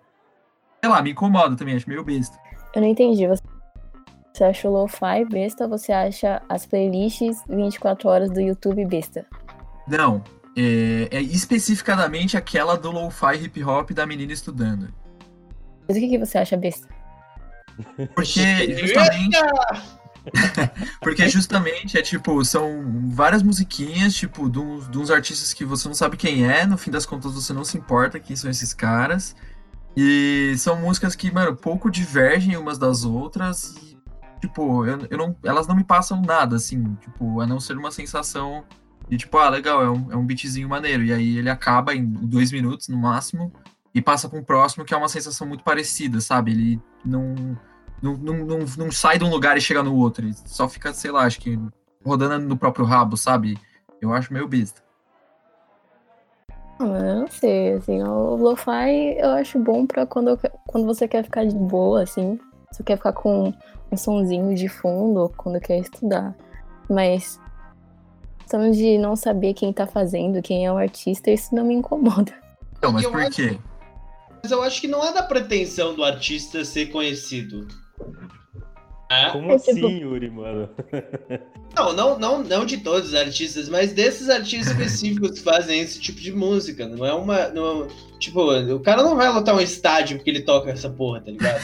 sei 0.82 0.90
lá, 0.90 1.00
me 1.00 1.12
incomoda 1.12 1.56
também, 1.56 1.76
acho 1.76 1.88
meio 1.88 2.04
besta. 2.04 2.36
Eu 2.74 2.82
não 2.82 2.88
entendi. 2.88 3.28
Você 3.28 4.44
acha 4.44 4.68
o 4.68 4.72
lo-fi 4.72 5.24
besta 5.30 5.66
ou 5.66 5.70
você 5.70 5.92
acha 5.92 6.42
as 6.50 6.66
playlists 6.66 7.44
24 7.48 8.10
horas 8.10 8.32
do 8.32 8.42
YouTube 8.42 8.84
besta? 8.86 9.28
Não, 9.88 10.24
é, 10.58 11.10
é 11.12 11.22
especificadamente 11.22 12.36
aquela 12.36 12.76
do 12.76 12.90
lo-fi 12.90 13.36
hip 13.44 13.64
hop 13.64 13.92
da 13.92 14.08
menina 14.08 14.34
estudando. 14.34 14.92
Mas 15.88 15.98
o 15.98 16.00
que, 16.00 16.10
que 16.10 16.18
você 16.18 16.40
acha 16.40 16.58
besta? 16.58 16.88
Porque 18.16 18.76
justamente. 18.76 19.38
Porque 21.02 21.28
justamente 21.28 21.98
é 21.98 22.02
tipo, 22.02 22.44
são 22.46 23.10
várias 23.10 23.44
musiquinhas, 23.44 24.14
tipo, 24.14 24.50
de 24.50 24.60
uns, 24.60 24.90
de 24.90 24.98
uns, 24.98 25.12
artistas 25.12 25.54
que 25.54 25.66
você 25.66 25.88
não 25.88 25.96
sabe 25.96 26.18
quem 26.18 26.46
é, 26.50 26.66
no 26.66 26.78
fim 26.78 26.92
das 26.92 27.06
contas 27.06 27.34
você 27.34 27.54
não 27.54 27.64
se 27.64 27.78
importa 27.78 28.20
quem 28.20 28.36
são 28.36 28.50
esses 28.50 28.74
caras. 28.74 29.36
E 29.96 30.56
são 30.58 30.76
músicas 30.78 31.16
que, 31.16 31.32
mano, 31.32 31.56
pouco 31.56 31.90
divergem 31.90 32.58
umas 32.58 32.78
das 32.80 33.04
outras 33.04 33.76
tipo, 34.48 34.86
eu, 34.86 35.00
eu 35.10 35.18
não, 35.18 35.36
elas 35.44 35.68
não 35.68 35.76
me 35.76 35.84
passam 35.84 36.22
nada, 36.22 36.58
assim, 36.58 36.96
tipo, 36.96 37.40
a 37.40 37.48
não 37.48 37.62
ser 37.62 37.78
uma 37.78 37.92
sensação 37.92 38.66
de 39.08 39.18
tipo, 39.18 39.38
ah, 39.38 39.50
legal, 39.50 39.82
é 39.82 39.90
um, 39.90 40.12
é 40.12 40.16
um 40.16 40.26
beatzinho 40.26 40.68
maneiro. 40.68 41.04
E 41.04 41.14
aí 41.14 41.38
ele 41.38 41.50
acaba 41.50 41.96
em 41.96 42.06
dois 42.06 42.52
minutos 42.52 42.88
no 42.88 42.98
máximo 42.98 43.54
e 43.94 44.02
passa 44.02 44.28
para 44.28 44.40
um 44.40 44.44
próximo 44.44 44.84
que 44.84 44.94
é 44.94 44.98
uma 44.98 45.10
sensação 45.10 45.48
muito 45.48 45.64
parecida, 45.64 46.20
sabe? 46.20 46.52
Ele 46.52 46.82
não, 47.06 47.58
não, 48.04 48.18
não, 48.18 48.38
não, 48.46 48.60
não 48.78 48.92
sai 48.92 49.18
de 49.18 49.24
um 49.24 49.30
lugar 49.30 49.56
e 49.56 49.62
chega 49.62 49.82
no 49.82 49.96
outro, 49.96 50.26
ele 50.26 50.36
só 50.46 50.68
fica, 50.68 50.94
sei 50.94 51.10
lá, 51.10 51.22
acho 51.22 51.40
que 51.40 51.58
rodando 52.06 52.46
no 52.46 52.58
próprio 52.58 52.84
rabo, 52.84 53.16
sabe? 53.16 53.58
Eu 54.02 54.14
acho 54.14 54.34
meio 54.34 54.46
besta. 54.46 54.84
Eu 56.78 56.88
não 56.88 57.28
sei, 57.28 57.74
assim, 57.74 58.04
o 58.04 58.36
lo-fi 58.36 59.18
eu 59.18 59.30
acho 59.32 59.58
bom 59.58 59.86
pra 59.86 60.06
quando, 60.06 60.38
quando 60.68 60.86
você 60.86 61.08
quer 61.08 61.24
ficar 61.24 61.46
de 61.46 61.56
boa, 61.56 62.04
assim, 62.04 62.38
você 62.70 62.84
quer 62.84 62.98
ficar 62.98 63.14
com 63.14 63.54
um 63.90 63.96
sonzinho 63.96 64.54
de 64.54 64.68
fundo 64.68 65.32
quando 65.38 65.62
quer 65.62 65.80
estudar. 65.80 66.36
Mas 66.90 67.40
questão 68.40 68.70
de 68.70 68.98
não 68.98 69.16
saber 69.16 69.54
quem 69.54 69.72
tá 69.72 69.88
fazendo, 69.88 70.42
quem 70.42 70.66
é 70.66 70.72
o 70.72 70.76
artista, 70.76 71.32
isso 71.32 71.56
não 71.56 71.64
me 71.64 71.74
incomoda. 71.74 72.34
Não, 72.82 72.92
mas 72.92 73.08
por 73.08 73.30
quê? 73.30 73.58
Mas 74.44 74.52
eu 74.52 74.62
acho 74.62 74.82
que 74.82 74.90
não 74.90 75.06
é 75.06 75.14
da 75.14 75.24
pretensão 75.24 75.96
do 75.96 76.04
artista 76.04 76.66
ser 76.66 76.88
conhecido. 76.88 77.66
É? 79.14 79.30
Como 79.30 79.52
é, 79.52 79.56
assim, 79.56 79.76
tipo... 79.76 79.88
Yuri, 79.88 80.30
mano? 80.30 80.70
Não, 81.76 81.94
não, 81.94 82.20
não, 82.20 82.44
não 82.44 82.66
de 82.66 82.78
todos 82.78 83.10
os 83.10 83.16
artistas, 83.16 83.68
mas 83.68 83.94
desses 83.94 84.30
artistas 84.30 84.72
específicos 84.72 85.32
que 85.32 85.40
fazem 85.42 85.80
esse 85.80 86.00
tipo 86.00 86.20
de 86.20 86.32
música. 86.32 86.88
Não 86.88 87.06
é 87.06 87.14
uma. 87.14 87.48
Não, 87.50 87.88
tipo, 88.20 88.42
o 88.42 88.80
cara 88.80 89.04
não 89.04 89.16
vai 89.16 89.28
lotar 89.30 89.56
um 89.56 89.60
estádio 89.60 90.18
porque 90.18 90.30
ele 90.30 90.42
toca 90.42 90.70
essa 90.70 90.90
porra, 90.90 91.22
tá 91.22 91.32
ligado? 91.32 91.60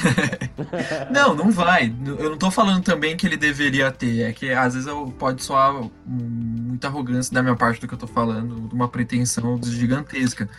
não, 1.13 1.35
não 1.35 1.51
vai. 1.51 1.93
Eu 2.05 2.31
não 2.31 2.37
tô 2.37 2.51
falando 2.51 2.83
também 2.83 3.15
que 3.15 3.25
ele 3.25 3.37
deveria 3.37 3.91
ter. 3.91 4.21
É 4.21 4.33
que 4.33 4.51
às 4.51 4.73
vezes 4.73 4.87
eu, 4.87 5.13
pode 5.17 5.43
soar 5.43 5.79
muita 6.05 6.87
arrogância 6.87 7.33
da 7.33 7.41
minha 7.41 7.55
parte 7.55 7.81
do 7.81 7.87
que 7.87 7.93
eu 7.93 7.99
tô 7.99 8.07
falando, 8.07 8.67
de 8.67 8.75
uma 8.75 8.89
pretensão 8.89 9.59
gigantesca. 9.63 10.49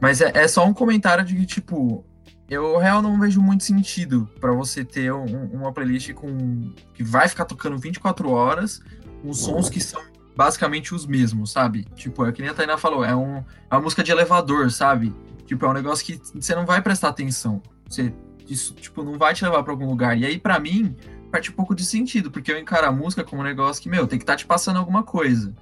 Mas 0.00 0.20
é, 0.20 0.32
é 0.34 0.48
só 0.48 0.66
um 0.66 0.74
comentário 0.74 1.24
de 1.24 1.34
que, 1.34 1.46
tipo, 1.46 2.04
eu 2.48 2.76
real 2.78 3.00
não 3.00 3.18
vejo 3.18 3.40
muito 3.40 3.64
sentido 3.64 4.28
para 4.40 4.52
você 4.52 4.84
ter 4.84 5.12
um, 5.12 5.46
uma 5.52 5.72
playlist 5.72 6.12
com 6.12 6.72
que 6.92 7.02
vai 7.02 7.28
ficar 7.28 7.44
tocando 7.44 7.78
24 7.78 8.30
horas, 8.30 8.82
com 9.22 9.32
sons 9.32 9.70
que 9.70 9.80
são 9.80 10.02
basicamente 10.36 10.94
os 10.94 11.06
mesmos, 11.06 11.52
sabe? 11.52 11.84
Tipo, 11.94 12.26
é 12.26 12.32
que 12.32 12.42
nem 12.42 12.50
a 12.50 12.54
Tainá 12.54 12.76
falou, 12.76 13.04
é, 13.04 13.14
um, 13.14 13.36
é 13.38 13.74
uma 13.74 13.80
música 13.80 14.02
de 14.02 14.10
elevador, 14.10 14.70
sabe? 14.70 15.14
Tipo, 15.46 15.64
é 15.66 15.68
um 15.68 15.72
negócio 15.72 16.04
que 16.04 16.20
você 16.34 16.54
não 16.54 16.66
vai 16.66 16.82
prestar 16.82 17.08
atenção. 17.08 17.62
Você, 17.88 18.12
isso, 18.48 18.74
tipo, 18.74 19.02
não 19.02 19.16
vai 19.16 19.32
te 19.34 19.44
levar 19.44 19.62
para 19.62 19.72
algum 19.72 19.86
lugar. 19.86 20.18
E 20.18 20.26
aí, 20.26 20.38
para 20.38 20.58
mim, 20.58 20.96
parte 21.30 21.50
um 21.50 21.54
pouco 21.54 21.74
de 21.74 21.84
sentido, 21.84 22.30
porque 22.30 22.52
eu 22.52 22.58
encaro 22.58 22.86
a 22.86 22.92
música 22.92 23.24
como 23.24 23.42
um 23.42 23.44
negócio 23.44 23.82
que, 23.82 23.88
meu, 23.88 24.06
tem 24.06 24.18
que 24.18 24.24
estar 24.24 24.34
tá 24.34 24.38
te 24.38 24.46
passando 24.46 24.78
alguma 24.78 25.02
coisa 25.02 25.54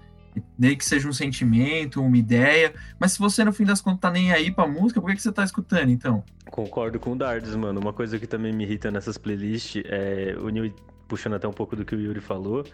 nem 0.58 0.76
que 0.76 0.84
seja 0.84 1.08
um 1.08 1.12
sentimento, 1.12 2.00
uma 2.02 2.16
ideia, 2.16 2.72
mas 2.98 3.12
se 3.12 3.18
você 3.18 3.44
no 3.44 3.52
fim 3.52 3.64
das 3.64 3.80
contas 3.80 4.00
tá 4.00 4.10
nem 4.10 4.32
aí 4.32 4.50
pra 4.50 4.66
música, 4.66 5.00
por 5.00 5.10
que, 5.10 5.16
que 5.16 5.22
você 5.22 5.32
tá 5.32 5.44
escutando 5.44 5.90
então? 5.90 6.24
Concordo 6.50 6.98
com 6.98 7.12
o 7.12 7.16
Dardes, 7.16 7.54
mano. 7.54 7.80
Uma 7.80 7.92
coisa 7.92 8.18
que 8.18 8.26
também 8.26 8.52
me 8.52 8.64
irrita 8.64 8.90
nessas 8.90 9.18
playlists 9.18 9.82
é 9.86 10.34
o 10.38 10.48
New, 10.48 10.72
puxando 11.08 11.34
até 11.34 11.46
um 11.46 11.52
pouco 11.52 11.76
do 11.76 11.84
que 11.84 11.94
o 11.94 12.00
Yuri 12.00 12.20
falou, 12.20 12.64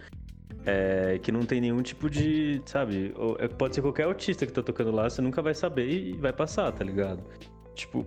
é 0.65 1.19
que 1.23 1.33
não 1.33 1.41
tem 1.41 1.61
nenhum 1.61 1.83
tipo 1.83 2.09
de, 2.11 2.61
sabe, 2.67 3.15
é, 3.39 3.49
pode 3.49 3.75
ser 3.75 3.83
qualquer 3.83 4.07
artista 4.07 4.47
que 4.47 4.53
tá 4.53 4.63
tocando 4.63 4.91
lá, 4.91 5.09
você 5.09 5.23
nunca 5.23 5.41
vai 5.41 5.55
saber 5.55 5.89
e 5.89 6.13
vai 6.13 6.33
passar, 6.33 6.71
tá 6.73 6.85
ligado? 6.85 7.23
Tipo, 7.75 8.07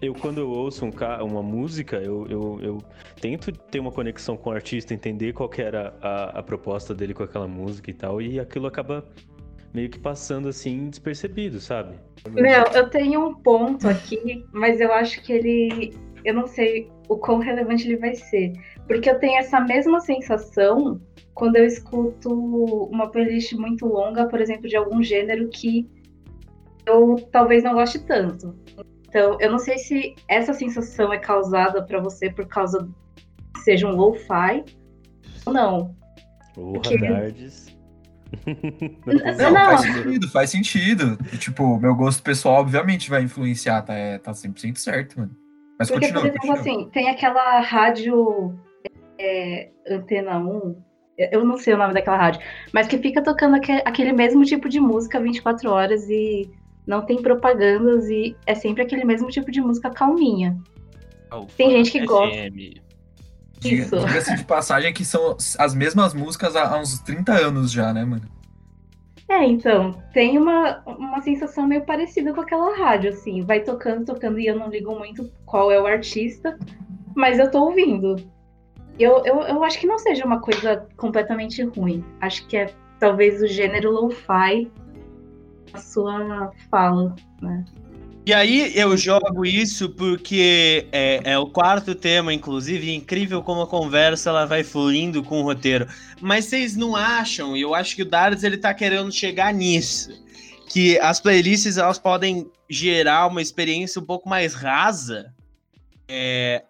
eu 0.00 0.14
quando 0.14 0.38
eu 0.38 0.50
ouço 0.50 0.84
um 0.84 0.90
uma 1.24 1.42
música, 1.42 1.96
eu, 1.96 2.26
eu, 2.28 2.60
eu, 2.60 2.78
tento 3.20 3.52
ter 3.52 3.80
uma 3.80 3.92
conexão 3.92 4.36
com 4.36 4.50
o 4.50 4.52
artista, 4.52 4.94
entender 4.94 5.32
qual 5.32 5.50
era 5.56 5.94
a, 6.00 6.38
a 6.38 6.42
proposta 6.42 6.94
dele 6.94 7.14
com 7.14 7.22
aquela 7.22 7.48
música 7.48 7.90
e 7.90 7.94
tal, 7.94 8.20
e 8.20 8.38
aquilo 8.38 8.66
acaba 8.66 9.04
meio 9.72 9.90
que 9.90 9.98
passando 9.98 10.48
assim 10.48 10.88
despercebido, 10.88 11.60
sabe? 11.60 11.96
Meu, 12.30 12.64
eu 12.74 12.88
tenho 12.88 13.26
um 13.26 13.34
ponto 13.34 13.88
aqui, 13.88 14.44
mas 14.52 14.80
eu 14.80 14.92
acho 14.92 15.20
que 15.22 15.32
ele. 15.32 15.92
Eu 16.24 16.32
não 16.32 16.46
sei 16.46 16.90
o 17.08 17.18
quão 17.18 17.38
relevante 17.38 17.86
ele 17.86 17.98
vai 17.98 18.14
ser. 18.14 18.52
Porque 18.86 19.10
eu 19.10 19.18
tenho 19.18 19.38
essa 19.38 19.60
mesma 19.60 20.00
sensação 20.00 21.00
quando 21.34 21.56
eu 21.56 21.66
escuto 21.66 22.30
uma 22.86 23.10
playlist 23.10 23.52
muito 23.54 23.86
longa, 23.86 24.26
por 24.26 24.40
exemplo, 24.40 24.68
de 24.68 24.76
algum 24.76 25.02
gênero 25.02 25.48
que 25.48 25.86
eu 26.86 27.16
talvez 27.30 27.64
não 27.64 27.74
goste 27.74 27.98
tanto. 28.06 28.54
Então, 29.14 29.38
eu 29.40 29.48
não 29.48 29.60
sei 29.60 29.78
se 29.78 30.16
essa 30.26 30.52
sensação 30.52 31.12
é 31.12 31.18
causada 31.18 31.80
para 31.86 32.00
você 32.00 32.28
por 32.28 32.48
causa 32.48 32.88
que 33.54 33.60
seja 33.60 33.86
um 33.86 33.94
lo-fi 33.94 34.64
ou 35.46 35.52
não. 35.52 35.94
Porra, 36.52 36.80
Porque... 36.82 36.98
não, 39.38 39.52
não, 39.52 39.66
faz 39.66 39.80
sentido, 39.82 40.28
faz 40.28 40.50
sentido. 40.50 41.16
tipo, 41.38 41.78
meu 41.78 41.94
gosto 41.94 42.24
pessoal, 42.24 42.56
obviamente, 42.56 43.08
vai 43.08 43.22
influenciar, 43.22 43.82
tá, 43.82 43.94
é, 43.94 44.18
tá 44.18 44.32
100% 44.32 44.78
certo, 44.78 45.20
mano. 45.20 45.30
Mas 45.78 45.88
Porque, 45.88 46.06
continua, 46.12 46.22
por 46.22 46.28
exemplo, 46.30 46.48
continua. 46.48 46.60
assim, 46.78 46.90
tem 46.90 47.08
aquela 47.08 47.60
rádio 47.60 48.58
é, 49.16 49.70
Antena 49.88 50.40
1, 50.40 50.76
eu 51.16 51.44
não 51.44 51.56
sei 51.56 51.74
o 51.74 51.78
nome 51.78 51.94
daquela 51.94 52.16
rádio, 52.16 52.40
mas 52.72 52.88
que 52.88 52.98
fica 52.98 53.22
tocando 53.22 53.54
aque- 53.54 53.80
aquele 53.84 54.12
mesmo 54.12 54.44
tipo 54.44 54.68
de 54.68 54.80
música 54.80 55.20
24 55.20 55.70
horas 55.70 56.10
e 56.10 56.50
não 56.86 57.02
tem 57.02 57.20
propagandas 57.22 58.08
e 58.08 58.36
é 58.46 58.54
sempre 58.54 58.82
aquele 58.82 59.04
mesmo 59.04 59.28
tipo 59.28 59.50
de 59.50 59.60
música 59.60 59.90
calminha. 59.90 60.56
Tem 61.56 61.70
gente 61.70 61.90
que 61.90 62.04
gosta. 62.04 62.34
FM. 62.34 62.80
Diga- 63.58 63.82
Isso. 63.82 63.96
Diga-se 64.06 64.36
de 64.36 64.44
passagem 64.44 64.92
que 64.92 65.04
são 65.04 65.36
as 65.58 65.74
mesmas 65.74 66.12
músicas 66.14 66.54
há, 66.54 66.74
há 66.74 66.78
uns 66.80 66.98
30 67.00 67.32
anos 67.32 67.72
já, 67.72 67.92
né, 67.92 68.04
mano? 68.04 68.22
É, 69.28 69.42
então, 69.46 70.02
tem 70.12 70.36
uma, 70.36 70.82
uma 70.86 71.22
sensação 71.22 71.66
meio 71.66 71.82
parecida 71.86 72.34
com 72.34 72.42
aquela 72.42 72.76
rádio, 72.76 73.08
assim, 73.10 73.42
vai 73.42 73.60
tocando, 73.60 74.04
tocando 74.04 74.38
e 74.38 74.46
eu 74.46 74.54
não 74.58 74.68
ligo 74.68 74.94
muito 74.98 75.30
qual 75.46 75.72
é 75.72 75.80
o 75.80 75.86
artista, 75.86 76.58
mas 77.16 77.38
eu 77.38 77.50
tô 77.50 77.64
ouvindo. 77.64 78.16
Eu, 78.98 79.22
eu, 79.24 79.40
eu 79.40 79.64
acho 79.64 79.78
que 79.80 79.86
não 79.86 79.98
seja 79.98 80.26
uma 80.26 80.40
coisa 80.40 80.86
completamente 80.98 81.62
ruim. 81.64 82.04
Acho 82.20 82.46
que 82.46 82.56
é 82.56 82.70
talvez 83.00 83.42
o 83.42 83.46
gênero 83.46 83.90
lo-fi 83.90 84.70
a 85.74 85.78
sua 85.78 86.52
fala, 86.70 87.14
né? 87.42 87.64
E 88.26 88.32
aí 88.32 88.72
eu 88.74 88.96
jogo 88.96 89.44
isso 89.44 89.90
porque 89.90 90.86
é, 90.90 91.20
é 91.24 91.38
o 91.38 91.46
quarto 91.46 91.94
tema, 91.94 92.32
inclusive, 92.32 92.86
e 92.86 92.94
incrível 92.94 93.42
como 93.42 93.60
a 93.60 93.66
conversa 93.66 94.30
ela 94.30 94.46
vai 94.46 94.64
fluindo 94.64 95.22
com 95.22 95.40
o 95.40 95.42
roteiro. 95.42 95.86
Mas 96.22 96.46
vocês 96.46 96.74
não 96.74 96.96
acham, 96.96 97.54
e 97.54 97.60
eu 97.60 97.74
acho 97.74 97.94
que 97.94 98.00
o 98.00 98.08
Dardes 98.08 98.42
ele 98.42 98.56
tá 98.56 98.72
querendo 98.72 99.12
chegar 99.12 99.52
nisso, 99.52 100.10
que 100.70 100.98
as 101.00 101.20
playlists 101.20 101.76
elas 101.76 101.98
podem 101.98 102.50
gerar 102.70 103.26
uma 103.26 103.42
experiência 103.42 104.00
um 104.00 104.06
pouco 104.06 104.26
mais 104.26 104.54
rasa 104.54 105.34
é, 106.08 106.64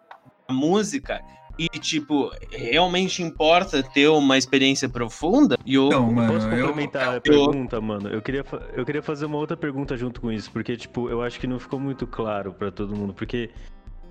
a 0.48 0.52
música 0.52 1.22
e 1.59 1.68
tipo 1.78 2.30
realmente 2.50 3.22
importa 3.22 3.82
ter 3.82 4.09
uma 4.09 4.36
experiência 4.36 4.88
profunda 4.88 5.57
e 5.64 5.74
eu 5.74 5.86
Então, 5.86 6.12
mano, 6.12 6.32
Posso 6.32 6.46
eu, 6.48 6.66
complementar 6.66 7.09
a 7.09 7.14
eu- 7.16 7.20
pergunta, 7.20 7.80
mano? 7.80 8.09
Eu 8.09 8.20
queria, 8.20 8.44
eu 8.74 8.84
queria 8.84 9.02
fazer 9.02 9.26
uma 9.26 9.38
outra 9.38 9.57
pergunta 9.57 9.96
junto 9.96 10.20
com 10.20 10.32
isso, 10.32 10.50
porque, 10.50 10.76
tipo, 10.76 11.09
eu 11.09 11.22
acho 11.22 11.38
que 11.38 11.46
não 11.46 11.59
ficou 11.59 11.78
muito 11.78 12.07
claro 12.07 12.52
pra 12.52 12.70
todo 12.70 12.96
mundo, 12.96 13.14
porque 13.14 13.50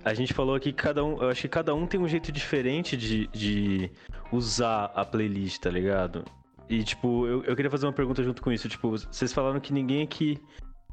a 0.03 0.13
gente 0.13 0.33
falou 0.33 0.55
aqui 0.55 0.71
que 0.71 0.81
cada 0.83 1.03
um, 1.03 1.21
eu 1.21 1.29
acho 1.29 1.41
que 1.41 1.47
cada 1.49 1.73
um 1.75 1.85
tem 1.85 1.99
um 1.99 2.07
jeito 2.07 2.31
diferente 2.31 2.95
de, 2.97 3.27
de 3.27 3.89
usar 4.31 4.91
a 4.95 5.03
playlist, 5.05 5.59
tá 5.61 5.69
ligado? 5.69 6.23
E, 6.69 6.83
tipo, 6.83 7.27
eu, 7.27 7.43
eu 7.43 7.55
queria 7.55 7.69
fazer 7.69 7.85
uma 7.85 7.93
pergunta 7.93 8.23
junto 8.23 8.41
com 8.41 8.51
isso, 8.51 8.67
tipo, 8.69 8.89
vocês 8.89 9.31
falaram 9.33 9.59
que 9.59 9.73
ninguém 9.73 10.01
aqui 10.01 10.37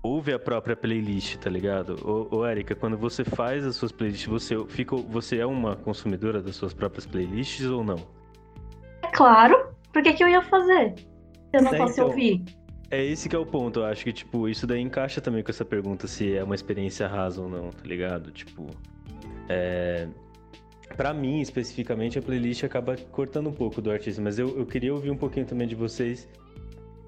ouve 0.03 0.33
a 0.33 0.39
própria 0.39 0.75
playlist, 0.77 1.37
tá 1.37 1.51
ligado? 1.51 1.97
Ô, 2.05 2.37
ô 2.37 2.47
Erika, 2.47 2.75
quando 2.75 2.97
você 2.97 3.25
faz 3.25 3.65
as 3.65 3.77
suas 3.77 3.93
playlists, 3.93 4.27
você, 4.27 4.57
fica, 4.67 4.97
você 4.97 5.39
é 5.39 5.47
uma 5.47 5.77
consumidora 5.77 6.41
das 6.41 6.57
suas 6.57 6.73
próprias 6.73 7.07
playlists 7.07 7.67
ou 7.67 7.85
não? 7.85 7.99
É 9.03 9.09
claro, 9.09 9.69
por 9.93 10.03
que, 10.03 10.23
eu 10.23 10.29
ia 10.29 10.43
fazer? 10.43 10.95
Se 10.97 11.07
eu 11.55 11.63
não 11.63 11.75
É, 11.75 11.79
posso 11.79 11.93
então. 11.95 12.07
ouvir. 12.09 12.43
É 12.91 13.05
esse 13.05 13.29
que 13.29 13.37
é 13.37 13.39
o 13.39 13.47
ponto, 13.47 13.81
eu 13.81 13.85
acho 13.85 14.03
que, 14.03 14.13
tipo, 14.13 14.49
isso 14.49 14.67
daí 14.67 14.81
encaixa 14.81 15.21
também 15.21 15.45
com 15.45 15.51
essa 15.51 15.65
pergunta 15.65 16.09
se 16.09 16.35
é 16.35 16.43
uma 16.43 16.55
experiência 16.55 17.07
rasa 17.07 17.41
ou 17.41 17.49
não, 17.49 17.71
tá 17.71 17.85
ligado? 17.85 18.33
Tipo, 18.33 18.67
é... 19.49 20.09
Pra 20.97 21.15
mim, 21.15 21.41
especificamente, 21.41 22.19
a 22.19 22.23
playlist 22.23 22.65
acaba 22.65 22.97
cortando 23.13 23.49
um 23.49 23.53
pouco 23.53 23.81
do 23.81 23.93
artista, 23.93 24.21
mas 24.21 24.41
eu, 24.41 24.59
eu 24.59 24.67
queria 24.67 24.93
ouvir 24.93 25.11
um 25.11 25.17
pouquinho 25.17 25.47
também 25.47 25.69
de 25.69 25.77
vocês, 25.77 26.29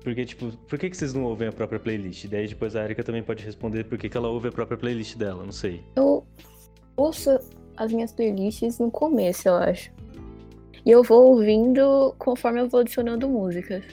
porque, 0.03 0.25
tipo, 0.25 0.51
por 0.69 0.79
que, 0.79 0.91
que 0.91 0.97
vocês 0.97 1.15
não 1.15 1.25
ouvem 1.25 1.49
a 1.49 1.53
própria 1.53 1.79
playlist? 1.79 2.27
Daí 2.27 2.47
depois 2.47 2.75
a 2.77 2.85
Erika 2.85 3.03
também 3.03 3.23
pode 3.23 3.45
responder 3.45 3.85
por 3.85 3.99
que, 3.99 4.09
que 4.09 4.17
ela 4.17 4.29
ouve 4.29 4.49
a 4.49 4.53
própria 4.53 4.77
playlist 4.77 5.17
dela, 5.17 5.45
não 5.45 5.53
sei. 5.53 5.83
Eu 5.97 6.27
ouço 6.97 7.39
as 7.77 7.93
minhas 7.93 8.13
playlists 8.13 8.79
no 8.79 8.91
começo, 8.91 9.49
eu 9.49 9.55
acho. 9.55 9.93
E 10.85 10.91
eu 10.91 11.03
vou 11.03 11.33
ouvindo 11.33 12.15
conforme 12.19 12.61
eu 12.61 12.69
vou 12.69 12.81
adicionando 12.81 13.29
músicas. 13.29 13.85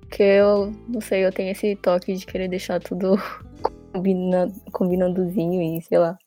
Porque 0.00 0.22
eu, 0.22 0.70
não 0.86 1.00
sei, 1.00 1.24
eu 1.24 1.32
tenho 1.32 1.50
esse 1.50 1.74
toque 1.76 2.14
de 2.14 2.26
querer 2.26 2.48
deixar 2.48 2.80
tudo 2.80 3.16
combina, 3.92 4.52
combinandozinho 4.70 5.62
e 5.62 5.82
sei 5.82 5.98
lá. 5.98 6.18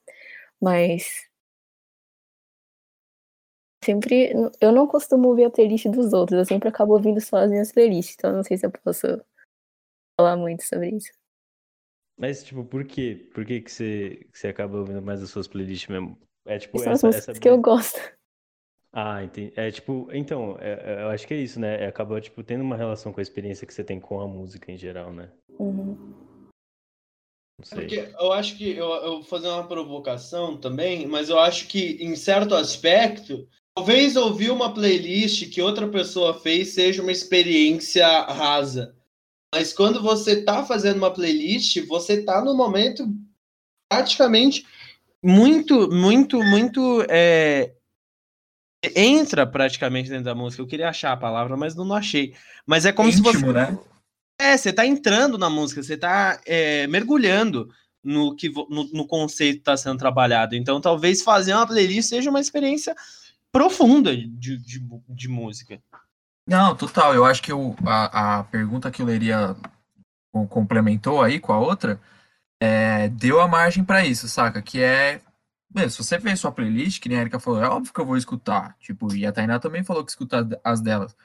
Mas. 0.60 1.27
Sempre. 3.88 4.34
Eu 4.60 4.74
não 4.74 4.86
costumo 4.86 5.30
ouvir 5.30 5.46
a 5.46 5.50
playlist 5.50 5.86
dos 5.88 6.12
outros, 6.12 6.38
eu 6.38 6.46
sempre 6.46 6.68
acabo 6.68 6.92
ouvindo 6.92 7.22
só 7.22 7.38
as 7.38 7.50
minhas 7.50 7.72
playlists, 7.72 8.16
então 8.18 8.32
eu 8.32 8.36
não 8.36 8.44
sei 8.44 8.58
se 8.58 8.66
eu 8.66 8.70
posso 8.70 9.08
falar 10.20 10.36
muito 10.36 10.62
sobre 10.64 10.90
isso. 10.90 11.10
Mas, 12.20 12.44
tipo, 12.44 12.66
por 12.66 12.84
quê? 12.84 13.30
Por 13.34 13.46
que, 13.46 13.62
que, 13.62 13.72
você, 13.72 14.28
que 14.30 14.38
você 14.38 14.50
acaba 14.50 14.78
ouvindo 14.78 15.02
mais 15.02 15.24
as 15.24 15.30
suas 15.30 15.48
playlists 15.48 15.88
mesmo? 15.88 16.20
É 16.46 16.60
tipo, 16.60 16.80
São 16.80 16.92
as 16.92 16.98
essa, 17.00 17.08
músicas 17.08 17.30
essa 17.30 17.40
que 17.40 17.48
eu 17.48 17.62
gosto. 17.62 17.98
Ah, 18.92 19.24
entendi. 19.24 19.54
É 19.56 19.72
tipo, 19.72 20.10
então, 20.12 20.58
é- 20.60 20.96
é- 20.96 21.04
eu 21.04 21.10
acho 21.10 21.26
que 21.26 21.34
é 21.34 21.38
isso, 21.38 21.58
né? 21.58 21.86
É, 21.86 21.88
acaba, 21.88 22.20
tipo, 22.20 22.44
tendo 22.44 22.64
uma 22.66 22.76
relação 22.76 23.14
com 23.14 23.22
a 23.22 23.24
experiência 23.24 23.66
que 23.66 23.74
você 23.74 23.86
tem 23.86 24.02
com 24.02 24.20
a 24.20 24.28
música 24.28 24.70
em 24.70 24.78
geral, 24.78 25.14
né? 25.14 25.32
Uhum. 25.58 25.96
Não 27.60 27.66
sei. 27.66 27.88
Porque 27.88 28.16
eu 28.20 28.32
acho 28.34 28.58
que 28.58 28.70
eu, 28.72 28.88
eu 28.88 29.12
vou 29.14 29.24
fazer 29.24 29.48
uma 29.48 29.68
provocação 29.68 30.58
também, 30.58 31.08
mas 31.08 31.30
eu 31.30 31.40
acho 31.40 31.68
que 31.68 31.98
em 32.04 32.16
certo 32.16 32.54
aspecto, 32.54 33.48
talvez 33.78 34.16
ouvir 34.16 34.50
uma 34.50 34.74
playlist 34.74 35.52
que 35.52 35.62
outra 35.62 35.88
pessoa 35.88 36.34
fez 36.34 36.70
seja 36.70 37.04
uma 37.04 37.12
experiência 37.12 38.08
rasa. 38.24 38.96
Mas 39.54 39.72
quando 39.72 40.02
você 40.02 40.42
tá 40.42 40.66
fazendo 40.66 40.98
uma 40.98 41.14
playlist, 41.14 41.86
você 41.86 42.24
tá 42.24 42.44
no 42.44 42.56
momento 42.56 43.08
praticamente 43.88 44.66
muito, 45.24 45.92
muito, 45.92 46.42
muito 46.44 47.06
é, 47.08 47.72
entra 48.96 49.46
praticamente 49.46 50.10
dentro 50.10 50.26
da 50.26 50.36
música. 50.36 50.64
Eu 50.64 50.68
queria 50.68 50.90
achar 50.90 51.12
a 51.12 51.18
palavra, 51.18 51.56
mas 51.56 51.76
não, 51.76 51.94
achei. 51.94 52.34
Mas 52.66 52.84
é 52.84 52.92
como 52.92 53.12
se 53.12 53.22
você 53.22 53.38
íntimo, 53.38 53.54
né? 53.54 53.78
é, 54.42 54.58
você 54.58 54.74
tá 54.74 54.88
entrando 54.88 55.38
na 55.38 55.52
música, 55.52 55.84
você 55.84 55.96
tá 55.96 56.42
é, 56.48 56.88
mergulhando 56.88 57.70
no 58.04 58.36
que 58.36 58.50
no, 58.50 58.90
no 58.92 59.06
conceito 59.08 59.58
que 59.58 59.62
está 59.62 59.78
sendo 59.78 60.00
trabalhado. 60.00 60.56
Então, 60.56 60.82
talvez 60.82 61.22
fazer 61.22 61.54
uma 61.54 61.68
playlist 61.68 62.10
seja 62.10 62.32
uma 62.32 62.42
experiência 62.42 62.96
profunda 63.52 64.16
de, 64.16 64.58
de, 64.58 64.80
de 65.10 65.28
música. 65.28 65.82
Não, 66.48 66.76
total. 66.76 67.14
Eu 67.14 67.26
acho 67.26 67.42
que 67.42 67.52
o, 67.52 67.76
a, 67.86 68.40
a 68.40 68.44
pergunta 68.46 68.92
que 68.92 69.02
o 69.02 69.06
Leria 69.06 69.56
com- 70.32 70.48
complementou 70.48 71.22
aí 71.22 71.40
com 71.40 71.54
a 71.54 71.60
outra 71.60 72.00
é, 72.62 73.10
deu 73.10 73.42
a 73.42 73.48
margem 73.48 73.84
pra 73.84 74.06
isso, 74.06 74.28
saca? 74.28 74.62
Que 74.62 74.82
é. 74.82 75.22
meu, 75.74 75.90
se 75.90 75.98
você 75.98 76.20
fez 76.20 76.40
sua 76.40 76.52
playlist, 76.52 77.02
que 77.02 77.10
nem 77.10 77.18
a 77.18 77.22
Erika 77.22 77.40
falou, 77.40 77.62
é 77.62 77.68
óbvio 77.70 77.94
que 77.94 78.00
eu 78.00 78.06
vou 78.06 78.18
escutar. 78.18 78.76
Tipo, 78.80 79.14
e 79.14 79.26
a 79.26 79.32
Tainá 79.32 79.60
também 79.60 79.84
falou 79.84 80.04
que 80.04 80.12
escuta 80.12 80.48
as 80.64 80.82
delas. 80.82 81.16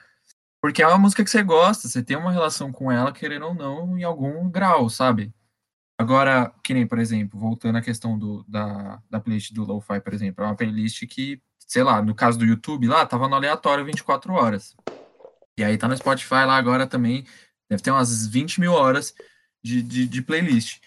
Porque 0.61 0.81
é 0.81 0.87
uma 0.87 0.97
música 0.97 1.23
que 1.23 1.29
você 1.29 1.43
gosta, 1.43 1.87
você 1.87 2.01
tem 2.03 2.15
uma 2.15 2.31
relação 2.31 2.71
com 2.71 2.91
ela, 2.91 3.11
querendo 3.11 3.47
ou 3.47 3.53
não, 3.53 3.97
em 3.97 4.03
algum 4.03 4.49
grau, 4.49 4.89
sabe? 4.89 5.33
Agora, 5.99 6.53
que 6.63 6.73
nem, 6.73 6.87
por 6.87 6.99
exemplo, 6.99 7.39
voltando 7.39 7.77
à 7.77 7.81
questão 7.81 8.17
do, 8.17 8.43
da, 8.47 9.01
da 9.09 9.19
playlist 9.19 9.53
do 9.53 9.63
Lo-Fi, 9.63 9.99
por 10.01 10.13
exemplo, 10.13 10.43
é 10.43 10.47
uma 10.47 10.55
playlist 10.55 11.05
que, 11.07 11.41
sei 11.67 11.83
lá, 11.83 12.01
no 12.01 12.15
caso 12.15 12.37
do 12.37 12.45
YouTube 12.45 12.87
lá, 12.87 13.05
tava 13.05 13.27
no 13.27 13.35
aleatório 13.35 13.85
24 13.85 14.33
horas. 14.33 14.75
E 15.57 15.63
aí 15.63 15.77
tá 15.77 15.87
no 15.87 15.95
Spotify 15.95 16.45
lá 16.45 16.57
agora 16.57 16.87
também, 16.87 17.25
deve 17.69 17.81
ter 17.81 17.91
umas 17.91 18.27
20 18.27 18.59
mil 18.59 18.73
horas 18.73 19.13
de, 19.63 19.81
de, 19.81 20.07
de 20.07 20.21
playlist. 20.21 20.79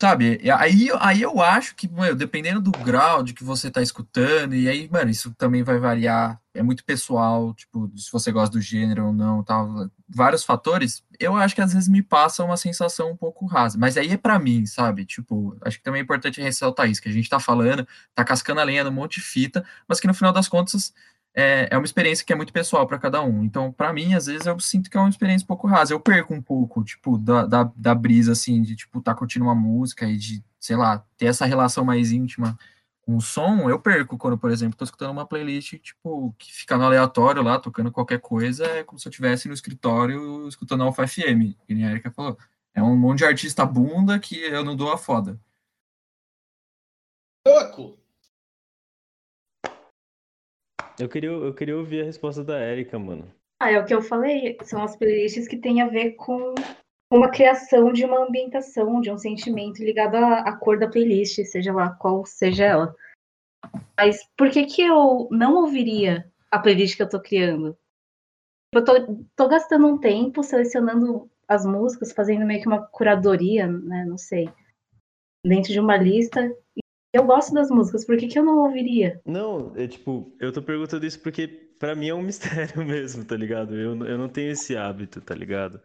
Sabe? 0.00 0.38
Aí, 0.56 0.88
aí 1.00 1.22
eu 1.22 1.40
acho 1.42 1.74
que, 1.74 1.88
mano, 1.88 2.14
dependendo 2.14 2.60
do 2.60 2.70
grau 2.70 3.20
de 3.20 3.34
que 3.34 3.42
você 3.42 3.68
tá 3.68 3.82
escutando, 3.82 4.54
e 4.54 4.68
aí, 4.68 4.88
mano, 4.88 5.10
isso 5.10 5.34
também 5.36 5.64
vai 5.64 5.76
variar, 5.80 6.40
é 6.54 6.62
muito 6.62 6.84
pessoal, 6.84 7.52
tipo, 7.52 7.90
se 7.96 8.08
você 8.12 8.30
gosta 8.30 8.56
do 8.56 8.60
gênero 8.60 9.06
ou 9.06 9.12
não, 9.12 9.42
tal, 9.42 9.90
vários 10.08 10.44
fatores, 10.44 11.02
eu 11.18 11.34
acho 11.34 11.52
que 11.52 11.60
às 11.60 11.72
vezes 11.72 11.88
me 11.88 12.00
passa 12.00 12.44
uma 12.44 12.56
sensação 12.56 13.10
um 13.10 13.16
pouco 13.16 13.44
rasa, 13.46 13.76
mas 13.76 13.96
aí 13.96 14.12
é 14.12 14.16
pra 14.16 14.38
mim, 14.38 14.66
sabe? 14.66 15.04
Tipo, 15.04 15.56
acho 15.62 15.78
que 15.78 15.82
também 15.82 16.00
é 16.00 16.04
importante 16.04 16.40
ressaltar 16.40 16.88
isso, 16.88 17.02
que 17.02 17.08
a 17.08 17.12
gente 17.12 17.28
tá 17.28 17.40
falando, 17.40 17.86
tá 18.14 18.24
cascando 18.24 18.60
a 18.60 18.64
lenha 18.64 18.84
num 18.84 18.92
monte 18.92 19.16
de 19.18 19.26
fita, 19.26 19.64
mas 19.88 19.98
que 19.98 20.06
no 20.06 20.14
final 20.14 20.32
das 20.32 20.48
contas 20.48 20.92
é, 21.38 21.68
é 21.70 21.78
uma 21.78 21.84
experiência 21.84 22.26
que 22.26 22.32
é 22.32 22.36
muito 22.36 22.52
pessoal 22.52 22.84
para 22.84 22.98
cada 22.98 23.22
um. 23.22 23.44
Então, 23.44 23.70
para 23.72 23.92
mim, 23.92 24.12
às 24.12 24.26
vezes 24.26 24.44
eu 24.44 24.58
sinto 24.58 24.90
que 24.90 24.96
é 24.96 25.00
uma 25.00 25.08
experiência 25.08 25.44
um 25.44 25.46
pouco 25.46 25.68
rasa. 25.68 25.94
Eu 25.94 26.00
perco 26.00 26.34
um 26.34 26.42
pouco, 26.42 26.82
tipo, 26.82 27.16
da, 27.16 27.46
da, 27.46 27.72
da 27.76 27.94
brisa, 27.94 28.32
assim, 28.32 28.60
de, 28.60 28.74
tipo, 28.74 29.00
tá 29.00 29.14
curtindo 29.14 29.44
uma 29.44 29.54
música 29.54 30.04
e 30.04 30.16
de, 30.16 30.42
sei 30.58 30.74
lá, 30.74 30.98
ter 31.16 31.26
essa 31.26 31.46
relação 31.46 31.84
mais 31.84 32.10
íntima 32.10 32.58
com 33.02 33.16
o 33.16 33.20
som. 33.20 33.70
Eu 33.70 33.78
perco 33.78 34.18
quando, 34.18 34.36
por 34.36 34.50
exemplo, 34.50 34.76
tô 34.76 34.84
escutando 34.84 35.12
uma 35.12 35.24
playlist, 35.24 35.74
tipo, 35.78 36.34
que 36.36 36.52
fica 36.52 36.76
no 36.76 36.82
aleatório 36.82 37.40
lá, 37.40 37.56
tocando 37.56 37.92
qualquer 37.92 38.18
coisa, 38.18 38.66
é 38.66 38.82
como 38.82 38.98
se 38.98 39.06
eu 39.06 39.10
estivesse 39.10 39.46
no 39.46 39.54
escritório 39.54 40.48
escutando 40.48 40.82
Alpha 40.82 41.06
FM, 41.06 41.54
que 41.68 41.72
a 41.84 41.90
Erika 41.90 42.10
falou. 42.10 42.36
É 42.74 42.82
um 42.82 42.96
monte 42.96 43.18
de 43.18 43.24
artista 43.26 43.64
bunda 43.64 44.18
que 44.18 44.36
eu 44.40 44.64
não 44.64 44.74
dou 44.74 44.92
a 44.92 44.98
foda. 44.98 45.38
Louco! 47.46 48.07
Eu 50.98 51.08
queria, 51.08 51.30
eu 51.30 51.54
queria 51.54 51.76
ouvir 51.76 52.02
a 52.02 52.04
resposta 52.04 52.42
da 52.42 52.60
Erika, 52.60 52.98
mano. 52.98 53.32
Ah, 53.60 53.70
é 53.70 53.78
o 53.78 53.84
que 53.84 53.94
eu 53.94 54.02
falei, 54.02 54.56
são 54.62 54.82
as 54.82 54.96
playlists 54.96 55.48
que 55.48 55.56
têm 55.56 55.80
a 55.82 55.88
ver 55.88 56.12
com 56.12 56.54
uma 57.12 57.30
criação 57.30 57.92
de 57.92 58.04
uma 58.04 58.24
ambientação, 58.24 59.00
de 59.00 59.10
um 59.10 59.18
sentimento 59.18 59.82
ligado 59.82 60.16
à, 60.16 60.40
à 60.40 60.56
cor 60.56 60.78
da 60.78 60.88
playlist, 60.88 61.42
seja 61.44 61.72
lá 61.72 61.90
qual 61.90 62.24
seja 62.24 62.64
ela. 62.64 62.96
Mas 63.96 64.28
por 64.36 64.50
que 64.50 64.64
que 64.66 64.82
eu 64.82 65.28
não 65.30 65.56
ouviria 65.56 66.30
a 66.50 66.58
playlist 66.58 66.96
que 66.96 67.02
eu 67.02 67.08
tô 67.08 67.20
criando? 67.20 67.76
Eu 68.72 68.84
tô, 68.84 68.92
tô 69.34 69.48
gastando 69.48 69.86
um 69.86 69.98
tempo 69.98 70.42
selecionando 70.42 71.28
as 71.48 71.64
músicas, 71.64 72.12
fazendo 72.12 72.44
meio 72.44 72.60
que 72.60 72.68
uma 72.68 72.86
curadoria, 72.86 73.66
né? 73.66 74.04
Não 74.04 74.18
sei. 74.18 74.52
Dentro 75.44 75.72
de 75.72 75.80
uma 75.80 75.96
lista. 75.96 76.54
Eu 77.12 77.24
gosto 77.24 77.54
das 77.54 77.70
músicas, 77.70 78.04
por 78.04 78.16
que, 78.18 78.26
que 78.28 78.38
eu 78.38 78.44
não 78.44 78.58
ouviria? 78.58 79.20
Não, 79.24 79.72
é 79.76 79.86
tipo, 79.86 80.34
eu 80.38 80.52
tô 80.52 80.62
perguntando 80.62 81.06
isso 81.06 81.20
porque 81.20 81.48
pra 81.78 81.94
mim 81.94 82.08
é 82.08 82.14
um 82.14 82.20
mistério 82.22 82.84
mesmo, 82.84 83.24
tá 83.24 83.36
ligado? 83.36 83.74
Eu, 83.74 83.96
eu 84.04 84.18
não 84.18 84.28
tenho 84.28 84.52
esse 84.52 84.76
hábito, 84.76 85.20
tá 85.20 85.34
ligado? 85.34 85.80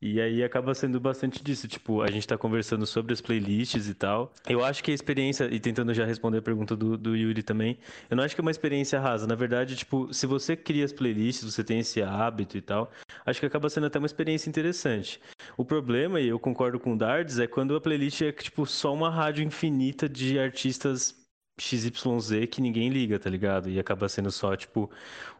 E 0.00 0.20
aí 0.20 0.44
acaba 0.44 0.74
sendo 0.74 1.00
bastante 1.00 1.42
disso, 1.42 1.66
tipo, 1.66 2.02
a 2.02 2.10
gente 2.10 2.26
tá 2.26 2.38
conversando 2.38 2.86
sobre 2.86 3.12
as 3.12 3.20
playlists 3.20 3.88
e 3.88 3.94
tal. 3.94 4.32
Eu 4.48 4.64
acho 4.64 4.82
que 4.82 4.92
a 4.92 4.94
experiência, 4.94 5.52
e 5.52 5.58
tentando 5.58 5.92
já 5.92 6.04
responder 6.04 6.38
a 6.38 6.42
pergunta 6.42 6.76
do, 6.76 6.96
do 6.96 7.16
Yuri 7.16 7.42
também, 7.42 7.78
eu 8.08 8.16
não 8.16 8.22
acho 8.22 8.34
que 8.34 8.40
é 8.40 8.42
uma 8.42 8.50
experiência 8.50 9.00
rasa. 9.00 9.26
Na 9.26 9.34
verdade, 9.34 9.74
tipo, 9.74 10.12
se 10.14 10.24
você 10.24 10.56
cria 10.56 10.84
as 10.84 10.92
playlists, 10.92 11.52
você 11.52 11.64
tem 11.64 11.80
esse 11.80 12.00
hábito 12.00 12.56
e 12.56 12.60
tal, 12.60 12.92
acho 13.26 13.40
que 13.40 13.46
acaba 13.46 13.68
sendo 13.68 13.86
até 13.86 13.98
uma 13.98 14.06
experiência 14.06 14.48
interessante. 14.48 15.20
O 15.56 15.64
problema, 15.64 16.20
e 16.20 16.28
eu 16.28 16.38
concordo 16.38 16.78
com 16.78 16.92
o 16.92 16.96
Dardes, 16.96 17.40
é 17.40 17.48
quando 17.48 17.74
a 17.74 17.80
playlist 17.80 18.22
é, 18.22 18.30
tipo, 18.30 18.64
só 18.66 18.94
uma 18.94 19.10
rádio 19.10 19.44
infinita 19.44 20.08
de 20.08 20.38
artistas 20.38 21.26
XYZ 21.60 22.46
que 22.48 22.60
ninguém 22.60 22.88
liga, 22.88 23.18
tá 23.18 23.28
ligado? 23.28 23.68
E 23.68 23.80
acaba 23.80 24.08
sendo 24.08 24.30
só, 24.30 24.54
tipo, 24.54 24.88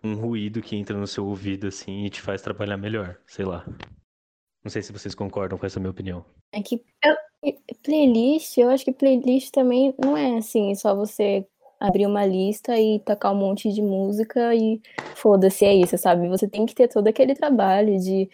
um 0.02 0.14
ruído 0.14 0.60
que 0.60 0.74
entra 0.74 0.98
no 0.98 1.06
seu 1.06 1.24
ouvido, 1.24 1.68
assim, 1.68 2.04
e 2.06 2.10
te 2.10 2.20
faz 2.20 2.42
trabalhar 2.42 2.76
melhor, 2.76 3.16
sei 3.24 3.44
lá. 3.44 3.64
Não 4.64 4.70
sei 4.70 4.82
se 4.82 4.92
vocês 4.92 5.14
concordam 5.14 5.58
com 5.58 5.66
essa 5.66 5.78
minha 5.78 5.90
opinião. 5.90 6.24
É 6.52 6.62
que 6.62 6.82
playlist, 7.82 8.58
eu 8.58 8.68
acho 8.70 8.84
que 8.84 8.92
playlist 8.92 9.50
também 9.50 9.94
não 10.02 10.16
é 10.16 10.38
assim, 10.38 10.74
só 10.74 10.94
você 10.94 11.46
abrir 11.80 12.06
uma 12.06 12.26
lista 12.26 12.78
e 12.78 12.98
tacar 13.00 13.32
um 13.32 13.36
monte 13.36 13.72
de 13.72 13.80
música 13.80 14.54
e 14.54 14.80
foda-se, 15.14 15.64
é 15.64 15.74
isso, 15.74 15.96
sabe? 15.96 16.28
Você 16.28 16.48
tem 16.48 16.66
que 16.66 16.74
ter 16.74 16.88
todo 16.88 17.06
aquele 17.06 17.34
trabalho 17.34 17.98
de 17.98 18.28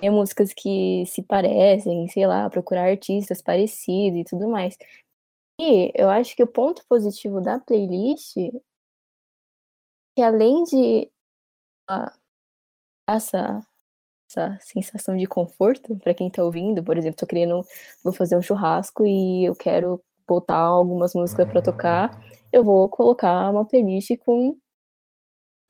ter 0.00 0.10
músicas 0.10 0.52
que 0.52 1.04
se 1.06 1.22
parecem, 1.22 2.08
sei 2.08 2.26
lá, 2.26 2.50
procurar 2.50 2.90
artistas 2.90 3.40
parecidos 3.40 4.20
e 4.20 4.24
tudo 4.24 4.48
mais. 4.48 4.76
E 5.60 5.92
eu 5.94 6.10
acho 6.10 6.34
que 6.36 6.42
o 6.42 6.46
ponto 6.46 6.84
positivo 6.88 7.40
da 7.40 7.60
playlist 7.60 8.36
é 8.36 8.50
que 10.16 10.22
além 10.22 10.64
de 10.64 11.10
uh, 11.90 12.10
essa 13.08 13.64
essa 14.36 14.58
sensação 14.60 15.16
de 15.16 15.26
conforto 15.26 15.96
para 15.96 16.14
quem 16.14 16.28
está 16.28 16.44
ouvindo. 16.44 16.82
Por 16.82 16.96
exemplo, 16.96 17.16
tô 17.16 17.26
querendo, 17.26 17.64
vou 18.04 18.12
fazer 18.12 18.36
um 18.36 18.42
churrasco 18.42 19.06
e 19.06 19.44
eu 19.44 19.54
quero 19.54 20.02
botar 20.26 20.58
algumas 20.58 21.14
músicas 21.14 21.48
para 21.48 21.62
tocar. 21.62 22.22
Eu 22.52 22.62
vou 22.62 22.88
colocar 22.88 23.50
uma 23.50 23.64
playlist 23.64 24.16
com 24.18 24.56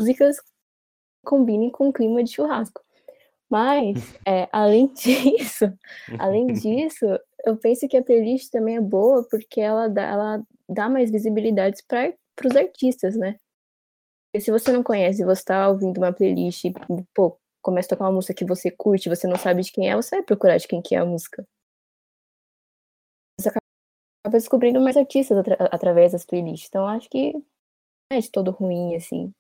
músicas 0.00 0.40
que 0.40 0.50
combinem 1.24 1.70
com 1.70 1.88
o 1.88 1.92
clima 1.92 2.22
de 2.22 2.32
churrasco. 2.32 2.80
Mas, 3.48 3.94
é, 4.26 4.48
além 4.52 4.92
disso, 4.92 5.72
além 6.18 6.46
disso, 6.48 7.06
eu 7.44 7.56
penso 7.56 7.88
que 7.88 7.96
a 7.96 8.02
playlist 8.02 8.50
também 8.50 8.76
é 8.76 8.80
boa 8.80 9.26
porque 9.30 9.60
ela 9.60 9.88
dá, 9.88 10.02
ela 10.02 10.42
dá 10.68 10.88
mais 10.88 11.10
visibilidade 11.10 11.82
para 11.86 12.12
os 12.44 12.56
artistas, 12.56 13.16
né? 13.16 13.38
Porque 14.32 14.44
se 14.44 14.50
você 14.50 14.72
não 14.72 14.82
conhece, 14.82 15.24
você 15.24 15.40
está 15.40 15.68
ouvindo 15.68 15.98
uma 15.98 16.12
playlist, 16.12 16.64
pô, 17.14 17.38
começa 17.66 17.88
a 17.88 17.90
tocar 17.90 18.04
uma 18.04 18.12
música 18.12 18.32
que 18.32 18.44
você 18.44 18.70
curte, 18.70 19.08
você 19.08 19.26
não 19.26 19.36
sabe 19.36 19.60
de 19.62 19.72
quem 19.72 19.90
é, 19.90 19.96
você 19.96 20.16
vai 20.16 20.24
procurar 20.24 20.56
de 20.56 20.68
quem 20.68 20.80
que 20.80 20.94
é 20.94 20.98
a 20.98 21.04
música. 21.04 21.44
Você 23.40 23.48
acaba 23.48 24.38
descobrindo 24.38 24.80
mais 24.80 24.96
artistas 24.96 25.36
atra 25.36 25.56
através 25.72 26.12
das 26.12 26.24
playlists. 26.24 26.68
Então 26.68 26.86
acho 26.86 27.10
que 27.10 27.32
não 27.32 28.18
é 28.18 28.20
de 28.20 28.30
todo 28.30 28.52
ruim, 28.52 28.94
assim. 28.94 29.32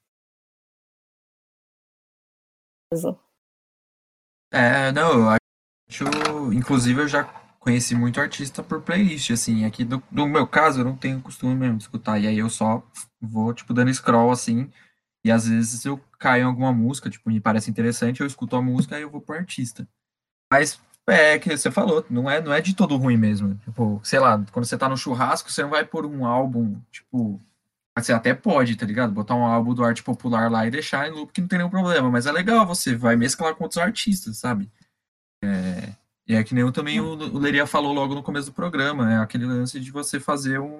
É, 4.52 4.90
não, 4.90 5.12
eu 5.12 5.28
acho. 5.28 6.52
Inclusive, 6.52 7.02
eu 7.02 7.08
já 7.08 7.24
conheci 7.60 7.94
muito 7.94 8.20
artista 8.20 8.60
por 8.62 8.82
playlist, 8.82 9.30
assim. 9.30 9.64
Aqui 9.64 9.84
do, 9.84 10.02
do 10.10 10.26
meu 10.26 10.48
caso, 10.48 10.80
eu 10.80 10.84
não 10.84 10.96
tenho 10.96 11.22
costume 11.22 11.54
mesmo 11.54 11.76
de 11.76 11.84
escutar. 11.84 12.18
E 12.18 12.26
aí 12.26 12.38
eu 12.38 12.50
só 12.50 12.82
vou, 13.20 13.54
tipo, 13.54 13.72
dando 13.72 13.94
scroll 13.94 14.32
assim. 14.32 14.70
E 15.26 15.30
às 15.32 15.48
vezes 15.48 15.84
eu 15.84 16.00
caio 16.20 16.42
em 16.42 16.46
alguma 16.46 16.72
música, 16.72 17.10
tipo, 17.10 17.28
me 17.28 17.40
parece 17.40 17.68
interessante, 17.68 18.20
eu 18.20 18.26
escuto 18.28 18.54
a 18.54 18.62
música 18.62 18.96
e 18.96 19.02
eu 19.02 19.10
vou 19.10 19.20
pro 19.20 19.34
artista. 19.34 19.88
Mas 20.48 20.80
é 21.08 21.36
que 21.36 21.56
você 21.56 21.68
falou, 21.68 22.06
não 22.08 22.30
é, 22.30 22.40
não 22.40 22.52
é 22.52 22.60
de 22.60 22.76
todo 22.76 22.96
ruim 22.96 23.16
mesmo. 23.16 23.56
Tipo, 23.56 24.00
sei 24.04 24.20
lá, 24.20 24.40
quando 24.52 24.66
você 24.66 24.78
tá 24.78 24.88
no 24.88 24.96
churrasco, 24.96 25.50
você 25.50 25.62
não 25.62 25.70
vai 25.70 25.84
pôr 25.84 26.06
um 26.06 26.24
álbum, 26.24 26.80
tipo. 26.92 27.40
Você 27.98 28.12
até 28.12 28.34
pode, 28.34 28.76
tá 28.76 28.86
ligado? 28.86 29.12
Botar 29.12 29.34
um 29.34 29.44
álbum 29.44 29.74
do 29.74 29.82
arte 29.82 30.00
popular 30.00 30.48
lá 30.48 30.64
e 30.64 30.70
deixar 30.70 31.08
em 31.08 31.10
loop 31.10 31.32
que 31.32 31.40
não 31.40 31.48
tem 31.48 31.58
nenhum 31.58 31.70
problema. 31.70 32.08
Mas 32.08 32.26
é 32.26 32.30
legal, 32.30 32.64
você 32.64 32.94
vai 32.94 33.16
mesclar 33.16 33.54
com 33.56 33.64
outros 33.64 33.82
artistas, 33.82 34.38
sabe? 34.38 34.70
É, 35.42 35.92
e 36.28 36.36
é 36.36 36.44
que 36.44 36.54
nem 36.54 36.62
eu 36.62 36.70
também 36.70 37.00
o, 37.00 37.14
o 37.14 37.38
Leria 37.38 37.66
falou 37.66 37.92
logo 37.92 38.14
no 38.14 38.22
começo 38.22 38.50
do 38.50 38.54
programa, 38.54 39.12
é 39.12 39.18
aquele 39.18 39.46
lance 39.46 39.80
de 39.80 39.90
você 39.90 40.20
fazer 40.20 40.60
um, 40.60 40.78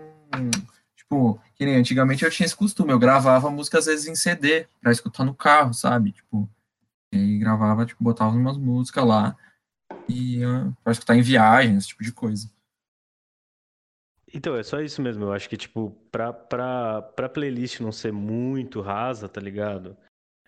Tipo, 1.06 1.40
que 1.54 1.64
nem 1.64 1.76
antigamente 1.76 2.24
eu 2.24 2.30
tinha 2.30 2.44
esse 2.46 2.56
costume, 2.56 2.90
eu 2.92 2.98
gravava 2.98 3.48
música 3.48 3.78
às 3.78 3.86
vezes 3.86 4.08
em 4.08 4.16
CD 4.16 4.66
pra 4.80 4.90
escutar 4.90 5.24
no 5.24 5.34
carro, 5.34 5.72
sabe? 5.72 6.10
Tipo, 6.10 6.48
e 7.12 7.38
gravava, 7.38 7.86
tipo, 7.86 8.02
botava 8.02 8.34
umas 8.34 8.58
músicas 8.58 9.06
lá 9.06 9.36
e 10.08 10.40
pra 10.82 10.92
escutar 10.92 11.16
em 11.16 11.22
viagem, 11.22 11.76
esse 11.76 11.88
tipo 11.88 12.02
de 12.02 12.12
coisa. 12.12 12.50
Então, 14.34 14.56
é 14.56 14.62
só 14.64 14.80
isso 14.80 15.00
mesmo. 15.00 15.24
Eu 15.24 15.32
acho 15.32 15.48
que, 15.48 15.56
tipo, 15.56 15.90
pra, 16.10 16.32
pra, 16.32 17.00
pra 17.00 17.28
playlist 17.28 17.80
não 17.80 17.92
ser 17.92 18.12
muito 18.12 18.80
rasa, 18.80 19.28
tá 19.28 19.40
ligado? 19.40 19.96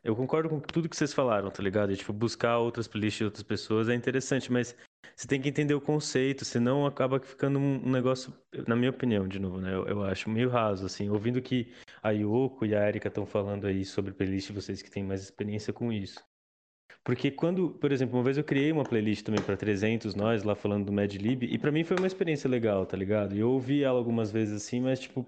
Eu 0.03 0.17
concordo 0.17 0.49
com 0.49 0.59
tudo 0.59 0.89
que 0.89 0.97
vocês 0.97 1.15
falaram, 1.15 1.51
tá 1.51 1.63
ligado? 1.63 1.93
E, 1.93 1.97
tipo, 1.97 2.13
buscar 2.13 2.59
outras 2.59 2.89
playlists 2.89 3.19
de 3.19 3.25
outras 3.25 3.43
pessoas 3.45 3.89
é 3.89 3.95
interessante, 3.95 4.51
mas 4.51 4.77
você 5.19 5.27
tem 5.27 5.41
que 5.41 5.49
entender 5.49 5.75
o 5.75 5.81
conceito, 5.81 6.45
senão 6.45 6.87
acaba 6.87 7.19
ficando 7.19 7.59
um 7.59 7.91
negócio, 7.91 8.33
na 8.69 8.77
minha 8.77 8.91
opinião, 8.91 9.27
de 9.27 9.41
novo, 9.41 9.61
né? 9.61 9.75
Eu, 9.75 9.85
eu 9.89 10.05
acho 10.05 10.31
meio 10.31 10.49
raso, 10.49 10.87
assim, 10.87 11.09
ouvindo 11.09 11.43
que 11.43 11.73
a 12.01 12.11
Yoko 12.11 12.65
e 12.65 12.73
a 12.73 12.87
Erika 12.87 13.09
estão 13.09 13.27
falando 13.27 13.67
aí 13.67 13.85
sobre 13.85 14.13
playlist, 14.13 14.53
vocês 14.53 14.81
que 14.81 14.89
têm 14.89 15.03
mais 15.03 15.21
experiência 15.21 15.73
com 15.73 15.93
isso. 15.93 16.23
Porque 17.03 17.33
quando, 17.33 17.71
por 17.71 17.91
exemplo, 17.91 18.17
uma 18.17 18.23
vez 18.23 18.39
eu 18.39 18.45
criei 18.45 18.71
uma 18.71 18.85
playlist 18.85 19.25
também 19.25 19.43
para 19.43 19.57
300 19.57 20.15
nós, 20.15 20.45
lá 20.45 20.55
falando 20.55 20.87
do 20.87 20.93
Madlib, 20.93 21.43
e 21.43 21.59
para 21.59 21.73
mim 21.73 21.83
foi 21.83 21.97
uma 21.97 22.07
experiência 22.07 22.49
legal, 22.49 22.87
tá 22.87 22.97
ligado? 22.97 23.35
E 23.35 23.41
eu 23.41 23.51
ouvi 23.51 23.83
ela 23.83 23.99
algumas 23.99 24.31
vezes 24.31 24.55
assim, 24.63 24.81
mas 24.81 25.01
tipo, 25.01 25.27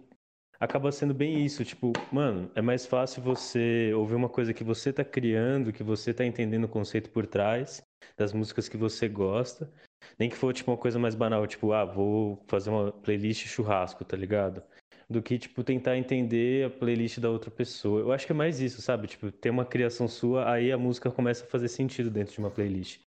acaba 0.60 0.92
sendo 0.92 1.14
bem 1.14 1.44
isso, 1.44 1.64
tipo, 1.64 1.92
mano, 2.12 2.50
é 2.54 2.60
mais 2.60 2.84
fácil 2.86 3.22
você 3.22 3.92
ouvir 3.94 4.14
uma 4.14 4.28
coisa 4.28 4.52
que 4.52 4.62
você 4.62 4.92
tá 4.92 5.04
criando, 5.04 5.72
que 5.72 5.82
você 5.82 6.12
tá 6.12 6.24
entendendo 6.24 6.64
o 6.64 6.68
conceito 6.68 7.10
por 7.10 7.26
trás, 7.26 7.82
das 8.16 8.32
músicas 8.32 8.68
que 8.68 8.76
você 8.76 9.08
gosta. 9.08 9.72
Nem 10.18 10.28
que 10.28 10.36
for, 10.36 10.52
tipo, 10.52 10.70
uma 10.70 10.76
coisa 10.76 10.98
mais 10.98 11.14
banal, 11.14 11.46
tipo, 11.46 11.72
ah, 11.72 11.84
vou 11.84 12.44
fazer 12.46 12.70
uma 12.70 12.92
playlist 12.92 13.46
churrasco, 13.46 14.04
tá 14.04 14.16
ligado? 14.16 14.62
Do 15.08 15.22
que, 15.22 15.38
tipo, 15.38 15.64
tentar 15.64 15.96
entender 15.96 16.66
a 16.66 16.70
playlist 16.70 17.18
da 17.18 17.30
outra 17.30 17.50
pessoa. 17.50 18.00
Eu 18.00 18.12
acho 18.12 18.26
que 18.26 18.32
é 18.32 18.34
mais 18.34 18.60
isso, 18.60 18.80
sabe? 18.82 19.08
Tipo, 19.08 19.32
ter 19.32 19.50
uma 19.50 19.64
criação 19.64 20.06
sua, 20.08 20.50
aí 20.52 20.70
a 20.70 20.78
música 20.78 21.10
começa 21.10 21.44
a 21.44 21.48
fazer 21.48 21.68
sentido 21.68 22.10
dentro 22.10 22.34
de 22.34 22.38
uma 22.38 22.50
playlist. 22.50 23.09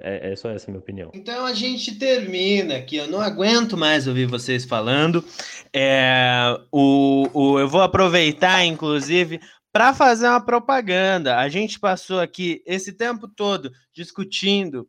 É, 0.00 0.32
é, 0.32 0.36
só 0.36 0.50
essa 0.50 0.70
a 0.70 0.70
minha 0.70 0.80
opinião. 0.80 1.10
Então 1.14 1.44
a 1.44 1.52
gente 1.52 1.94
termina 1.96 2.76
aqui. 2.76 2.96
Eu 2.96 3.06
não 3.08 3.20
aguento 3.20 3.76
mais 3.76 4.06
ouvir 4.06 4.26
vocês 4.26 4.64
falando. 4.64 5.24
É, 5.72 6.58
o, 6.72 7.28
o, 7.32 7.58
eu 7.60 7.68
vou 7.68 7.82
aproveitar, 7.82 8.64
inclusive, 8.64 9.40
para 9.72 9.94
fazer 9.94 10.26
uma 10.26 10.40
propaganda. 10.40 11.36
A 11.36 11.48
gente 11.48 11.78
passou 11.78 12.20
aqui 12.20 12.62
esse 12.66 12.92
tempo 12.92 13.28
todo 13.28 13.70
discutindo 13.92 14.88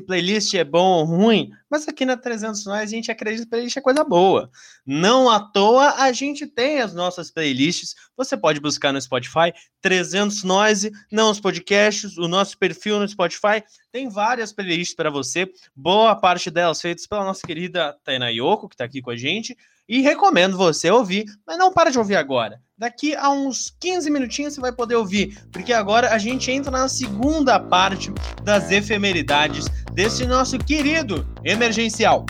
se 0.00 0.06
playlist 0.06 0.54
é 0.54 0.64
bom 0.64 0.98
ou 0.98 1.04
ruim, 1.04 1.50
mas 1.70 1.86
aqui 1.86 2.04
na 2.04 2.16
300 2.16 2.64
Nós 2.64 2.82
a 2.82 2.86
gente 2.86 3.10
acredita 3.10 3.44
que 3.44 3.50
playlist 3.50 3.76
é 3.76 3.80
coisa 3.80 4.02
boa. 4.02 4.50
Não 4.86 5.28
à 5.28 5.40
toa 5.40 5.94
a 6.02 6.10
gente 6.12 6.46
tem 6.46 6.80
as 6.80 6.94
nossas 6.94 7.30
playlists. 7.30 7.94
Você 8.16 8.36
pode 8.36 8.60
buscar 8.60 8.92
no 8.92 9.00
Spotify 9.00 9.52
300 9.82 10.42
Noise, 10.42 10.90
não 11.12 11.30
os 11.30 11.40
podcasts, 11.40 12.16
o 12.16 12.26
nosso 12.26 12.56
perfil 12.58 12.98
no 12.98 13.08
Spotify 13.08 13.62
tem 13.92 14.08
várias 14.08 14.52
playlists 14.52 14.96
para 14.96 15.10
você. 15.10 15.50
Boa 15.74 16.16
parte 16.16 16.50
delas 16.50 16.80
feitas 16.80 17.06
pela 17.06 17.24
nossa 17.24 17.46
querida 17.46 17.96
Tainá 18.02 18.28
Yoko, 18.28 18.68
que 18.68 18.74
está 18.74 18.84
aqui 18.84 19.02
com 19.02 19.10
a 19.10 19.16
gente. 19.16 19.56
E 19.90 20.02
recomendo 20.02 20.56
você 20.56 20.88
ouvir, 20.88 21.24
mas 21.44 21.58
não 21.58 21.72
para 21.72 21.90
de 21.90 21.98
ouvir 21.98 22.14
agora. 22.14 22.60
Daqui 22.78 23.12
a 23.16 23.28
uns 23.28 23.74
15 23.80 24.08
minutinhos 24.08 24.54
você 24.54 24.60
vai 24.60 24.70
poder 24.70 24.94
ouvir, 24.94 25.36
porque 25.50 25.72
agora 25.72 26.14
a 26.14 26.18
gente 26.18 26.48
entra 26.48 26.70
na 26.70 26.88
segunda 26.88 27.58
parte 27.58 28.12
das 28.44 28.70
efemeridades 28.70 29.66
desse 29.92 30.24
nosso 30.26 30.56
querido 30.58 31.26
emergencial. 31.42 32.24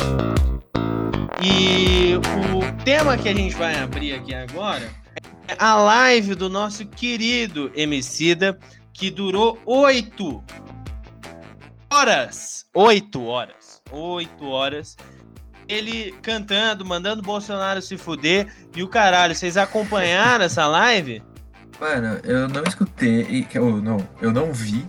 E 1.38 2.14
o 2.16 2.82
tema 2.82 3.18
que 3.18 3.28
a 3.28 3.34
gente 3.34 3.54
vai 3.54 3.78
abrir 3.78 4.14
aqui 4.14 4.32
agora 4.32 4.90
é 5.46 5.54
a 5.58 5.76
live 5.76 6.34
do 6.34 6.48
nosso 6.48 6.86
querido 6.86 7.70
Emicida, 7.74 8.58
que 8.90 9.10
durou 9.10 9.58
oito 9.66 10.42
horas. 11.92 12.64
Oito 12.74 13.22
horas. 13.26 13.82
Oito 13.92 14.46
horas. 14.46 14.96
Ele 15.70 16.12
cantando, 16.20 16.84
mandando 16.84 17.22
Bolsonaro 17.22 17.80
se 17.80 17.96
fuder. 17.96 18.52
E 18.74 18.82
o 18.82 18.88
caralho, 18.88 19.34
vocês 19.34 19.56
acompanharam 19.56 20.44
essa 20.44 20.66
live? 20.66 21.22
Mano, 21.80 22.20
eu 22.24 22.48
não 22.48 22.62
escutei, 22.64 23.46
eu 23.54 23.80
não, 23.80 24.06
eu 24.20 24.32
não 24.32 24.52
vi 24.52 24.84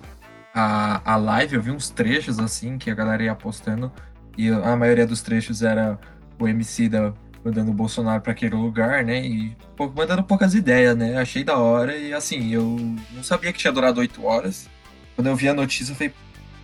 a, 0.54 1.14
a 1.14 1.16
live, 1.16 1.56
eu 1.56 1.62
vi 1.62 1.72
uns 1.72 1.90
trechos 1.90 2.40
assim 2.40 2.78
que 2.78 2.90
a 2.90 2.96
galera 2.96 3.24
ia 3.24 3.36
postando 3.36 3.92
e 4.38 4.50
a 4.50 4.76
maioria 4.76 5.08
dos 5.08 5.22
trechos 5.22 5.62
era 5.62 5.98
o 6.40 6.48
MC 6.48 6.90
da 6.90 7.14
mandando 7.44 7.72
o 7.72 7.74
Bolsonaro 7.74 8.22
para 8.22 8.32
aquele 8.32 8.56
lugar, 8.56 9.04
né? 9.04 9.26
E 9.26 9.56
mandando 9.96 10.24
poucas 10.24 10.54
ideias, 10.54 10.96
né? 10.96 11.18
Achei 11.18 11.44
da 11.44 11.58
hora 11.58 11.96
e 11.96 12.14
assim, 12.14 12.54
eu 12.54 12.78
não 13.12 13.24
sabia 13.24 13.52
que 13.52 13.60
tinha 13.60 13.74
durado 13.74 14.00
oito 14.00 14.24
horas. 14.24 14.70
Quando 15.16 15.28
eu 15.28 15.36
vi 15.36 15.50
a 15.50 15.54
notícia, 15.54 15.92
eu 15.92 15.96
falei, 15.96 16.14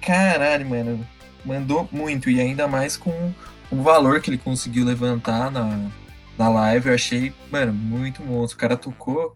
caralho, 0.01 0.69
mano, 0.69 1.07
mandou 1.43 1.87
muito 1.91 2.29
e 2.29 2.39
ainda 2.39 2.67
mais 2.67 2.95
com 2.95 3.33
o 3.71 3.81
valor 3.81 4.21
que 4.21 4.29
ele 4.29 4.37
conseguiu 4.37 4.85
levantar 4.85 5.51
na, 5.51 5.89
na 6.37 6.49
live, 6.49 6.89
eu 6.89 6.95
achei, 6.95 7.33
mano, 7.51 7.73
muito 7.73 8.23
monstro. 8.23 8.57
O 8.57 8.59
cara 8.59 8.77
tocou 8.77 9.35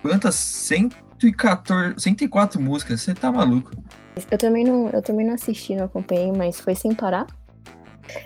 quantas? 0.00 0.34
114, 0.34 1.94
104 1.98 2.60
músicas, 2.60 3.00
você 3.00 3.14
tá 3.14 3.30
maluco. 3.30 3.70
Eu 4.30 4.38
também 4.38 4.64
não, 4.64 4.88
eu 4.90 5.00
também 5.00 5.26
não 5.26 5.34
assisti, 5.34 5.74
não 5.74 5.84
acompanhei, 5.84 6.32
mas 6.32 6.60
foi 6.60 6.74
sem 6.74 6.94
parar. 6.94 7.26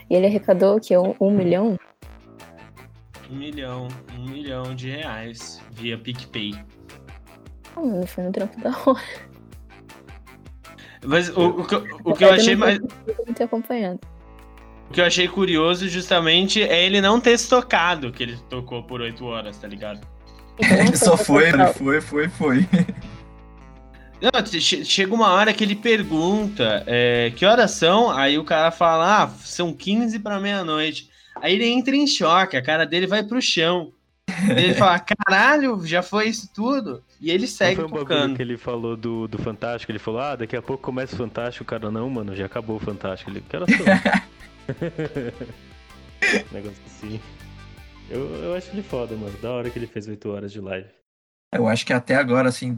E 0.09 0.14
ele 0.14 0.26
arrecadou 0.26 0.80
que 0.80 0.97
um, 0.97 1.14
um 1.20 1.30
milhão? 1.30 1.78
Um 3.30 3.37
milhão, 3.37 3.89
um 4.18 4.30
milhão 4.30 4.74
de 4.74 4.91
reais 4.91 5.61
via 5.72 5.99
PicPay. 5.99 6.55
Ah, 7.76 7.80
mano, 7.80 8.07
foi 8.07 8.24
um 8.24 8.32
trampo 8.32 8.61
da 8.61 8.70
hora. 8.70 9.26
Mas 11.05 11.28
o, 11.28 11.41
o, 11.41 11.61
o, 11.61 12.11
o 12.11 12.14
que 12.14 12.24
eu 12.24 12.32
achei 12.32 12.57
mais. 12.57 12.80
Não 12.80 13.34
ter 13.34 13.45
acompanhado. 13.45 14.01
O 14.89 14.93
que 14.93 15.01
eu 15.01 15.05
achei 15.05 15.26
curioso 15.26 15.89
justamente 15.89 16.62
é 16.62 16.84
ele 16.84 17.01
não 17.01 17.20
ter 17.20 17.39
se 17.39 17.49
tocado 17.49 18.12
que 18.12 18.22
ele 18.22 18.39
tocou 18.49 18.82
por 18.82 19.01
8 19.01 19.24
horas, 19.24 19.59
tá 19.59 19.66
ligado? 19.66 20.01
Então, 20.59 20.78
ele 20.78 20.97
só 20.97 21.16
foi, 21.16 21.49
ele 21.49 21.66
foi, 21.74 22.01
foi, 22.01 22.28
foi. 22.28 22.66
Não, 24.20 24.61
chega 24.61 25.14
uma 25.14 25.32
hora 25.32 25.53
que 25.53 25.62
ele 25.62 25.74
pergunta 25.74 26.82
é, 26.87 27.30
que 27.37 27.45
horas 27.45 27.72
são, 27.72 28.11
aí 28.11 28.39
o 28.39 28.45
cara 28.45 28.70
fala, 28.70 29.24
ah, 29.24 29.28
são 29.28 29.72
15 29.72 30.18
para 30.20 30.41
meia-noite. 30.41 31.11
Aí 31.43 31.55
ele 31.55 31.66
entra 31.66 31.95
em 31.95 32.07
choque, 32.07 32.57
a 32.57 32.62
cara 32.62 32.87
dele 32.87 33.07
vai 33.07 33.22
pro 33.22 33.43
chão. 33.43 33.93
Ele 34.49 34.72
fala, 34.74 34.99
caralho, 34.99 35.87
já 35.87 36.03
foi 36.03 36.28
isso 36.28 36.51
tudo? 36.55 37.03
E 37.20 37.30
ele 37.30 37.47
segue 37.47 37.82
não 37.82 37.89
foi 37.89 37.99
um 37.99 38.03
tocando. 38.03 38.37
que 38.37 38.43
ele 38.43 38.57
falou 38.57 38.97
do, 38.97 39.28
do 39.28 39.39
Fantástico, 39.39 39.93
ele 39.93 39.99
falou, 39.99 40.20
ah, 40.20 40.37
daqui 40.37 40.57
a 40.57 40.62
pouco 40.62 40.82
começa 40.82 41.14
o 41.14 41.18
Fantástico, 41.18 41.64
o 41.64 41.66
cara, 41.66 41.91
não, 41.91 42.09
mano, 42.09 42.34
já 42.34 42.47
acabou 42.47 42.76
o 42.76 42.80
Fantástico. 42.80 43.30
Ele, 43.30 43.43
que 43.47 43.55
horas 43.55 43.68
são? 43.70 43.84
Negócio 46.52 46.82
assim. 46.86 47.20
Eu, 48.08 48.34
eu 48.36 48.54
acho 48.54 48.70
ele 48.70 48.82
foda, 48.82 49.16
mano. 49.16 49.36
Da 49.38 49.50
hora 49.52 49.70
que 49.70 49.78
ele 49.78 49.86
fez 49.86 50.06
8 50.06 50.28
horas 50.28 50.52
de 50.52 50.60
live. 50.60 50.88
Eu 51.52 51.66
acho 51.68 51.86
que 51.86 51.92
até 51.92 52.16
agora, 52.16 52.48
assim, 52.48 52.76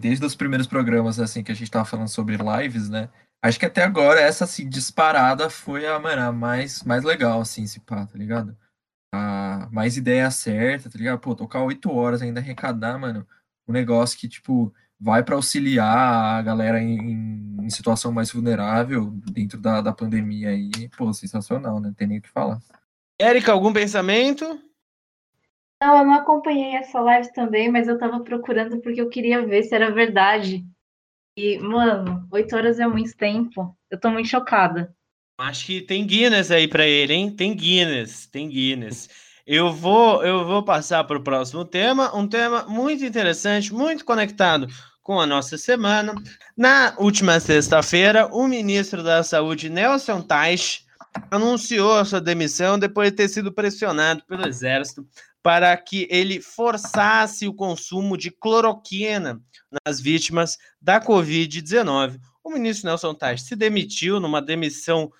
desde 0.00 0.24
os 0.24 0.34
primeiros 0.34 0.66
programas, 0.66 1.18
assim, 1.18 1.42
que 1.42 1.52
a 1.52 1.54
gente 1.54 1.70
tava 1.70 1.84
falando 1.84 2.08
sobre 2.08 2.36
lives, 2.36 2.88
né? 2.88 3.08
Acho 3.42 3.58
que 3.58 3.66
até 3.66 3.82
agora 3.82 4.20
essa, 4.20 4.44
assim, 4.44 4.68
disparada 4.68 5.48
foi 5.48 5.86
a, 5.86 5.98
mano, 5.98 6.22
a 6.22 6.32
mais, 6.32 6.82
mais 6.82 7.04
legal, 7.04 7.40
assim, 7.40 7.62
esse 7.62 7.80
pá, 7.80 8.06
tá 8.06 8.18
ligado? 8.18 8.56
A 9.14 9.68
mais 9.72 9.96
ideia 9.96 10.30
certa, 10.30 10.90
tá 10.90 10.98
ligado? 10.98 11.20
Pô, 11.20 11.34
tocar 11.34 11.62
8 11.62 11.90
horas 11.90 12.20
ainda 12.20 12.40
arrecadar, 12.40 12.98
mano, 12.98 13.26
um 13.66 13.72
negócio 13.72 14.18
que, 14.18 14.28
tipo, 14.28 14.74
vai 15.00 15.24
para 15.24 15.34
auxiliar 15.34 16.38
a 16.38 16.42
galera 16.42 16.80
em, 16.80 17.62
em, 17.62 17.70
situação 17.70 18.12
mais 18.12 18.30
vulnerável 18.30 19.06
dentro 19.32 19.58
da, 19.58 19.80
da 19.80 19.92
pandemia 19.92 20.50
aí, 20.50 20.88
pô, 20.96 21.12
sensacional, 21.12 21.80
né? 21.80 21.88
Não 21.88 21.94
tem 21.94 22.06
nem 22.06 22.18
o 22.18 22.22
que 22.22 22.28
falar. 22.28 22.60
Érica, 23.18 23.52
algum 23.52 23.72
pensamento? 23.72 24.44
Não, 25.82 25.96
eu 25.96 26.04
não 26.04 26.14
acompanhei 26.14 26.74
essa 26.74 27.00
live 27.00 27.32
também, 27.32 27.70
mas 27.70 27.88
eu 27.88 27.98
tava 27.98 28.20
procurando 28.20 28.80
porque 28.80 29.00
eu 29.00 29.08
queria 29.08 29.46
ver 29.46 29.62
se 29.62 29.74
era 29.74 29.90
verdade. 29.90 30.64
E, 31.36 31.58
mano, 31.58 32.26
oito 32.30 32.54
horas 32.54 32.78
é 32.78 32.86
muito 32.86 33.16
tempo. 33.16 33.74
Eu 33.90 33.98
tô 33.98 34.10
muito 34.10 34.28
chocada. 34.28 34.94
Acho 35.38 35.64
que 35.64 35.80
tem 35.80 36.06
Guinness 36.06 36.50
aí 36.50 36.68
para 36.68 36.86
ele, 36.86 37.14
hein? 37.14 37.30
Tem 37.30 37.54
Guinness, 37.54 38.26
tem 38.26 38.48
Guinness. 38.48 39.08
Eu 39.46 39.72
vou, 39.72 40.22
eu 40.22 40.44
vou 40.44 40.62
passar 40.62 41.04
para 41.04 41.16
o 41.16 41.22
próximo 41.22 41.64
tema, 41.64 42.14
um 42.14 42.28
tema 42.28 42.64
muito 42.64 43.04
interessante, 43.04 43.72
muito 43.72 44.04
conectado 44.04 44.66
com 45.10 45.18
a 45.18 45.26
nossa 45.26 45.58
semana. 45.58 46.14
Na 46.56 46.94
última 46.96 47.40
sexta-feira, 47.40 48.28
o 48.28 48.46
ministro 48.46 49.02
da 49.02 49.24
Saúde, 49.24 49.68
Nelson 49.68 50.22
Teich, 50.22 50.86
anunciou 51.28 52.04
sua 52.04 52.20
demissão 52.20 52.78
depois 52.78 53.10
de 53.10 53.16
ter 53.16 53.28
sido 53.28 53.52
pressionado 53.52 54.22
pelo 54.24 54.46
Exército 54.46 55.04
para 55.42 55.76
que 55.76 56.06
ele 56.08 56.40
forçasse 56.40 57.48
o 57.48 57.52
consumo 57.52 58.16
de 58.16 58.30
cloroquina 58.30 59.42
nas 59.84 60.00
vítimas 60.00 60.56
da 60.80 61.00
Covid-19. 61.00 62.20
O 62.44 62.50
ministro 62.52 62.86
Nelson 62.86 63.12
Teich 63.12 63.42
se 63.42 63.56
demitiu 63.56 64.20
numa 64.20 64.40
demissão 64.40 65.10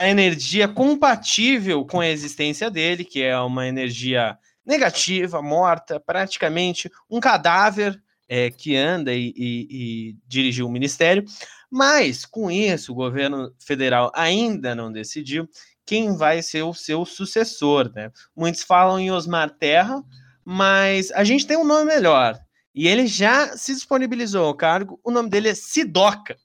a 0.00 0.08
energia 0.08 0.68
compatível 0.68 1.84
com 1.84 1.98
a 1.98 2.06
existência 2.06 2.70
dele, 2.70 3.04
que 3.04 3.24
é 3.24 3.36
uma 3.40 3.66
energia 3.66 4.38
negativa, 4.64 5.42
morta, 5.42 5.98
praticamente 5.98 6.88
um 7.10 7.18
cadáver 7.18 8.00
é, 8.28 8.50
que 8.50 8.76
anda 8.76 9.12
e, 9.14 9.32
e, 9.36 9.68
e 9.70 10.16
dirigiu 10.26 10.66
o 10.66 10.70
ministério. 10.70 11.24
Mas, 11.70 12.24
com 12.24 12.50
isso, 12.50 12.92
o 12.92 12.94
governo 12.94 13.52
federal 13.58 14.10
ainda 14.14 14.74
não 14.74 14.92
decidiu 14.92 15.48
quem 15.84 16.16
vai 16.16 16.42
ser 16.42 16.62
o 16.62 16.74
seu 16.74 17.04
sucessor. 17.04 17.92
Né? 17.94 18.10
Muitos 18.34 18.62
falam 18.62 18.98
em 18.98 19.10
Osmar 19.10 19.50
Terra, 19.50 20.02
mas 20.44 21.10
a 21.12 21.24
gente 21.24 21.46
tem 21.46 21.56
um 21.56 21.64
nome 21.64 21.84
melhor. 21.84 22.38
E 22.74 22.86
ele 22.88 23.06
já 23.06 23.56
se 23.56 23.72
disponibilizou 23.72 24.44
ao 24.44 24.54
cargo. 24.54 25.00
O 25.02 25.10
nome 25.10 25.30
dele 25.30 25.48
é 25.48 25.54
Sidoca. 25.54 26.36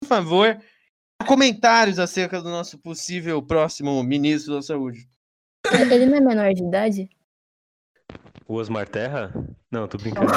Por 0.00 0.08
favor, 0.08 0.60
comentários 1.26 1.98
acerca 1.98 2.40
do 2.40 2.48
nosso 2.48 2.78
possível 2.78 3.42
próximo 3.42 4.02
ministro 4.02 4.54
da 4.54 4.62
Saúde. 4.62 5.08
Ele 5.72 6.06
não 6.06 6.18
é 6.18 6.20
menor 6.20 6.52
de 6.52 6.62
idade? 6.62 7.08
O 8.46 8.54
Osmar 8.54 8.88
Terra? 8.88 9.32
Não, 9.70 9.88
tô 9.88 9.96
brincando. 9.98 10.30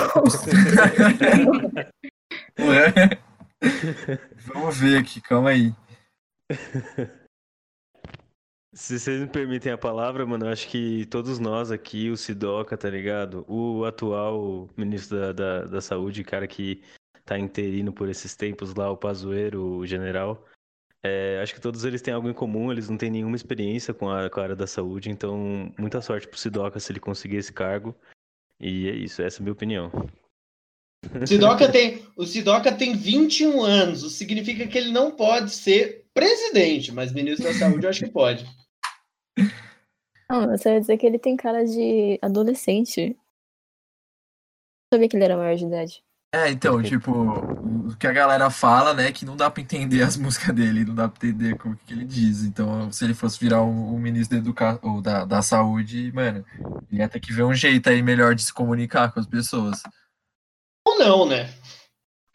Ué? 2.60 2.94
Vamos 4.54 4.78
ver 4.80 5.00
aqui, 5.00 5.20
calma 5.22 5.50
aí. 5.50 5.74
Se 8.74 9.00
vocês 9.00 9.20
me 9.20 9.28
permitem 9.28 9.72
a 9.72 9.78
palavra, 9.78 10.26
mano, 10.26 10.46
eu 10.46 10.52
acho 10.52 10.68
que 10.68 11.06
todos 11.08 11.40
nós 11.40 11.72
aqui, 11.72 12.10
o 12.10 12.18
Sidoca, 12.18 12.78
tá 12.78 12.90
ligado? 12.90 13.44
O 13.48 13.84
atual 13.86 14.70
ministro 14.78 15.20
da, 15.20 15.34
da, 15.34 15.66
da 15.66 15.82
Saúde, 15.82 16.24
cara 16.24 16.48
que 16.48 16.84
tá 17.26 17.38
interino 17.38 17.92
por 17.92 18.08
esses 18.08 18.36
tempos 18.36 18.74
lá, 18.76 18.90
o 18.90 18.96
Pazueiro, 18.96 19.62
o 19.64 19.86
general. 19.86 20.46
É, 21.08 21.40
acho 21.42 21.54
que 21.54 21.62
todos 21.62 21.86
eles 21.86 22.02
têm 22.02 22.14
algo 22.14 22.30
em 22.30 22.34
comum, 22.34 22.72
eles 22.72 22.90
não 22.90 22.98
têm 22.98 23.10
nenhuma 23.10 23.36
experiência 23.36 23.94
com 23.94 24.10
a, 24.10 24.30
com 24.30 24.40
a 24.40 24.44
área 24.44 24.56
da 24.56 24.68
saúde, 24.68 25.10
então 25.10 25.72
muita 25.80 26.02
sorte 26.02 26.28
pro 26.28 26.38
Sidoca 26.38 26.80
se 26.80 26.92
ele 26.92 27.00
conseguir 27.00 27.38
esse 27.38 27.54
cargo. 27.54 27.96
E 28.60 28.90
é 28.90 28.96
isso, 28.96 29.22
essa 29.22 29.38
é 29.38 29.40
a 29.40 29.44
minha 29.44 29.54
opinião. 29.54 29.92
Sidoca 31.26 31.72
tem, 31.72 32.04
o 32.16 32.26
Sidoca 32.26 32.76
tem 32.76 32.96
21 32.96 33.62
anos, 33.62 34.04
o 34.04 34.08
que 34.08 34.14
significa 34.14 34.68
que 34.68 34.78
ele 34.78 34.92
não 34.92 35.12
pode 35.12 35.52
ser 35.52 36.06
presidente, 36.14 36.92
mas 36.92 37.14
ministro 37.14 37.46
da 37.46 37.54
Saúde 37.54 37.86
eu 37.86 37.90
acho 37.90 38.06
que 38.06 38.12
pode. 38.12 38.46
Não, 40.30 40.48
você 40.48 40.72
vai 40.72 40.80
dizer 40.80 40.98
que 40.98 41.06
ele 41.06 41.20
tem 41.20 41.38
cara 41.38 41.64
de 41.64 42.20
adolescente. 42.22 43.16
Eu 44.92 44.96
sabia 44.96 45.08
que 45.08 45.16
ele 45.16 45.24
era 45.24 45.38
maior 45.38 45.56
de 45.56 45.66
idade. 45.66 46.04
É, 46.34 46.50
então, 46.50 46.82
tipo, 46.84 47.12
o 47.90 47.96
que 47.98 48.08
a 48.08 48.12
galera 48.14 48.50
fala, 48.50 48.94
né, 48.94 49.12
que 49.12 49.26
não 49.26 49.36
dá 49.38 49.50
pra 49.50 49.62
entender 49.62 50.02
as 50.04 50.16
músicas 50.18 50.56
dele, 50.56 50.86
não 50.86 50.96
dá 50.96 51.08
pra 51.10 51.28
entender 51.28 51.54
o 51.54 51.76
que 51.78 51.94
ele 51.94 52.06
diz. 52.06 52.44
Então, 52.44 52.92
se 52.92 53.04
ele 53.06 53.14
fosse 53.14 53.40
virar 53.40 53.62
o, 53.62 53.96
o 53.96 54.00
ministro 54.00 54.38
da 54.38 54.42
educação 54.44 54.80
ou 54.84 55.02
da, 55.02 55.26
da 55.26 55.42
saúde, 55.42 56.12
mano, 56.14 56.46
ele 56.92 57.02
ia 57.02 57.10
ter 57.10 57.20
que 57.20 57.34
ver 57.34 57.44
um 57.44 57.54
jeito 57.54 57.90
aí 57.90 58.02
melhor 58.02 58.36
de 58.36 58.44
se 58.44 58.54
comunicar 58.54 59.12
com 59.12 59.20
as 59.20 59.28
pessoas. 59.28 59.82
Ou 60.86 60.98
não, 60.98 61.26
né? 61.28 61.54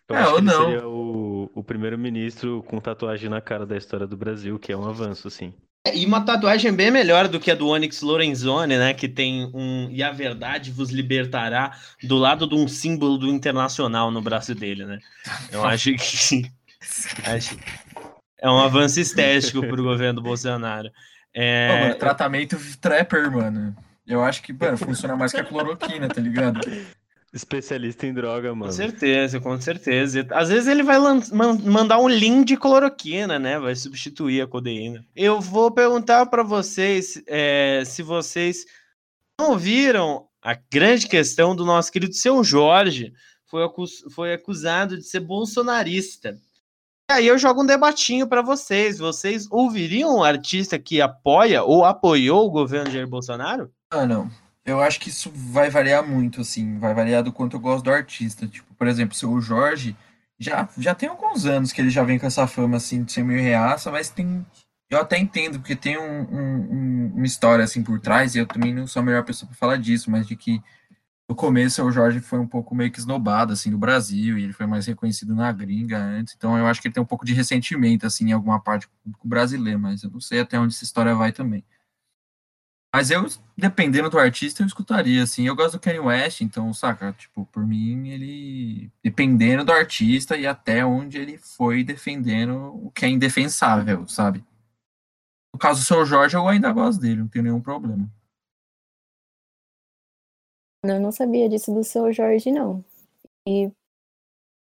Eu 0.09 0.15
É, 0.15 0.21
acho 0.21 0.33
ou 0.35 0.35
que 0.35 0.41
ele 0.41 0.51
não. 0.51 0.79
seria 0.79 0.87
o, 0.87 1.51
o 1.55 1.65
primeiro 1.65 1.99
ministro 1.99 2.63
com 2.65 2.81
tatuagem 2.81 3.29
na 3.29 3.41
cara 3.41 3.67
da 3.67 3.77
história 3.77 4.07
do 4.07 4.17
Brasil, 4.17 4.59
que 4.59 4.73
é 4.73 4.77
um 4.77 4.89
avanço, 4.89 5.29
sim. 5.31 5.53
E 5.93 6.07
uma 6.07 6.25
tatuagem 6.25 6.73
bem 6.73 6.93
melhor 6.93 7.27
do 7.27 7.41
que 7.41 7.51
a 7.51 7.57
do 7.57 7.69
Onyx 7.69 8.03
Lorenzoni, 8.03 8.77
né? 8.77 8.95
Que 8.95 9.09
tem 9.09 9.51
um 9.53 9.89
E 9.91 10.01
a 10.01 10.13
verdade 10.13 10.71
vos 10.71 10.91
libertará 10.91 11.77
do 12.05 12.17
lado 12.17 12.47
de 12.47 12.55
um 12.55 12.69
símbolo 12.69 13.19
do 13.19 13.29
internacional 13.29 14.11
no 14.11 14.23
braço 14.23 14.55
dele, 14.55 14.85
né? 14.85 15.01
Eu 15.51 15.65
acho 15.67 15.93
que. 15.95 16.49
acho, 17.25 17.59
é 18.39 18.49
um 18.49 18.59
avanço 18.59 19.01
estético 19.01 19.61
pro 19.67 19.83
governo 19.83 20.21
do 20.21 20.23
Bolsonaro. 20.23 20.89
Pô, 20.89 20.95
É, 21.35 21.83
mano, 21.83 21.95
tratamento 21.97 22.57
trapper, 22.81 23.31
mano. 23.31 23.75
Eu 24.07 24.23
acho 24.23 24.43
que, 24.43 24.53
mano, 24.53 24.77
funciona 24.77 25.17
mais 25.17 25.33
que 25.33 25.41
a 25.41 25.45
cloroquina, 25.45 26.09
tá 26.09 26.21
ligado? 26.21 26.61
Especialista 27.33 28.07
em 28.07 28.13
droga, 28.13 28.55
mano. 28.55 28.67
Com 28.67 28.77
certeza, 28.77 29.41
com 29.41 29.59
certeza. 29.59 30.27
Às 30.33 30.51
vezes 30.51 30.69
ele 30.69 30.83
vai 30.83 30.99
mandar 31.65 31.99
um 31.99 32.09
link 32.09 32.47
de 32.47 32.59
cloroquina, 32.59 33.39
né? 33.39 33.59
Vai 33.59 33.75
substituir 33.75 34.43
a 34.43 34.47
codeína. 34.47 35.03
Eu 35.17 35.41
vou 35.41 35.71
perguntar 35.71 36.27
para 36.27 36.43
vocês 36.43 37.23
é, 37.27 37.85
se 37.87 38.03
vocês 38.03 38.67
não 39.41 39.53
ouviram 39.53 40.27
a 40.43 40.55
grande 40.71 41.09
questão 41.09 41.57
do 41.57 41.65
nosso 41.65 41.91
querido 41.91 42.13
seu 42.13 42.45
Jorge. 42.45 43.15
Foi, 43.47 43.65
acus 43.65 44.05
foi 44.15 44.35
acusado 44.35 44.99
de 44.99 45.05
ser 45.05 45.21
bolsonarista. 45.21 46.39
E 47.11 47.15
aí 47.15 47.27
eu 47.27 47.39
jogo 47.39 47.63
um 47.63 47.67
debatinho 47.67 48.27
para 48.27 48.43
vocês. 48.43 48.99
Vocês 48.99 49.47
ouviriam 49.51 50.17
um 50.17 50.23
artista 50.23 50.79
que 50.79 51.01
apoia 51.01 51.63
ou 51.63 51.83
apoiou 51.83 52.47
o 52.47 52.51
governo 52.51 52.89
de 52.89 52.95
Jair 52.95 53.09
Bolsonaro? 53.09 53.73
Ah, 53.91 54.05
não. 54.05 54.31
Eu 54.65 54.81
acho 54.81 55.01
que 55.01 55.09
isso 55.09 55.31
vai 55.35 55.69
variar 55.71 56.07
muito, 56.07 56.41
assim, 56.41 56.79
vai 56.79 56.95
variar 56.95 57.23
do 57.23 57.33
quanto 57.33 57.57
eu 57.57 57.61
gosto 57.61 57.85
do 57.85 57.91
artista. 57.91 58.47
Tipo, 58.47 58.73
por 58.75 58.87
exemplo, 58.87 59.17
o 59.29 59.41
Jorge 59.41 59.97
já, 60.39 60.69
já 60.79 60.95
tem 60.95 61.09
alguns 61.09 61.47
anos 61.47 61.73
que 61.73 61.81
ele 61.81 61.91
já 61.91 62.05
vem 62.05 62.19
com 62.19 62.27
essa 62.27 62.47
fama, 62.47 62.77
assim, 62.77 63.03
de 63.03 63.13
ser 63.13 63.25
meio 63.25 63.43
reaça, 63.43 63.91
mas 63.91 64.09
tem. 64.09 64.47
Eu 64.89 65.01
até 65.01 65.19
entendo, 65.19 65.59
porque 65.59 65.75
tem 65.75 65.99
um, 65.99 66.23
um, 66.23 67.13
uma 67.17 67.27
história, 67.27 67.65
assim, 67.65 67.83
por 67.83 67.99
trás, 67.99 68.35
e 68.35 68.39
eu 68.39 68.47
também 68.47 68.75
não 68.75 68.87
sou 68.87 69.01
a 69.01 69.05
melhor 69.05 69.25
pessoa 69.25 69.49
para 69.49 69.59
falar 69.59 69.77
disso, 69.79 70.11
mas 70.11 70.27
de 70.27 70.37
que 70.37 70.63
no 71.29 71.35
começo 71.35 71.83
o 71.83 71.91
Jorge 71.91 72.21
foi 72.21 72.39
um 72.39 72.47
pouco 72.47 72.75
meio 72.75 72.93
que 72.93 72.99
esnobado, 72.99 73.53
assim, 73.55 73.71
no 73.71 73.79
Brasil, 73.79 74.39
e 74.39 74.45
ele 74.45 74.53
foi 74.53 74.67
mais 74.67 74.87
reconhecido 74.87 75.35
na 75.35 75.51
gringa 75.51 75.99
antes, 75.99 76.35
então 76.37 76.59
eu 76.59 76.67
acho 76.67 76.81
que 76.81 76.89
ele 76.89 76.95
tem 76.95 77.03
um 77.03 77.07
pouco 77.07 77.25
de 77.25 77.33
ressentimento, 77.33 78.07
assim, 78.07 78.29
em 78.29 78.33
alguma 78.33 78.61
parte 78.61 78.87
com 78.87 79.27
o 79.27 79.29
brasileiro, 79.29 79.79
mas 79.79 80.03
eu 80.03 80.11
não 80.11 80.21
sei 80.21 80.41
até 80.41 80.59
onde 80.59 80.75
essa 80.75 80.85
história 80.85 81.15
vai 81.15 81.33
também. 81.33 81.65
Mas 82.95 83.11
eu, 83.11 83.25
dependendo 83.57 84.11
do 84.11 84.19
artista, 84.19 84.63
eu 84.63 84.67
escutaria, 84.67 85.23
assim. 85.23 85.47
Eu 85.47 85.57
gosto 85.57 85.73
do 85.73 85.81
Kanye 85.81 85.99
West, 85.99 86.43
então, 86.43 86.75
saca? 86.75 87.13
Tipo, 87.15 87.47
por 87.47 87.67
mim, 87.67 88.09
ele. 88.11 88.93
Dependendo 89.03 89.65
do 89.65 89.73
artista 89.73 90.37
e 90.37 90.47
até 90.47 90.85
onde 90.85 91.19
ele 91.19 91.39
foi 91.39 91.83
defendendo 91.83 92.75
o 92.85 92.91
que 92.91 93.07
é 93.07 93.09
indefensável, 93.09 94.07
sabe? 94.07 94.45
No 95.55 95.59
caso 95.59 95.81
do 95.81 95.87
seu 95.87 96.05
Jorge, 96.05 96.37
eu 96.37 96.47
ainda 96.47 96.71
gosto 96.73 97.01
dele, 97.01 97.21
não 97.21 97.29
tenho 97.29 97.45
nenhum 97.45 97.61
problema. 97.61 98.09
Eu 100.85 101.01
não 101.01 101.13
sabia 101.13 101.49
disso 101.49 101.73
do 101.73 101.85
seu 101.85 102.13
Jorge, 102.13 102.51
não. 102.51 102.85
E 103.49 103.71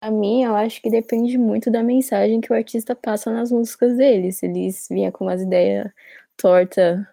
a 0.02 0.10
mim, 0.10 0.44
eu 0.44 0.56
acho 0.56 0.80
que 0.82 0.90
depende 0.90 1.38
muito 1.38 1.70
da 1.70 1.82
mensagem 1.82 2.40
que 2.40 2.52
o 2.52 2.56
artista 2.56 2.94
passa 2.94 3.30
nas 3.30 3.52
músicas 3.52 3.96
dele. 3.96 4.32
Se 4.32 4.46
eles 4.46 4.88
vinha 4.90 5.12
com 5.12 5.24
umas 5.24 5.42
ideias 5.42 5.92
tortas 6.36 7.06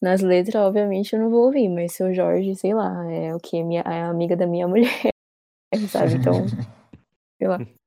nas 0.00 0.22
letras, 0.22 0.54
obviamente, 0.54 1.12
eu 1.12 1.20
não 1.20 1.30
vou 1.30 1.44
ouvir, 1.44 1.68
mas 1.68 1.92
seu 1.92 2.14
Jorge, 2.14 2.54
sei 2.56 2.72
lá, 2.72 3.04
é 3.10 3.34
o 3.34 3.38
que? 3.38 3.62
Minha, 3.62 3.82
é 3.82 4.02
amiga 4.02 4.36
da 4.36 4.46
minha 4.46 4.66
mulher, 4.68 5.12
sabe? 5.88 6.14
Então, 6.14 6.46
sei 7.38 7.48
lá. 7.48 7.58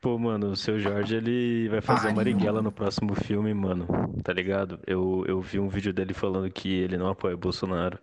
Pô, 0.00 0.18
mano, 0.18 0.48
o 0.50 0.56
seu 0.56 0.78
Jorge, 0.78 1.16
ele 1.16 1.66
vai 1.70 1.80
fazer 1.80 2.08
a 2.08 2.12
Marighella 2.12 2.60
no 2.60 2.70
próximo 2.70 3.14
filme, 3.14 3.54
mano, 3.54 3.86
tá 4.22 4.34
ligado? 4.34 4.78
Eu, 4.86 5.24
eu 5.26 5.40
vi 5.40 5.58
um 5.58 5.66
vídeo 5.66 5.94
dele 5.94 6.12
falando 6.12 6.52
que 6.52 6.68
ele 6.68 6.98
não 6.98 7.08
apoia 7.08 7.34
o 7.34 7.38
Bolsonaro. 7.38 7.98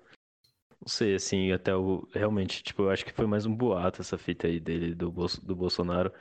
Não 0.81 0.87
sei, 0.87 1.13
assim, 1.13 1.51
até 1.51 1.75
o. 1.75 2.07
Realmente, 2.11 2.63
tipo, 2.63 2.81
eu 2.83 2.89
acho 2.89 3.05
que 3.05 3.13
foi 3.13 3.27
mais 3.27 3.45
um 3.45 3.55
boato 3.55 4.01
essa 4.01 4.17
fita 4.17 4.47
aí 4.47 4.59
dele, 4.59 4.95
do, 4.95 5.11
do 5.43 5.55
Bolsonaro. 5.55 6.11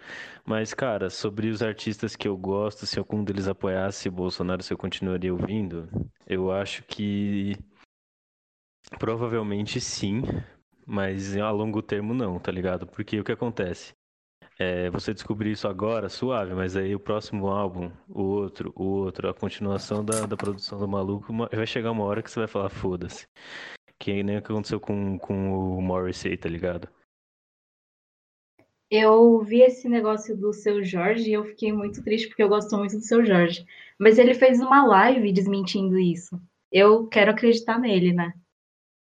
Mas, 0.44 0.74
cara, 0.74 1.08
sobre 1.08 1.48
os 1.48 1.62
artistas 1.62 2.14
que 2.14 2.28
eu 2.28 2.36
gosto, 2.36 2.84
se 2.84 2.98
algum 2.98 3.24
deles 3.24 3.48
apoiasse 3.48 4.08
o 4.08 4.12
Bolsonaro, 4.12 4.62
se 4.62 4.70
eu 4.72 4.76
continuaria 4.76 5.32
ouvindo, 5.32 5.88
eu 6.26 6.52
acho 6.52 6.82
que. 6.84 7.56
Provavelmente 8.98 9.80
sim, 9.80 10.22
mas 10.86 11.36
a 11.36 11.50
longo 11.50 11.80
termo 11.80 12.12
não, 12.12 12.38
tá 12.38 12.52
ligado? 12.52 12.86
Porque 12.86 13.18
o 13.18 13.24
que 13.24 13.32
acontece? 13.32 13.94
É, 14.58 14.90
você 14.90 15.14
descobrir 15.14 15.52
isso 15.52 15.66
agora, 15.68 16.10
suave, 16.10 16.54
mas 16.54 16.76
aí 16.76 16.94
o 16.94 17.00
próximo 17.00 17.48
álbum, 17.48 17.90
o 18.08 18.22
outro, 18.22 18.72
o 18.76 18.84
outro, 18.84 19.28
a 19.30 19.34
continuação 19.34 20.04
da, 20.04 20.26
da 20.26 20.36
produção 20.36 20.78
do 20.78 20.86
maluco, 20.86 21.32
vai 21.50 21.66
chegar 21.66 21.92
uma 21.92 22.04
hora 22.04 22.22
que 22.22 22.30
você 22.30 22.40
vai 22.40 22.48
falar, 22.48 22.68
foda-se. 22.68 23.26
Que 24.00 24.22
nem 24.22 24.38
o 24.38 24.42
que 24.42 24.50
aconteceu 24.50 24.80
com, 24.80 25.18
com 25.18 25.76
o 25.76 25.82
Morrissey, 25.82 26.34
tá 26.34 26.48
ligado? 26.48 26.88
Eu 28.90 29.38
vi 29.40 29.60
esse 29.60 29.88
negócio 29.88 30.34
do 30.36 30.54
seu 30.54 30.82
Jorge 30.82 31.28
e 31.28 31.34
eu 31.34 31.44
fiquei 31.44 31.70
muito 31.70 32.02
triste 32.02 32.26
porque 32.26 32.42
eu 32.42 32.48
gosto 32.48 32.76
muito 32.76 32.96
do 32.96 33.04
seu 33.04 33.24
Jorge. 33.24 33.64
Mas 33.98 34.18
ele 34.18 34.32
fez 34.32 34.58
uma 34.58 34.84
live 34.86 35.30
desmentindo 35.30 35.98
isso. 35.98 36.40
Eu 36.72 37.06
quero 37.06 37.30
acreditar 37.30 37.78
nele, 37.78 38.12
né? 38.12 38.32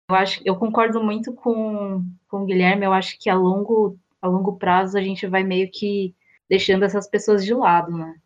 Eu 0.07 0.15
acho, 0.15 0.39
eu 0.45 0.55
concordo 0.55 1.03
muito 1.03 1.33
com, 1.33 2.05
com 2.27 2.43
o 2.43 2.45
Guilherme. 2.45 2.85
Eu 2.85 2.93
acho 2.93 3.19
que 3.19 3.27
a 3.27 3.35
longo, 3.35 3.97
a 4.21 4.27
longo 4.27 4.55
prazo 4.55 4.99
a 4.99 5.01
gente 5.01 5.25
vai 5.25 5.43
meio 5.43 5.69
que 5.71 6.13
deixando 6.47 6.85
essas 6.85 7.09
pessoas 7.09 7.43
de 7.43 7.55
lado, 7.55 7.91
né? 7.91 8.21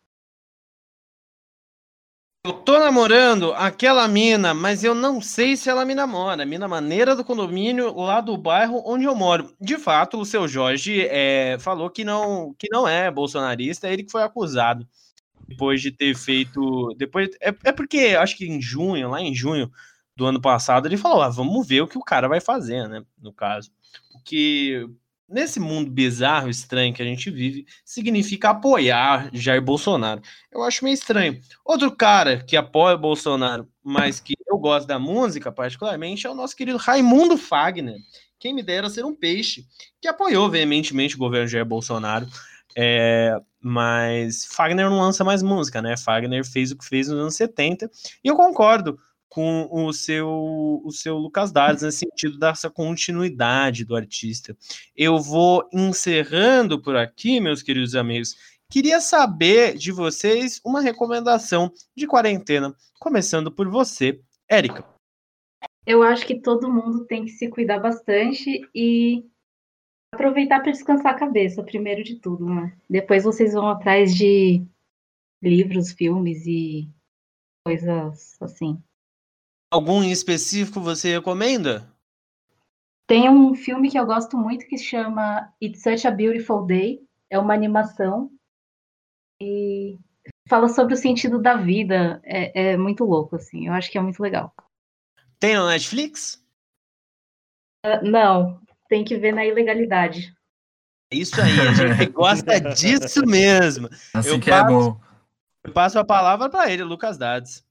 Eu 2.50 2.54
tô 2.54 2.80
namorando 2.80 3.54
aquela 3.54 4.08
mina, 4.08 4.56
mas 4.56 4.84
eu 4.84 4.96
não 4.96 5.22
sei 5.22 5.56
se 5.56 5.70
ela 5.70 5.86
me 5.86 5.94
namora. 5.94 6.44
Mina 6.48 6.68
maneira 6.68 7.16
do 7.16 7.24
condomínio 7.24 7.96
lá 7.96 8.22
do 8.22 8.36
bairro 8.36 8.82
onde 8.88 9.06
eu 9.06 9.14
moro. 9.14 9.54
De 9.62 9.78
fato, 9.78 10.20
o 10.20 10.26
seu 10.26 10.48
Jorge 10.48 11.06
é, 11.12 11.58
falou 11.60 11.92
que 11.92 12.04
não, 12.04 12.56
que 12.58 12.68
não 12.72 12.88
é 12.88 13.12
bolsonarista, 13.12 13.88
é 13.88 13.94
ele 13.94 14.04
que 14.04 14.12
foi 14.12 14.24
acusado 14.24 14.88
depois 15.48 15.80
de 15.80 15.92
ter 15.92 16.16
feito. 16.16 16.92
Depois, 16.98 17.30
é, 17.40 17.54
é 17.66 17.72
porque 17.72 18.18
acho 18.20 18.36
que 18.36 18.48
em 18.48 18.60
junho, 18.60 19.12
lá 19.12 19.22
em 19.22 19.36
junho 19.36 19.72
do 20.16 20.26
ano 20.26 20.42
passado, 20.42 20.88
ele 20.88 20.98
falou: 20.98 21.22
ah, 21.22 21.30
vamos 21.30 21.68
ver 21.68 21.82
o 21.82 21.88
que 21.88 22.00
o 22.00 22.04
cara 22.04 22.28
vai 22.28 22.42
fazer, 22.42 22.90
né? 22.90 23.04
No 23.22 23.32
caso. 23.32 23.70
Porque 24.12 24.90
nesse 25.30 25.60
mundo 25.60 25.92
bizarro, 25.92 26.50
estranho 26.50 26.94
que 26.94 27.02
a 27.02 27.06
gente 27.06 27.30
vive, 27.30 27.66
significa 27.86 28.50
apoiar 28.50 29.30
Jair 29.32 29.62
Bolsonaro. 29.62 30.22
Eu 30.52 30.64
acho 30.64 30.84
meio 30.84 30.94
estranho. 30.94 31.40
Outro 31.64 31.96
cara 31.96 32.44
que 32.44 32.58
apoia 32.58 32.98
Bolsonaro, 32.98 33.68
mas 33.84 34.20
que 34.20 34.34
eu 34.48 34.58
gosto 34.58 34.88
da 34.88 34.98
música 34.98 35.52
particularmente, 35.52 36.26
é 36.26 36.30
o 36.30 36.36
nosso 36.36 36.56
querido 36.56 36.78
Raimundo 36.78 37.38
Fagner. 37.38 37.98
Quem 38.40 38.54
me 38.54 38.64
dera 38.64 38.90
ser 38.90 39.06
um 39.06 39.14
peixe, 39.14 39.66
que 40.02 40.08
apoiou 40.08 40.50
veementemente 40.50 41.16
o 41.16 41.20
governo 41.20 41.48
Jair 41.48 41.66
Bolsonaro. 41.66 42.28
É, 42.76 43.38
mas 43.62 44.46
Fagner 44.46 44.90
não 44.90 45.00
lança 45.00 45.24
mais 45.24 45.44
música, 45.44 45.82
né? 45.82 45.98
Fagner 45.98 46.46
fez 46.46 46.72
o 46.72 46.78
que 46.78 46.86
fez 46.86 47.08
nos 47.08 47.20
anos 47.20 47.36
70. 47.36 47.90
E 48.24 48.28
eu 48.28 48.36
concordo 48.36 48.98
com 49.30 49.70
o 49.72 49.94
seu, 49.94 50.82
o 50.84 50.92
seu 50.92 51.18
Lucas 51.18 51.52
Dardes, 51.52 51.84
nesse 51.84 52.00
sentido 52.00 52.40
dessa 52.40 52.70
continuidade 52.70 53.86
do 53.86 53.96
artista. 53.96 54.58
Eu 54.96 55.20
vou 55.20 55.70
encerrando 55.72 56.82
por 56.82 56.96
aqui, 56.96 57.40
meus 57.40 57.62
queridos 57.62 57.96
amigos. 57.96 58.36
Queria 58.72 59.00
saber 59.00 59.78
de 59.78 59.92
vocês 59.92 60.60
uma 60.66 60.82
recomendação 60.82 61.72
de 61.96 62.08
quarentena, 62.08 62.76
começando 63.00 63.52
por 63.52 63.70
você, 63.70 64.20
Érica. 64.50 64.84
Eu 65.86 66.04
acho 66.04 66.26
que 66.26 66.40
todo 66.40 66.72
mundo 66.72 67.06
tem 67.06 67.26
que 67.26 67.32
se 67.32 67.50
cuidar 67.50 67.80
bastante 67.80 68.62
e 68.76 69.26
aproveitar 70.14 70.62
para 70.62 70.72
descansar 70.72 71.14
a 71.14 71.18
cabeça, 71.18 71.64
primeiro 71.64 72.04
de 72.04 72.16
tudo, 72.16 72.46
né? 72.46 72.76
Depois 72.90 73.24
vocês 73.24 73.54
vão 73.54 73.68
atrás 73.68 74.16
de 74.16 74.64
livros, 75.42 75.92
filmes 75.92 76.46
e 76.46 76.88
coisas 77.66 78.38
assim. 78.42 78.82
Algum 79.72 80.04
em 80.04 80.12
específico 80.12 80.80
você 80.80 81.12
recomenda? 81.12 81.88
Tem 83.08 83.30
um 83.30 83.56
filme 83.56 83.90
que 83.90 84.00
eu 84.00 84.06
gosto 84.06 84.38
muito 84.38 84.68
que 84.68 84.78
se 84.78 84.86
chama 84.86 85.52
It's 85.62 85.82
Such 85.82 86.08
a 86.08 86.12
Beautiful 86.12 86.66
Day. 86.66 87.02
É 87.30 87.38
uma 87.38 87.54
animação 87.54 88.32
e 89.42 89.98
fala 90.48 90.68
sobre 90.70 90.94
o 90.94 90.98
sentido 90.98 91.40
da 91.40 91.56
vida. 91.56 92.20
É, 92.24 92.72
é 92.72 92.78
muito 92.78 93.04
louco, 93.06 93.36
assim. 93.36 93.68
Eu 93.68 93.74
acho 93.74 93.92
que 93.92 93.98
é 93.98 94.02
muito 94.02 94.22
legal. 94.22 94.54
Tem 95.40 95.56
no 95.56 95.68
Netflix? 95.68 96.44
Uh, 97.86 98.04
não, 98.04 98.62
tem 98.90 99.04
que 99.04 99.18
ver 99.18 99.34
na 99.34 99.46
ilegalidade. 99.46 100.36
Isso 101.12 101.40
aí, 101.42 101.60
a 101.62 101.74
gente 101.74 102.10
gosta 102.14 102.60
disso 102.60 103.26
mesmo. 103.26 103.90
Assim 104.14 104.30
eu 104.30 104.40
que 104.40 104.50
é 104.50 104.54
passo, 104.54 104.66
é 104.66 104.74
bom. 104.74 105.02
Eu 105.64 105.74
passo 105.74 106.00
a 106.00 106.06
palavra 106.06 106.50
para 106.50 106.72
ele, 106.72 106.84
Lucas 106.84 107.18
Dades. 107.18 107.66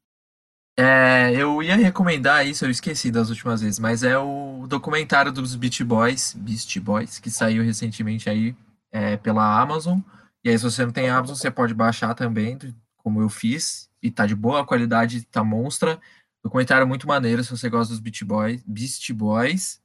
É, 0.81 1.33
eu 1.35 1.61
ia 1.61 1.75
recomendar 1.75 2.47
isso, 2.47 2.65
eu 2.65 2.71
esqueci 2.71 3.11
das 3.11 3.31
últimas 3.31 3.61
vezes, 3.61 3.81
mas 3.81 4.05
é 4.05 4.17
o 4.17 4.65
documentário 4.69 5.33
dos 5.33 5.57
Beach 5.57 5.83
Boys, 5.83 6.35
Beast 6.35 6.79
Boys, 6.79 7.19
que 7.19 7.33
saiu 7.33 7.65
recentemente 7.65 8.31
aí 8.31 8.55
é, 8.93 9.17
pela 9.17 9.61
Amazon. 9.61 9.99
E 10.45 10.49
aí, 10.49 10.57
se 10.57 10.63
você 10.63 10.85
não 10.87 10.93
tem 10.93 11.11
Amazon, 11.11 11.35
você 11.35 11.51
pode 11.51 11.75
baixar 11.75 12.15
também, 12.15 12.57
como 12.97 13.21
eu 13.21 13.29
fiz, 13.29 13.91
e 14.01 14.09
tá 14.09 14.25
de 14.25 14.37
boa 14.37 14.65
qualidade, 14.65 15.25
tá 15.25 15.43
monstra. 15.43 16.01
Documentário 16.45 16.87
muito 16.87 17.09
maneiro, 17.09 17.43
se 17.43 17.51
você 17.51 17.69
gosta 17.69 17.93
dos 17.93 18.01
Beach 18.01 18.25
Boys, 18.25 18.63
Beast 18.65 19.13
Boys, 19.13 19.83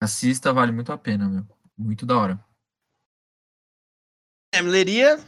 assista, 0.00 0.54
vale 0.54 0.72
muito 0.72 0.90
a 0.90 0.96
pena, 0.96 1.28
meu. 1.28 1.46
Muito 1.76 2.06
da 2.06 2.16
hora. 2.16 2.44
Leria, 4.62 5.20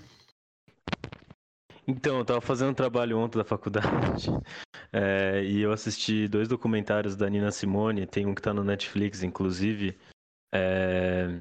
Então, 1.86 2.18
eu 2.18 2.24
tava 2.24 2.40
fazendo 2.40 2.70
um 2.70 2.74
trabalho 2.74 3.16
ontem 3.18 3.38
da 3.38 3.44
faculdade 3.44 4.28
é, 4.92 5.44
e 5.44 5.60
eu 5.60 5.70
assisti 5.72 6.26
dois 6.26 6.48
documentários 6.48 7.14
da 7.14 7.30
Nina 7.30 7.52
Simone, 7.52 8.06
tem 8.06 8.26
um 8.26 8.34
que 8.34 8.42
tá 8.42 8.52
no 8.52 8.64
Netflix, 8.64 9.22
inclusive. 9.22 9.96
É, 10.52 11.40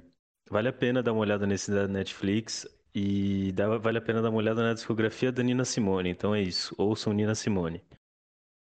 vale 0.50 0.68
a 0.68 0.74
pena 0.74 1.02
dar 1.02 1.14
uma 1.14 1.22
olhada 1.22 1.48
nesse 1.48 1.72
da 1.72 1.88
Netflix 1.88 2.68
e 2.93 3.52
dá, 3.54 3.78
vale 3.78 3.98
a 3.98 4.02
pena 4.02 4.22
dar 4.22 4.30
uma 4.30 4.38
olhada 4.38 4.62
na 4.62 4.74
discografia 4.74 5.32
da 5.32 5.41
Nina 5.41 5.66
Simone. 5.66 6.10
Então 6.10 6.36
é 6.36 6.41
isso, 6.41 6.76
ouçam 6.78 7.12
Nina 7.12 7.34
Simone. 7.34 7.84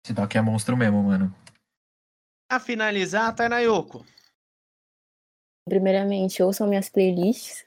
Esse 0.03 0.13
doc 0.13 0.33
é 0.35 0.41
monstro 0.41 0.75
mesmo, 0.75 1.03
mano. 1.03 1.33
A 2.49 2.59
finalizar, 2.59 3.35
Tainayoko. 3.35 4.05
Primeiramente, 5.67 6.41
ouçam 6.41 6.65
minhas 6.65 6.89
playlists. 6.89 7.66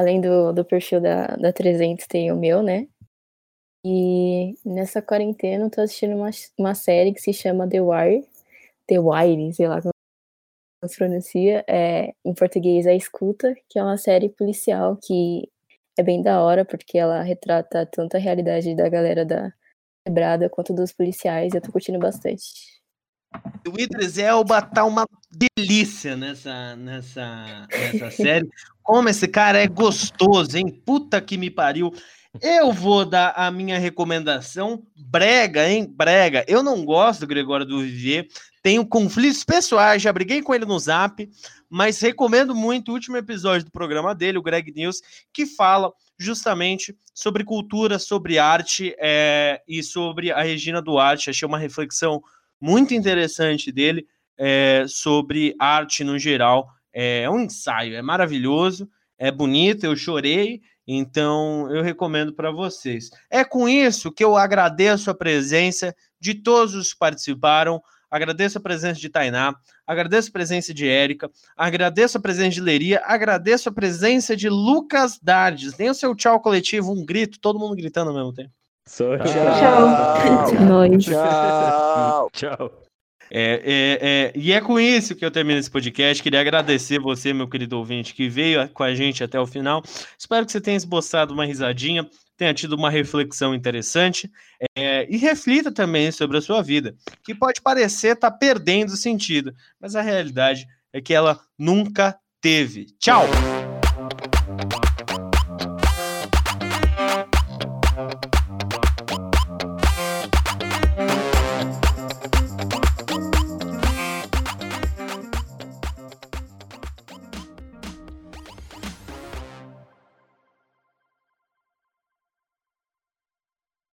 Além 0.00 0.18
do, 0.18 0.50
do 0.50 0.64
perfil 0.64 0.98
da, 0.98 1.26
da 1.36 1.52
300, 1.52 2.06
tem 2.06 2.32
o 2.32 2.36
meu, 2.36 2.62
né? 2.62 2.88
E 3.84 4.54
nessa 4.64 5.02
quarentena 5.02 5.64
eu 5.66 5.70
tô 5.70 5.82
assistindo 5.82 6.16
uma, 6.16 6.30
uma 6.58 6.74
série 6.74 7.12
que 7.12 7.20
se 7.20 7.34
chama 7.34 7.68
The 7.68 7.82
Wire. 7.82 8.26
The 8.88 8.98
Wire, 8.98 9.52
sei 9.52 9.68
lá 9.68 9.82
como 9.82 9.92
se 10.86 10.96
pronuncia. 10.96 11.62
É, 11.68 12.14
em 12.24 12.32
português, 12.32 12.86
A 12.86 12.94
Escuta, 12.94 13.54
que 13.68 13.78
é 13.78 13.82
uma 13.82 13.98
série 13.98 14.30
policial 14.30 14.96
que 14.96 15.46
é 15.98 16.02
bem 16.02 16.22
da 16.22 16.42
hora, 16.42 16.64
porque 16.64 16.96
ela 16.96 17.20
retrata 17.20 17.84
tanto 17.84 18.16
a 18.16 18.20
realidade 18.20 18.74
da 18.74 18.88
galera 18.88 19.22
da 19.26 19.52
quebrada 20.06 20.48
quanto 20.48 20.72
dos 20.72 20.94
policiais. 20.94 21.52
Eu 21.54 21.60
tô 21.60 21.70
curtindo 21.70 21.98
bastante. 21.98 22.79
O 23.66 23.78
Idris 23.78 24.18
Elba 24.18 24.62
tá 24.62 24.84
uma 24.84 25.06
delícia 25.30 26.16
nessa, 26.16 26.74
nessa, 26.76 27.66
nessa 27.70 28.10
série. 28.12 28.48
Como 28.82 29.08
esse 29.08 29.28
cara 29.28 29.58
é 29.58 29.66
gostoso, 29.66 30.56
hein? 30.56 30.68
Puta 30.84 31.20
que 31.20 31.36
me 31.36 31.50
pariu. 31.50 31.92
Eu 32.40 32.72
vou 32.72 33.04
dar 33.04 33.32
a 33.36 33.50
minha 33.50 33.78
recomendação 33.78 34.82
brega, 34.96 35.68
hein? 35.68 35.86
Brega. 35.88 36.44
Eu 36.46 36.62
não 36.62 36.84
gosto 36.84 37.20
do 37.20 37.26
Gregório 37.26 37.66
do 37.66 37.80
Vivier. 37.80 38.26
Tenho 38.62 38.86
conflitos 38.86 39.42
pessoais, 39.42 40.02
já 40.02 40.12
briguei 40.12 40.42
com 40.42 40.54
ele 40.54 40.64
no 40.64 40.78
Zap, 40.78 41.28
mas 41.68 42.00
recomendo 42.00 42.54
muito 42.54 42.90
o 42.90 42.94
último 42.94 43.16
episódio 43.16 43.64
do 43.64 43.72
programa 43.72 44.14
dele, 44.14 44.38
o 44.38 44.42
Greg 44.42 44.70
News, 44.72 45.00
que 45.32 45.46
fala 45.46 45.92
justamente 46.18 46.94
sobre 47.14 47.42
cultura, 47.42 47.98
sobre 47.98 48.38
arte 48.38 48.94
é, 48.98 49.62
e 49.66 49.82
sobre 49.82 50.30
a 50.30 50.42
Regina 50.42 50.82
Duarte. 50.82 51.30
Achei 51.30 51.48
uma 51.48 51.58
reflexão 51.58 52.22
muito 52.60 52.94
interessante 52.94 53.72
dele 53.72 54.06
é, 54.36 54.84
sobre 54.88 55.54
arte 55.58 56.04
no 56.04 56.18
geral. 56.18 56.68
É 56.92 57.28
um 57.30 57.40
ensaio, 57.40 57.94
é 57.94 58.02
maravilhoso, 58.02 58.88
é 59.16 59.30
bonito, 59.30 59.84
eu 59.84 59.94
chorei, 59.94 60.60
então 60.86 61.70
eu 61.70 61.82
recomendo 61.82 62.32
para 62.34 62.50
vocês. 62.50 63.10
É 63.30 63.44
com 63.44 63.68
isso 63.68 64.10
que 64.10 64.24
eu 64.24 64.36
agradeço 64.36 65.10
a 65.10 65.14
presença 65.14 65.94
de 66.18 66.34
todos 66.34 66.74
os 66.74 66.92
que 66.92 66.98
participaram, 66.98 67.80
agradeço 68.10 68.58
a 68.58 68.60
presença 68.60 68.98
de 68.98 69.08
Tainá, 69.08 69.54
agradeço 69.86 70.30
a 70.30 70.32
presença 70.32 70.74
de 70.74 70.88
Érica, 70.88 71.30
agradeço 71.56 72.18
a 72.18 72.20
presença 72.20 72.50
de 72.50 72.60
Leria, 72.60 73.00
agradeço 73.04 73.68
a 73.68 73.72
presença 73.72 74.36
de 74.36 74.48
Lucas 74.48 75.18
Dardes. 75.22 75.74
Tem 75.74 75.88
o 75.88 75.94
seu 75.94 76.14
tchau 76.14 76.40
coletivo, 76.40 76.92
um 76.92 77.04
grito, 77.04 77.38
todo 77.38 77.58
mundo 77.58 77.76
gritando 77.76 78.10
ao 78.10 78.16
mesmo 78.16 78.32
tempo. 78.32 78.59
Só 78.90 79.16
Tchau. 79.18 79.24
Tchau. 80.50 80.98
Tchau. 80.98 82.30
Tchau. 82.34 82.82
É, 83.30 83.62
é, 83.64 83.98
é, 84.02 84.32
e 84.34 84.52
é 84.52 84.60
com 84.60 84.80
isso 84.80 85.14
que 85.14 85.24
eu 85.24 85.30
termino 85.30 85.60
esse 85.60 85.70
podcast. 85.70 86.20
Queria 86.20 86.40
agradecer 86.40 86.98
você, 86.98 87.32
meu 87.32 87.48
querido 87.48 87.78
ouvinte, 87.78 88.12
que 88.12 88.28
veio 88.28 88.68
com 88.70 88.82
a 88.82 88.92
gente 88.92 89.22
até 89.22 89.38
o 89.38 89.46
final. 89.46 89.80
Espero 90.18 90.44
que 90.44 90.50
você 90.50 90.60
tenha 90.60 90.76
esboçado 90.76 91.32
uma 91.32 91.46
risadinha, 91.46 92.04
tenha 92.36 92.52
tido 92.52 92.72
uma 92.72 92.90
reflexão 92.90 93.54
interessante 93.54 94.28
é, 94.76 95.06
e 95.08 95.16
reflita 95.16 95.70
também 95.70 96.10
sobre 96.10 96.38
a 96.38 96.42
sua 96.42 96.60
vida, 96.60 96.96
que 97.22 97.32
pode 97.32 97.62
parecer 97.62 98.14
estar 98.14 98.32
tá 98.32 98.36
perdendo 98.36 98.96
sentido, 98.96 99.54
mas 99.78 99.94
a 99.94 100.02
realidade 100.02 100.66
é 100.92 101.00
que 101.00 101.14
ela 101.14 101.38
nunca 101.56 102.18
teve. 102.40 102.86
Tchau! 102.98 103.22